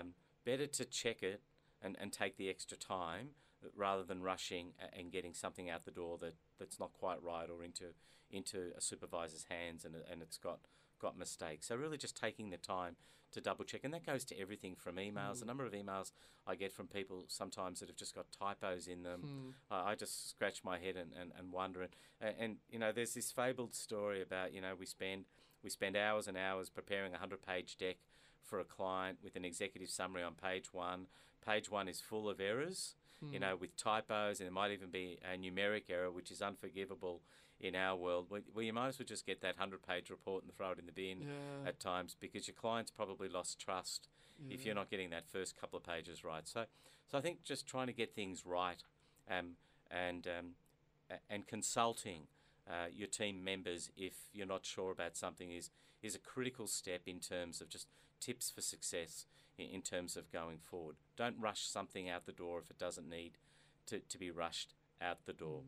Um, 0.00 0.14
better 0.44 0.66
to 0.66 0.84
check 0.84 1.22
it 1.22 1.40
and, 1.82 1.96
and 2.00 2.12
take 2.12 2.36
the 2.36 2.48
extra 2.48 2.76
time 2.76 3.28
rather 3.76 4.02
than 4.02 4.22
rushing 4.22 4.72
and 4.98 5.12
getting 5.12 5.34
something 5.34 5.70
out 5.70 5.84
the 5.84 5.90
door 5.90 6.18
that, 6.18 6.34
that's 6.58 6.80
not 6.80 6.92
quite 6.92 7.22
right 7.22 7.48
or 7.48 7.62
into 7.62 7.84
into 8.30 8.72
a 8.76 8.80
supervisor's 8.80 9.46
hands 9.50 9.84
and, 9.84 9.94
and 10.10 10.22
it's 10.22 10.38
got 10.38 10.58
got 11.02 11.18
mistakes. 11.18 11.66
So 11.66 11.76
really 11.76 11.98
just 11.98 12.16
taking 12.16 12.50
the 12.50 12.56
time 12.56 12.96
to 13.32 13.40
double 13.40 13.64
check 13.64 13.80
and 13.84 13.92
that 13.94 14.06
goes 14.06 14.24
to 14.26 14.38
everything 14.38 14.74
from 14.76 14.96
emails. 14.96 15.38
The 15.38 15.44
mm. 15.44 15.48
number 15.48 15.66
of 15.66 15.72
emails 15.72 16.12
I 16.46 16.54
get 16.54 16.72
from 16.72 16.86
people 16.86 17.24
sometimes 17.28 17.80
that 17.80 17.88
have 17.88 17.96
just 17.96 18.14
got 18.14 18.26
typos 18.30 18.88
in 18.88 19.02
them. 19.02 19.20
Hmm. 19.20 19.74
I 19.74 19.92
I 19.92 19.94
just 19.94 20.30
scratch 20.30 20.62
my 20.64 20.78
head 20.78 20.96
and, 20.96 21.12
and, 21.18 21.32
and 21.38 21.52
wonder 21.52 21.82
and, 21.82 21.90
and 22.38 22.56
you 22.70 22.78
know 22.78 22.92
there's 22.92 23.14
this 23.14 23.30
fabled 23.30 23.74
story 23.74 24.22
about 24.22 24.52
you 24.52 24.60
know 24.60 24.74
we 24.78 24.86
spend 24.86 25.24
we 25.62 25.70
spend 25.70 25.96
hours 25.96 26.28
and 26.28 26.36
hours 26.36 26.68
preparing 26.68 27.10
a 27.10 27.20
100 27.22 27.42
page 27.42 27.76
deck 27.76 27.96
for 28.42 28.60
a 28.60 28.64
client 28.64 29.18
with 29.22 29.36
an 29.36 29.44
executive 29.44 29.88
summary 29.90 30.22
on 30.22 30.34
page 30.34 30.72
one. 30.72 31.06
Page 31.46 31.70
one 31.70 31.88
is 31.88 32.00
full 32.00 32.28
of 32.28 32.40
errors, 32.40 32.94
you 33.20 33.28
hmm. 33.28 33.38
know, 33.38 33.56
with 33.56 33.76
typos, 33.76 34.40
and 34.40 34.46
it 34.46 34.52
might 34.52 34.70
even 34.70 34.90
be 34.90 35.18
a 35.24 35.36
numeric 35.36 35.84
error, 35.88 36.10
which 36.10 36.30
is 36.30 36.42
unforgivable 36.42 37.20
in 37.62 37.74
our 37.76 37.96
world. 37.96 38.26
Well, 38.28 38.64
you 38.64 38.72
might 38.72 38.88
as 38.88 38.98
well 38.98 39.06
just 39.06 39.24
get 39.24 39.40
that 39.42 39.56
100 39.56 39.86
page 39.86 40.10
report 40.10 40.42
and 40.42 40.52
throw 40.54 40.72
it 40.72 40.78
in 40.78 40.86
the 40.86 40.92
bin 40.92 41.22
Yeah. 41.22 41.68
at 41.68 41.78
times 41.80 42.16
because 42.18 42.48
your 42.48 42.54
client's 42.56 42.90
probably 42.90 43.28
lost 43.28 43.58
trust 43.58 44.08
if 44.50 44.66
you're 44.66 44.74
not 44.74 44.90
getting 44.90 45.10
that 45.10 45.24
first 45.28 45.56
couple 45.60 45.76
of 45.76 45.84
pages 45.84 46.24
right. 46.24 46.48
So, 46.48 46.64
so 47.08 47.16
I 47.16 47.20
think 47.20 47.44
just 47.44 47.64
trying 47.66 47.86
to 47.86 47.92
get 47.92 48.12
things 48.12 48.44
right 48.44 48.82
um, 49.30 49.50
and, 49.88 50.26
um, 50.26 51.18
and 51.30 51.46
consulting 51.46 52.22
uh, 52.68 52.86
your 52.92 53.06
team 53.06 53.44
members 53.44 53.90
if 53.96 54.14
you're 54.32 54.46
not 54.46 54.64
sure 54.66 54.90
about 54.90 55.16
something 55.16 55.52
is, 55.52 55.70
is 56.02 56.16
a 56.16 56.18
critical 56.18 56.66
step 56.66 57.02
in 57.06 57.20
terms 57.20 57.60
of 57.60 57.68
just 57.68 57.86
tips 58.18 58.50
for 58.50 58.62
success 58.62 59.26
in, 59.56 59.66
in 59.66 59.82
terms 59.82 60.16
of 60.16 60.32
going 60.32 60.58
forward. 60.58 60.96
Don't 61.16 61.38
rush 61.38 61.62
something 61.62 62.10
out 62.10 62.26
the 62.26 62.32
door 62.32 62.58
if 62.58 62.68
it 62.68 62.78
doesn't 62.78 63.08
need 63.08 63.38
to, 63.86 64.00
to 64.00 64.18
be 64.18 64.30
rushed 64.32 64.74
out 65.00 65.18
the 65.26 65.32
door. 65.32 65.60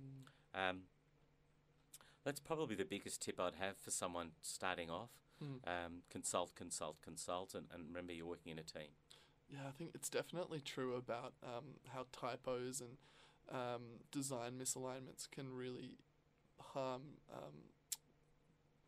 Um, 0.53 0.83
that's 2.25 2.41
probably 2.41 2.77
the 2.77 2.85
biggest 2.85 3.23
tip 3.23 3.39
I'd 3.39 3.55
have 3.61 3.77
for 3.77 3.91
someone 3.91 4.31
starting 4.43 4.91
off. 4.91 5.11
Um, 5.67 6.03
consult, 6.09 6.55
consult, 6.55 7.03
consult, 7.03 7.55
and, 7.55 7.67
and 7.75 7.87
remember 7.89 8.13
you're 8.15 8.25
working 8.27 8.53
in 8.53 8.59
a 8.59 8.63
team. 8.63 8.89
Yeah, 9.51 9.59
I 9.69 9.73
think 9.73 9.91
it's 9.95 10.09
definitely 10.09 10.61
true 10.61 10.95
about 10.97 11.35
um, 11.43 11.65
how 11.93 12.07
typos 12.13 12.81
and 12.81 12.97
um, 13.51 13.83
design 14.11 14.53
misalignments 14.59 15.31
can 15.31 15.55
really 15.55 15.99
harm 16.59 17.03
um, 17.31 17.53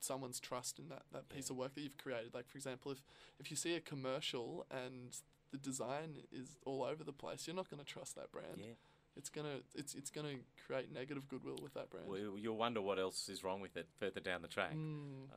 someone's 0.01 0.41
trust 0.41 0.79
in 0.79 0.89
that, 0.89 1.03
that 1.13 1.29
piece 1.29 1.51
of 1.51 1.57
work 1.57 1.75
that 1.75 1.83
you've 1.83 1.99
created. 1.99 2.33
Like, 2.33 2.49
for 2.49 2.57
example, 2.57 2.91
if, 2.93 3.03
if 3.39 3.51
you 3.51 3.57
see 3.57 3.75
a 3.75 3.81
commercial 3.81 4.65
and 4.71 5.15
the 5.51 5.59
design 5.59 6.19
is 6.33 6.57
all 6.65 6.85
over 6.85 7.05
the 7.05 7.13
place, 7.13 7.47
you're 7.47 7.57
not 7.57 7.69
going 7.69 7.85
to 7.85 7.87
trust 7.87 8.15
that 8.17 8.33
brand. 8.33 8.59
Yeah. 8.59 8.75
It's 9.17 9.29
gonna 9.29 9.59
it's 9.75 9.95
it's 9.95 10.11
gonna 10.11 10.35
create 10.67 10.93
negative 10.93 11.29
goodwill 11.29 11.59
with 11.63 11.75
that 11.75 11.91
brand. 11.91 12.07
Well, 12.09 12.37
you'll 12.39 12.57
wonder 12.57 12.81
what 12.81 12.99
else 12.99 13.29
is 13.29 13.43
wrong 13.45 13.61
with 13.61 13.77
it 13.77 13.89
further 13.99 14.21
down 14.21 14.43
the 14.43 14.49
track. 14.49 14.75
Mm, 14.75 15.29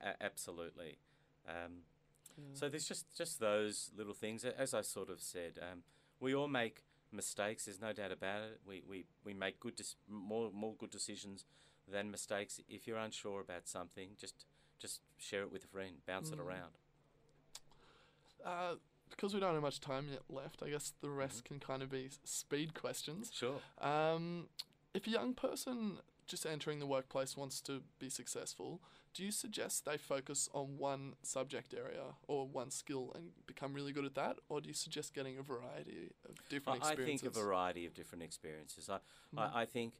A- 0.00 0.22
absolutely. 0.22 0.98
Um, 1.48 1.82
yeah. 2.36 2.44
So 2.54 2.68
there's 2.68 2.86
just 2.88 3.06
just 3.16 3.40
those 3.40 3.90
little 3.96 4.14
things. 4.14 4.44
As 4.44 4.74
I 4.74 4.82
sort 4.82 5.10
of 5.10 5.20
said, 5.20 5.58
um, 5.60 5.82
we 6.20 6.34
all 6.34 6.48
make 6.48 6.82
mistakes. 7.12 7.64
There's 7.66 7.80
no 7.80 7.92
doubt 7.92 8.12
about 8.12 8.42
it. 8.42 8.60
We 8.66 8.82
we, 8.88 9.04
we 9.24 9.32
make 9.34 9.60
good 9.60 9.76
dis- 9.76 9.96
more 10.08 10.50
more 10.52 10.74
good 10.78 10.90
decisions 10.90 11.44
than 11.90 12.10
mistakes. 12.10 12.60
If 12.68 12.86
you're 12.86 12.98
unsure 12.98 13.40
about 13.40 13.68
something, 13.68 14.10
just 14.18 14.44
just 14.78 15.00
share 15.18 15.42
it 15.42 15.52
with 15.52 15.64
a 15.64 15.68
friend. 15.68 15.96
Bounce 16.06 16.30
it 16.30 16.38
Mm. 16.38 16.46
around. 16.46 16.72
uh, 18.44 18.74
because 19.10 19.34
we 19.34 19.40
don't 19.40 19.54
have 19.54 19.62
much 19.62 19.80
time 19.80 20.06
yet 20.10 20.22
left, 20.28 20.62
I 20.62 20.70
guess 20.70 20.92
the 21.00 21.10
rest 21.10 21.44
Mm-hmm. 21.44 21.54
can 21.58 21.60
kind 21.60 21.82
of 21.82 21.90
be 21.90 22.08
speed 22.24 22.74
questions. 22.74 23.30
Sure. 23.34 23.60
Um, 23.80 24.48
if 24.94 25.06
a 25.06 25.10
young 25.10 25.34
person 25.34 25.98
just 26.26 26.44
entering 26.46 26.78
the 26.80 26.86
workplace 26.86 27.36
wants 27.36 27.60
to 27.62 27.82
be 27.98 28.08
successful, 28.08 28.80
do 29.14 29.24
you 29.24 29.30
suggest 29.30 29.84
they 29.84 29.96
focus 29.96 30.48
on 30.52 30.76
one 30.76 31.14
subject 31.22 31.72
area 31.72 32.02
or 32.28 32.46
one 32.46 32.70
skill 32.70 33.12
and 33.14 33.30
become 33.46 33.72
really 33.72 33.92
good 33.92 34.04
at 34.04 34.14
that, 34.14 34.36
or 34.48 34.60
do 34.60 34.68
you 34.68 34.74
suggest 34.74 35.14
getting 35.14 35.38
a 35.38 35.42
variety 35.42 36.10
of 36.28 36.36
different 36.48 36.82
I 36.82 36.88
I 36.88 36.90
experiences? 36.90 37.22
think 37.22 37.36
a 37.36 37.40
variety 37.40 37.86
of 37.86 37.94
different 37.94 38.22
experiences. 38.24 38.90
I, 38.90 38.98
Mm. 39.34 39.38
I, 39.38 39.62
I 39.62 39.64
think, 39.66 39.94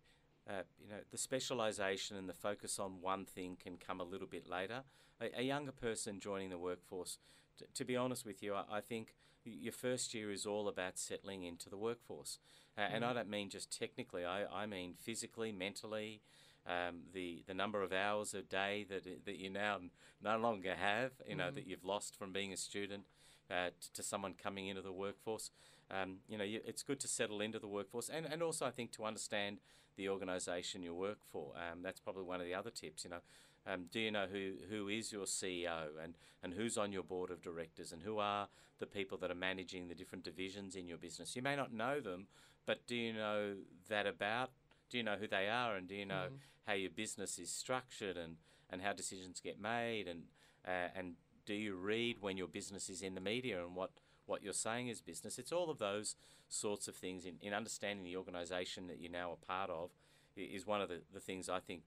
uh, 0.48 0.62
you 0.82 0.88
know, 0.88 1.00
the 1.10 1.16
specialisation 1.18 2.16
and 2.16 2.28
the 2.28 2.34
focus 2.34 2.78
on 2.78 3.00
one 3.00 3.24
thing 3.24 3.56
can 3.62 3.76
come 3.78 4.00
a 4.00 4.04
little 4.04 4.26
bit 4.26 4.46
later. 4.48 4.82
A, 5.20 5.40
a 5.40 5.42
younger 5.42 5.72
person 5.72 6.20
joining 6.20 6.50
the 6.50 6.58
workforce, 6.58 7.18
t- 7.58 7.64
to 7.74 7.84
be 7.84 7.96
honest 7.96 8.24
with 8.24 8.42
you, 8.42 8.54
I, 8.54 8.64
I 8.70 8.80
think 8.80 9.14
your 9.44 9.72
first 9.72 10.14
year 10.14 10.30
is 10.30 10.46
all 10.46 10.68
about 10.68 10.98
settling 10.98 11.44
into 11.44 11.68
the 11.70 11.76
workforce. 11.76 12.38
Uh, 12.76 12.82
And 12.92 13.04
I 13.04 13.12
Mm. 13.12 13.14
don't 13.14 13.30
mean 13.30 13.48
just 13.50 13.70
technically, 13.78 14.24
I, 14.24 14.44
I 14.62 14.66
mean 14.66 14.94
physically, 14.98 15.52
mentally. 15.52 16.20
Um, 16.66 17.02
the, 17.12 17.44
the 17.46 17.54
number 17.54 17.82
of 17.84 17.92
hours 17.92 18.34
a 18.34 18.42
day 18.42 18.84
that, 18.88 19.24
that 19.24 19.36
you 19.36 19.50
now 19.50 19.78
no 20.20 20.36
longer 20.36 20.74
have, 20.74 21.12
you 21.28 21.36
know, 21.36 21.50
Mm. 21.50 21.54
that 21.54 21.66
you've 21.68 21.84
lost 21.84 22.16
from 22.16 22.32
being 22.32 22.52
a 22.52 22.56
student 22.56 23.04
uh, 23.48 23.70
t- 23.80 23.88
to 23.94 24.02
someone 24.02 24.34
coming 24.34 24.66
into 24.66 24.82
the 24.82 24.92
workforce 24.92 25.50
um, 25.90 26.16
you 26.28 26.36
know, 26.36 26.44
you, 26.44 26.60
it's 26.64 26.82
good 26.82 26.98
to 27.00 27.08
settle 27.08 27.40
into 27.40 27.58
the 27.60 27.68
workforce, 27.68 28.08
and, 28.08 28.26
and 28.26 28.42
also 28.42 28.66
I 28.66 28.70
think 28.72 28.90
to 28.92 29.04
understand 29.04 29.58
the 29.96 30.08
organisation 30.08 30.82
you 30.82 30.94
work 30.94 31.18
for. 31.30 31.52
Um, 31.56 31.82
that's 31.82 32.00
probably 32.00 32.24
one 32.24 32.40
of 32.40 32.46
the 32.46 32.54
other 32.54 32.70
tips. 32.70 33.04
You 33.04 33.10
know, 33.10 33.20
um, 33.66 33.86
do 33.90 34.00
you 34.00 34.10
know 34.10 34.26
who, 34.30 34.52
who 34.70 34.88
is 34.88 35.12
your 35.12 35.24
CEO 35.24 35.88
and, 36.02 36.14
and 36.42 36.54
who's 36.54 36.78
on 36.78 36.92
your 36.92 37.02
board 37.02 37.30
of 37.30 37.42
directors 37.42 37.92
and 37.92 38.02
who 38.02 38.18
are 38.18 38.48
the 38.78 38.86
people 38.86 39.18
that 39.18 39.30
are 39.30 39.34
managing 39.34 39.88
the 39.88 39.94
different 39.94 40.24
divisions 40.24 40.76
in 40.76 40.86
your 40.86 40.98
business? 40.98 41.34
You 41.34 41.42
may 41.42 41.56
not 41.56 41.72
know 41.72 42.00
them, 42.00 42.26
but 42.66 42.86
do 42.86 42.94
you 42.96 43.12
know 43.12 43.54
that 43.88 44.06
about? 44.06 44.50
Do 44.90 44.98
you 44.98 45.02
know 45.04 45.16
who 45.18 45.26
they 45.26 45.48
are, 45.48 45.74
and 45.76 45.88
do 45.88 45.94
you 45.94 46.06
know 46.06 46.28
Mm. 46.30 46.38
how 46.66 46.74
your 46.74 46.90
business 46.90 47.38
is 47.38 47.50
structured 47.50 48.16
and, 48.16 48.36
and 48.70 48.82
how 48.82 48.92
decisions 48.92 49.40
get 49.40 49.60
made 49.60 50.06
and 50.08 50.22
uh, 50.66 50.88
and 50.96 51.14
do 51.44 51.54
you 51.54 51.76
read 51.76 52.16
when 52.20 52.36
your 52.36 52.48
business 52.48 52.90
is 52.90 53.02
in 53.02 53.14
the 53.14 53.20
media 53.20 53.64
and 53.64 53.76
what 53.76 53.90
what 54.26 54.42
you're 54.42 54.52
saying 54.52 54.88
is 54.88 55.00
business. 55.00 55.38
It's 55.38 55.52
all 55.52 55.70
of 55.70 55.78
those 55.78 56.16
sorts 56.48 56.88
of 56.88 56.96
things 56.96 57.24
in, 57.24 57.34
in 57.40 57.52
understanding 57.54 58.04
the 58.04 58.16
organisation 58.16 58.88
that 58.88 59.00
you're 59.00 59.10
now 59.12 59.32
a 59.32 59.46
part 59.46 59.70
of 59.70 59.90
is 60.36 60.66
one 60.66 60.80
of 60.80 60.88
the, 60.88 61.00
the 61.14 61.20
things 61.20 61.48
I 61.48 61.60
think 61.60 61.82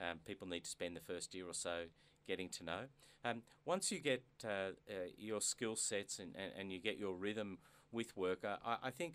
um, 0.00 0.18
people 0.24 0.46
need 0.46 0.64
to 0.64 0.70
spend 0.70 0.96
the 0.96 1.00
first 1.00 1.34
year 1.34 1.46
or 1.46 1.54
so 1.54 1.84
getting 2.26 2.48
to 2.50 2.64
know. 2.64 2.80
Um, 3.24 3.42
once 3.64 3.90
you 3.90 4.00
get 4.00 4.22
uh, 4.44 4.48
uh, 4.48 4.92
your 5.16 5.40
skill 5.40 5.76
sets 5.76 6.18
and, 6.18 6.34
and, 6.36 6.52
and 6.58 6.72
you 6.72 6.78
get 6.78 6.98
your 6.98 7.14
rhythm 7.14 7.58
with 7.92 8.16
work, 8.16 8.44
I, 8.44 8.76
I 8.82 8.90
think 8.90 9.14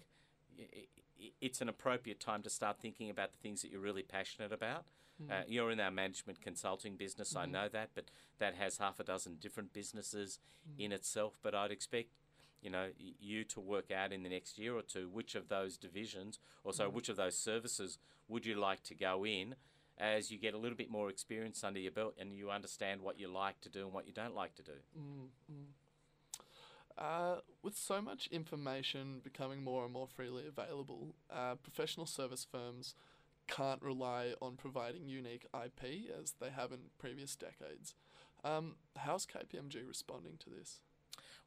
it's 1.42 1.62
an 1.62 1.70
appropriate 1.70 2.20
time 2.20 2.42
to 2.44 2.50
start 2.50 2.80
thinking 2.80 3.10
about 3.10 3.32
the 3.32 3.38
things 3.38 3.62
that 3.62 3.72
you're 3.72 3.82
really 3.82 4.04
passionate 4.04 4.52
about. 4.52 4.86
Mm. 5.22 5.32
Uh, 5.32 5.44
you're 5.48 5.72
in 5.72 5.80
our 5.80 5.92
management 5.92 6.42
consulting 6.42 6.96
business, 6.96 7.36
I 7.36 7.46
Mhm. 7.46 7.52
know 7.52 7.70
that, 7.70 7.90
but 7.94 8.10
that 8.40 8.56
has 8.56 8.78
half 8.78 9.00
a 9.00 9.04
dozen 9.04 9.36
different 9.36 9.74
businesses 9.74 10.40
Mm. 10.68 10.80
in 10.86 10.92
itself. 10.92 11.38
But 11.42 11.54
I'd 11.54 11.72
expect, 11.72 12.10
you 12.62 12.70
know, 12.70 12.92
you 12.98 13.44
to 13.46 13.60
work 13.60 13.92
out 13.92 14.12
in 14.12 14.24
the 14.24 14.30
next 14.30 14.58
year 14.58 14.76
or 14.76 14.82
two 14.82 15.10
which 15.10 15.36
of 15.36 15.50
those 15.50 15.78
divisions, 15.78 16.40
or 16.64 16.74
so 16.74 16.90
Mhm. 16.90 16.94
which 16.94 17.10
of 17.10 17.18
those 17.18 17.38
services 17.38 18.00
would 18.28 18.46
you 18.46 18.56
like 18.56 18.82
to 18.84 18.96
go 18.96 19.26
in, 19.26 19.56
as 20.00 20.32
you 20.32 20.38
get 20.38 20.54
a 20.54 20.58
little 20.58 20.78
bit 20.78 20.90
more 20.90 21.10
experience 21.10 21.64
under 21.64 21.80
your 21.80 21.92
belt 21.92 22.16
and 22.20 22.34
you 22.34 22.50
understand 22.50 23.02
what 23.02 23.20
you 23.20 23.28
like 23.28 23.60
to 23.62 23.70
do 23.70 23.84
and 23.84 23.94
what 23.94 24.08
you 24.08 24.14
don't 24.14 24.36
like 24.36 24.56
to 24.56 24.64
do. 24.64 24.72
Mm, 24.98 25.28
mm. 25.52 25.66
Uh, 26.98 27.40
with 27.64 27.78
so 27.78 28.02
much 28.02 28.28
information 28.28 29.22
becoming 29.24 29.64
more 29.64 29.86
and 29.86 29.94
more 29.94 30.08
freely 30.08 30.44
available, 30.48 31.16
uh, 31.34 31.56
professional 31.56 32.06
service 32.06 32.46
firms 32.50 32.94
can't 33.48 33.82
rely 33.82 34.34
on 34.42 34.56
providing 34.56 35.08
unique 35.08 35.46
IP 35.54 36.12
as 36.22 36.34
they 36.40 36.50
have 36.50 36.72
in 36.72 36.80
previous 36.98 37.36
decades. 37.36 37.96
Um, 38.44 38.76
how's 38.98 39.26
KPMG 39.26 39.88
responding 39.88 40.34
to 40.40 40.50
this? 40.50 40.82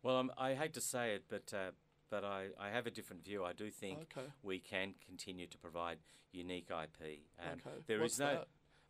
Well, 0.03 0.17
um, 0.17 0.33
I 0.37 0.55
hate 0.55 0.75
to 0.75 0.81
say 0.81 1.15
it, 1.15 1.25
but 1.29 1.53
uh, 1.55 1.71
but 2.13 2.25
I, 2.25 2.49
I 2.61 2.69
have 2.69 2.87
a 2.87 2.91
different 2.91 3.25
view. 3.25 3.43
I 3.43 3.55
do 3.55 3.71
think 3.71 4.13
Okay. 4.17 4.27
we 4.43 4.59
can 4.59 4.93
continue 5.05 5.47
to 5.47 5.57
provide 5.57 5.97
unique 6.31 6.69
IP. 6.71 7.21
Um, 7.41 7.53
okay. 7.55 7.77
there 7.87 8.01
What's 8.01 8.15
is 8.15 8.21
no 8.21 8.27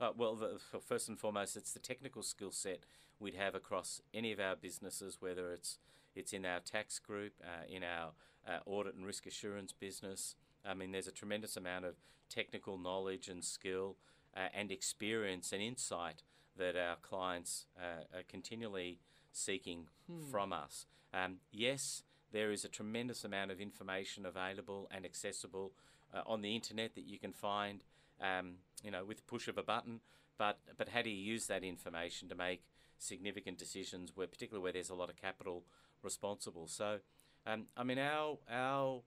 that? 0.00 0.04
Uh, 0.04 0.10
well, 0.16 0.34
the, 0.34 0.58
first 0.80 1.08
and 1.08 1.16
foremost, 1.16 1.56
it's 1.56 1.72
the 1.72 1.78
technical 1.78 2.24
skill 2.24 2.50
set 2.50 2.80
we'd 3.20 3.36
have 3.36 3.54
across 3.54 4.00
any 4.12 4.32
of 4.32 4.40
our 4.40 4.56
businesses, 4.56 5.18
whether 5.20 5.52
it's 5.52 5.78
it's 6.16 6.32
in 6.32 6.44
our 6.44 6.58
tax 6.58 6.98
group, 6.98 7.34
uh, 7.42 7.64
in 7.68 7.84
our 7.84 8.10
uh, 8.46 8.58
audit 8.66 8.96
and 8.96 9.06
risk 9.06 9.24
assurance 9.26 9.72
business. 9.72 10.34
I 10.64 10.74
mean, 10.74 10.90
there's 10.90 11.06
a 11.06 11.12
tremendous 11.12 11.56
amount 11.56 11.84
of 11.84 11.94
technical 12.28 12.76
knowledge 12.76 13.28
and 13.28 13.44
skill 13.44 13.96
uh, 14.36 14.48
and 14.52 14.72
experience 14.72 15.52
and 15.52 15.62
insight 15.62 16.24
that 16.58 16.76
our 16.76 16.96
clients 16.96 17.66
uh, 17.78 18.18
are 18.18 18.24
continually 18.28 18.98
seeking 19.30 19.86
Hmm. 20.10 20.28
from 20.30 20.52
us. 20.52 20.86
Um, 21.14 21.36
yes, 21.52 22.02
there 22.32 22.50
is 22.50 22.64
a 22.64 22.68
tremendous 22.68 23.24
amount 23.24 23.50
of 23.50 23.60
information 23.60 24.26
available 24.26 24.88
and 24.90 25.04
accessible 25.04 25.72
uh, 26.14 26.22
on 26.26 26.42
the 26.42 26.54
internet 26.54 26.94
that 26.94 27.06
you 27.06 27.18
can 27.18 27.32
find 27.32 27.82
um, 28.22 28.54
you 28.82 28.90
know, 28.90 29.04
with 29.04 29.18
the 29.18 29.22
push 29.24 29.48
of 29.48 29.58
a 29.58 29.62
button. 29.62 30.00
But 30.38 30.58
but 30.76 30.88
how 30.88 31.02
do 31.02 31.10
you 31.10 31.32
use 31.32 31.46
that 31.46 31.62
information 31.62 32.28
to 32.28 32.34
make 32.34 32.62
significant 32.98 33.58
decisions, 33.58 34.12
where 34.14 34.26
particularly 34.26 34.62
where 34.62 34.72
there's 34.72 34.90
a 34.90 34.94
lot 34.94 35.10
of 35.10 35.16
capital 35.16 35.64
responsible? 36.02 36.66
So, 36.68 36.98
um, 37.46 37.66
I 37.76 37.84
mean, 37.84 37.98
our 37.98 38.38
our 38.50 39.02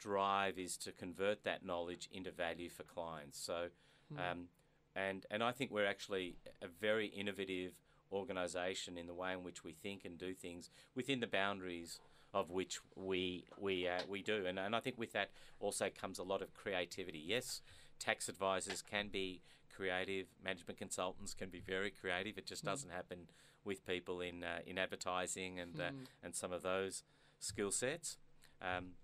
drive 0.00 0.58
is 0.58 0.76
to 0.78 0.92
convert 0.92 1.44
that 1.44 1.64
knowledge 1.64 2.08
into 2.12 2.30
value 2.30 2.70
for 2.70 2.82
clients. 2.82 3.38
So, 3.38 3.68
Hmm. 4.08 4.18
um, 4.18 4.48
and 4.96 5.26
and 5.30 5.42
I 5.42 5.52
think 5.52 5.70
we're 5.70 5.86
actually 5.86 6.36
a 6.60 6.66
very 6.66 7.06
innovative 7.06 7.74
organisation 8.12 8.98
in 8.98 9.06
the 9.06 9.14
way 9.14 9.32
in 9.32 9.44
which 9.44 9.62
we 9.62 9.72
think 9.72 10.04
and 10.04 10.18
do 10.18 10.34
things 10.34 10.68
within 10.96 11.20
the 11.20 11.28
boundaries 11.28 12.00
of 12.32 12.50
which 12.50 12.78
we 12.94 13.44
we 13.58 13.88
uh, 13.88 14.00
we 14.08 14.22
do. 14.22 14.46
And 14.46 14.58
and 14.58 14.74
I 14.76 14.80
think 14.80 14.98
with 14.98 15.12
that 15.12 15.30
also 15.58 15.88
comes 15.90 16.18
a 16.18 16.22
lot 16.24 16.42
of 16.42 16.54
creativity. 16.54 17.18
Yes, 17.18 17.62
tax 17.98 18.28
advisors 18.28 18.82
can 18.82 19.08
be 19.08 19.42
creative, 19.74 20.26
management 20.44 20.78
consultants 20.78 21.34
can 21.34 21.48
be 21.48 21.60
very 21.60 21.90
creative. 21.90 22.36
It 22.38 22.46
just 22.46 22.62
Mm. 22.62 22.66
doesn't 22.66 22.90
happen 22.90 23.28
with 23.64 23.86
people 23.86 24.20
in 24.20 24.42
uh, 24.44 24.60
in 24.66 24.78
advertising 24.78 25.58
and 25.60 25.80
uh, 25.80 25.90
Hmm. 25.90 26.04
and 26.22 26.34
some 26.34 26.52
of 26.52 26.62
those 26.62 27.02
skill 27.38 27.70
sets. 27.70 28.18
Um, 28.62 28.96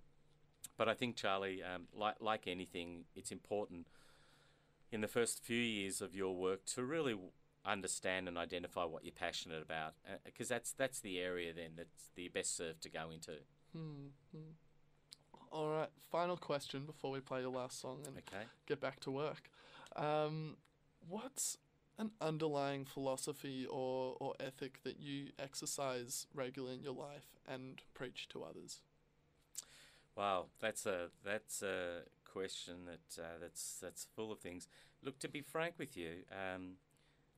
but 0.76 0.88
I 0.88 0.94
think 0.94 1.16
Charlie, 1.16 1.62
um, 1.62 1.88
like 1.92 2.16
like 2.20 2.46
anything, 2.46 3.04
it's 3.14 3.32
important 3.32 3.86
in 4.92 5.00
the 5.00 5.08
first 5.08 5.42
few 5.42 5.60
years 5.60 6.00
of 6.00 6.14
your 6.14 6.34
work 6.36 6.64
to 6.66 6.84
really 6.84 7.16
understand 7.66 8.28
and 8.28 8.38
identify 8.38 8.84
what 8.84 9.04
you're 9.04 9.12
passionate 9.12 9.62
about, 9.62 9.94
because 10.24 10.48
that's 10.48 10.72
that's 10.72 11.00
the 11.00 11.18
area 11.18 11.52
then 11.52 11.70
that's 11.76 12.10
the 12.14 12.28
best 12.28 12.56
served 12.56 12.82
to 12.82 12.88
go 12.88 13.10
into. 13.10 13.32
Hmm. 13.72 14.08
hmm. 14.32 14.52
All 15.50 15.70
right. 15.70 15.88
Final 16.10 16.36
question 16.36 16.84
before 16.84 17.10
we 17.10 17.20
play 17.20 17.40
your 17.40 17.50
last 17.52 17.80
song 17.80 18.00
and 18.06 18.16
Okay. 18.18 18.44
get 18.66 18.80
back 18.80 19.00
to 19.00 19.10
work. 19.10 19.50
Um, 19.94 20.56
what's 21.08 21.56
an 21.98 22.10
underlying 22.20 22.84
philosophy 22.84 23.66
or, 23.68 24.16
or 24.20 24.34
ethic 24.38 24.82
that 24.84 25.00
you 25.00 25.28
exercise 25.38 26.26
regularly 26.34 26.74
in 26.74 26.82
your 26.82 26.94
life 26.94 27.26
and 27.48 27.80
preach 27.94 28.28
to 28.30 28.42
others? 28.42 28.80
Wow, 30.16 30.46
that's 30.60 30.86
a 30.86 31.08
that's 31.24 31.62
a 31.62 32.02
question 32.24 32.86
that 32.86 33.22
uh, 33.22 33.38
that's 33.40 33.78
that's 33.80 34.06
full 34.14 34.32
of 34.32 34.40
things. 34.40 34.68
Look, 35.02 35.18
to 35.20 35.28
be 35.28 35.40
frank 35.42 35.74
with 35.78 35.96
you, 35.96 36.24
um, 36.32 36.76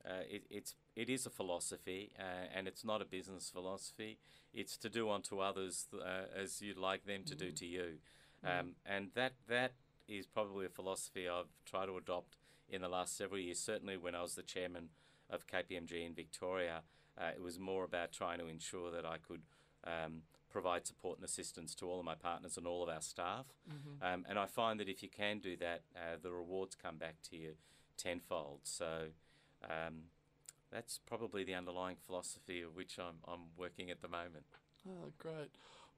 uh, 0.05 0.23
it, 0.29 0.43
it's 0.49 0.75
it 0.95 1.09
is 1.09 1.25
a 1.25 1.29
philosophy, 1.29 2.11
uh, 2.19 2.47
and 2.55 2.67
it's 2.67 2.83
not 2.83 3.01
a 3.01 3.05
business 3.05 3.49
philosophy. 3.49 4.17
It's 4.53 4.77
to 4.77 4.89
do 4.89 5.09
unto 5.09 5.39
others 5.39 5.87
uh, 5.93 6.25
as 6.35 6.61
you'd 6.61 6.77
like 6.77 7.05
them 7.05 7.23
to 7.25 7.35
do 7.35 7.51
Mm. 7.51 7.55
to 7.57 7.65
you, 7.65 7.99
Mm. 8.43 8.59
um, 8.59 8.75
and 8.85 9.11
that 9.13 9.33
that 9.47 9.73
is 10.07 10.25
probably 10.25 10.65
a 10.65 10.69
philosophy 10.69 11.27
I've 11.27 11.53
tried 11.65 11.87
to 11.87 11.97
adopt 11.97 12.37
in 12.67 12.81
the 12.81 12.89
last 12.89 13.15
several 13.17 13.39
years. 13.39 13.59
Certainly, 13.59 13.97
when 13.97 14.15
I 14.15 14.21
was 14.21 14.35
the 14.35 14.43
chairman 14.43 14.89
of 15.29 15.45
KPMG 15.47 16.05
in 16.05 16.13
Victoria, 16.13 16.83
uh, 17.17 17.31
it 17.35 17.41
was 17.41 17.59
more 17.59 17.83
about 17.83 18.11
trying 18.11 18.39
to 18.39 18.47
ensure 18.47 18.91
that 18.91 19.05
I 19.05 19.17
could 19.17 19.41
um, 19.83 20.23
provide 20.49 20.87
support 20.87 21.17
and 21.19 21.25
assistance 21.25 21.75
to 21.75 21.85
all 21.89 21.99
of 21.99 22.05
my 22.05 22.15
partners 22.15 22.57
and 22.57 22.65
all 22.65 22.81
of 22.83 22.89
our 22.89 23.01
staff. 23.01 23.45
Mm-hmm. 23.69 24.03
Um, 24.03 24.25
and 24.27 24.39
I 24.39 24.45
find 24.47 24.79
that 24.79 24.89
if 24.89 25.03
you 25.03 25.09
can 25.09 25.39
do 25.39 25.55
that, 25.57 25.83
uh, 25.95 26.17
the 26.21 26.31
rewards 26.31 26.75
come 26.75 26.97
back 26.97 27.21
to 27.29 27.35
you 27.37 27.53
tenfold. 27.97 28.61
So 28.63 29.09
um, 29.65 30.03
that's 30.71 30.99
probably 31.05 31.43
the 31.43 31.53
underlying 31.53 31.97
philosophy 32.05 32.61
of 32.61 32.75
which 32.75 32.97
I'm, 32.99 33.15
I'm 33.27 33.47
working 33.57 33.89
at 33.89 34.01
the 34.01 34.07
moment. 34.07 34.45
Oh, 34.87 35.11
great. 35.17 35.49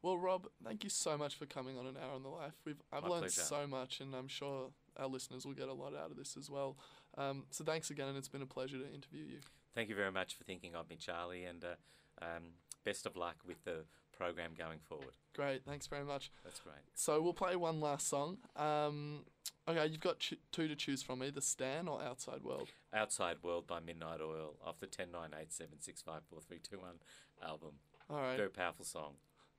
Well, 0.02 0.18
Rob, 0.18 0.48
thank 0.64 0.84
you 0.84 0.90
so 0.90 1.18
much 1.18 1.36
for 1.36 1.46
coming 1.46 1.78
on 1.78 1.86
an 1.86 1.96
hour 1.96 2.16
on 2.16 2.24
the 2.24 2.30
life. 2.30 2.54
We've 2.66 2.82
I've 2.92 3.04
My 3.04 3.10
learned 3.10 3.22
pleasure. 3.24 3.42
so 3.42 3.68
much, 3.68 4.00
and 4.00 4.16
I'm 4.16 4.28
sure 4.28 4.70
our 4.98 5.08
listeners 5.08 5.46
will 5.46 5.54
get 5.54 5.68
a 5.68 5.74
lot 5.74 5.94
out 5.96 6.10
of 6.10 6.18
this 6.18 6.36
as 6.38 6.50
well. 6.50 6.78
Um, 7.18 7.44
so 7.52 7.64
thanks 7.64 7.92
again, 7.92 8.08
and 8.08 8.18
it's 8.18 8.28
been 8.28 8.42
a 8.42 8.48
pleasure 8.48 8.78
to 8.80 8.94
interview 8.94 9.24
you. 9.24 9.38
Thank 9.76 9.90
you 9.90 9.96
very 9.96 10.12
much 10.12 10.36
for 10.36 10.44
thinking 10.44 10.76
of 10.76 10.90
me, 10.90 10.96
Charlie, 10.96 11.44
and 11.46 11.64
uh, 11.64 12.26
um, 12.26 12.44
best 12.84 13.06
of 13.06 13.16
luck 13.16 13.36
with 13.46 13.64
the 13.64 13.86
program 14.18 14.52
going 14.58 14.80
forward. 14.80 15.14
Great, 15.36 15.64
thanks 15.66 15.88
very 15.88 16.04
much. 16.04 16.32
That's 16.44 16.60
great. 16.60 16.76
So 16.94 17.22
we'll 17.22 17.34
play 17.34 17.56
one 17.56 17.80
last 17.80 18.08
song. 18.10 18.38
Um, 18.56 19.26
okay, 19.68 19.88
you've 19.88 20.00
got 20.02 20.20
ch- 20.20 20.36
two 20.52 20.68
to 20.68 20.76
choose 20.76 21.02
from, 21.02 21.24
either 21.24 21.42
Stan 21.42 21.88
or 21.88 22.02
Outside 22.04 22.44
World. 22.44 22.70
Outside 22.94 23.38
World 23.42 23.66
by 23.68 23.80
Midnight 23.80 24.20
Oil 24.22 24.56
off 24.66 24.80
the 24.80 24.88
10987654321 24.88 27.00
album. 27.46 27.72
All 28.10 28.22
right, 28.22 28.38
Very 28.38 28.50
powerful 28.50 28.86
song. 28.86 29.14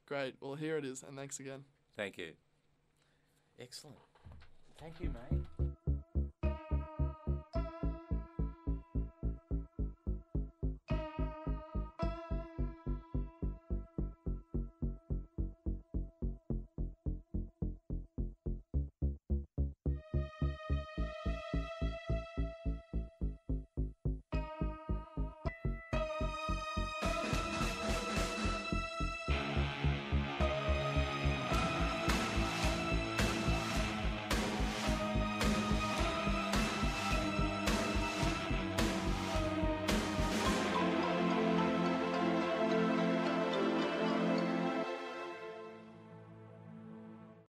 great. 0.07 0.35
Well, 0.41 0.55
here 0.55 0.77
it 0.77 0.85
is, 0.85 1.03
and 1.03 1.17
thanks 1.17 1.41
again. 1.41 1.65
Thank 1.97 2.19
you. 2.19 2.33
Excellent. 3.59 3.97
Thank 4.79 5.01
you, 5.01 5.09
mate. 5.11 5.41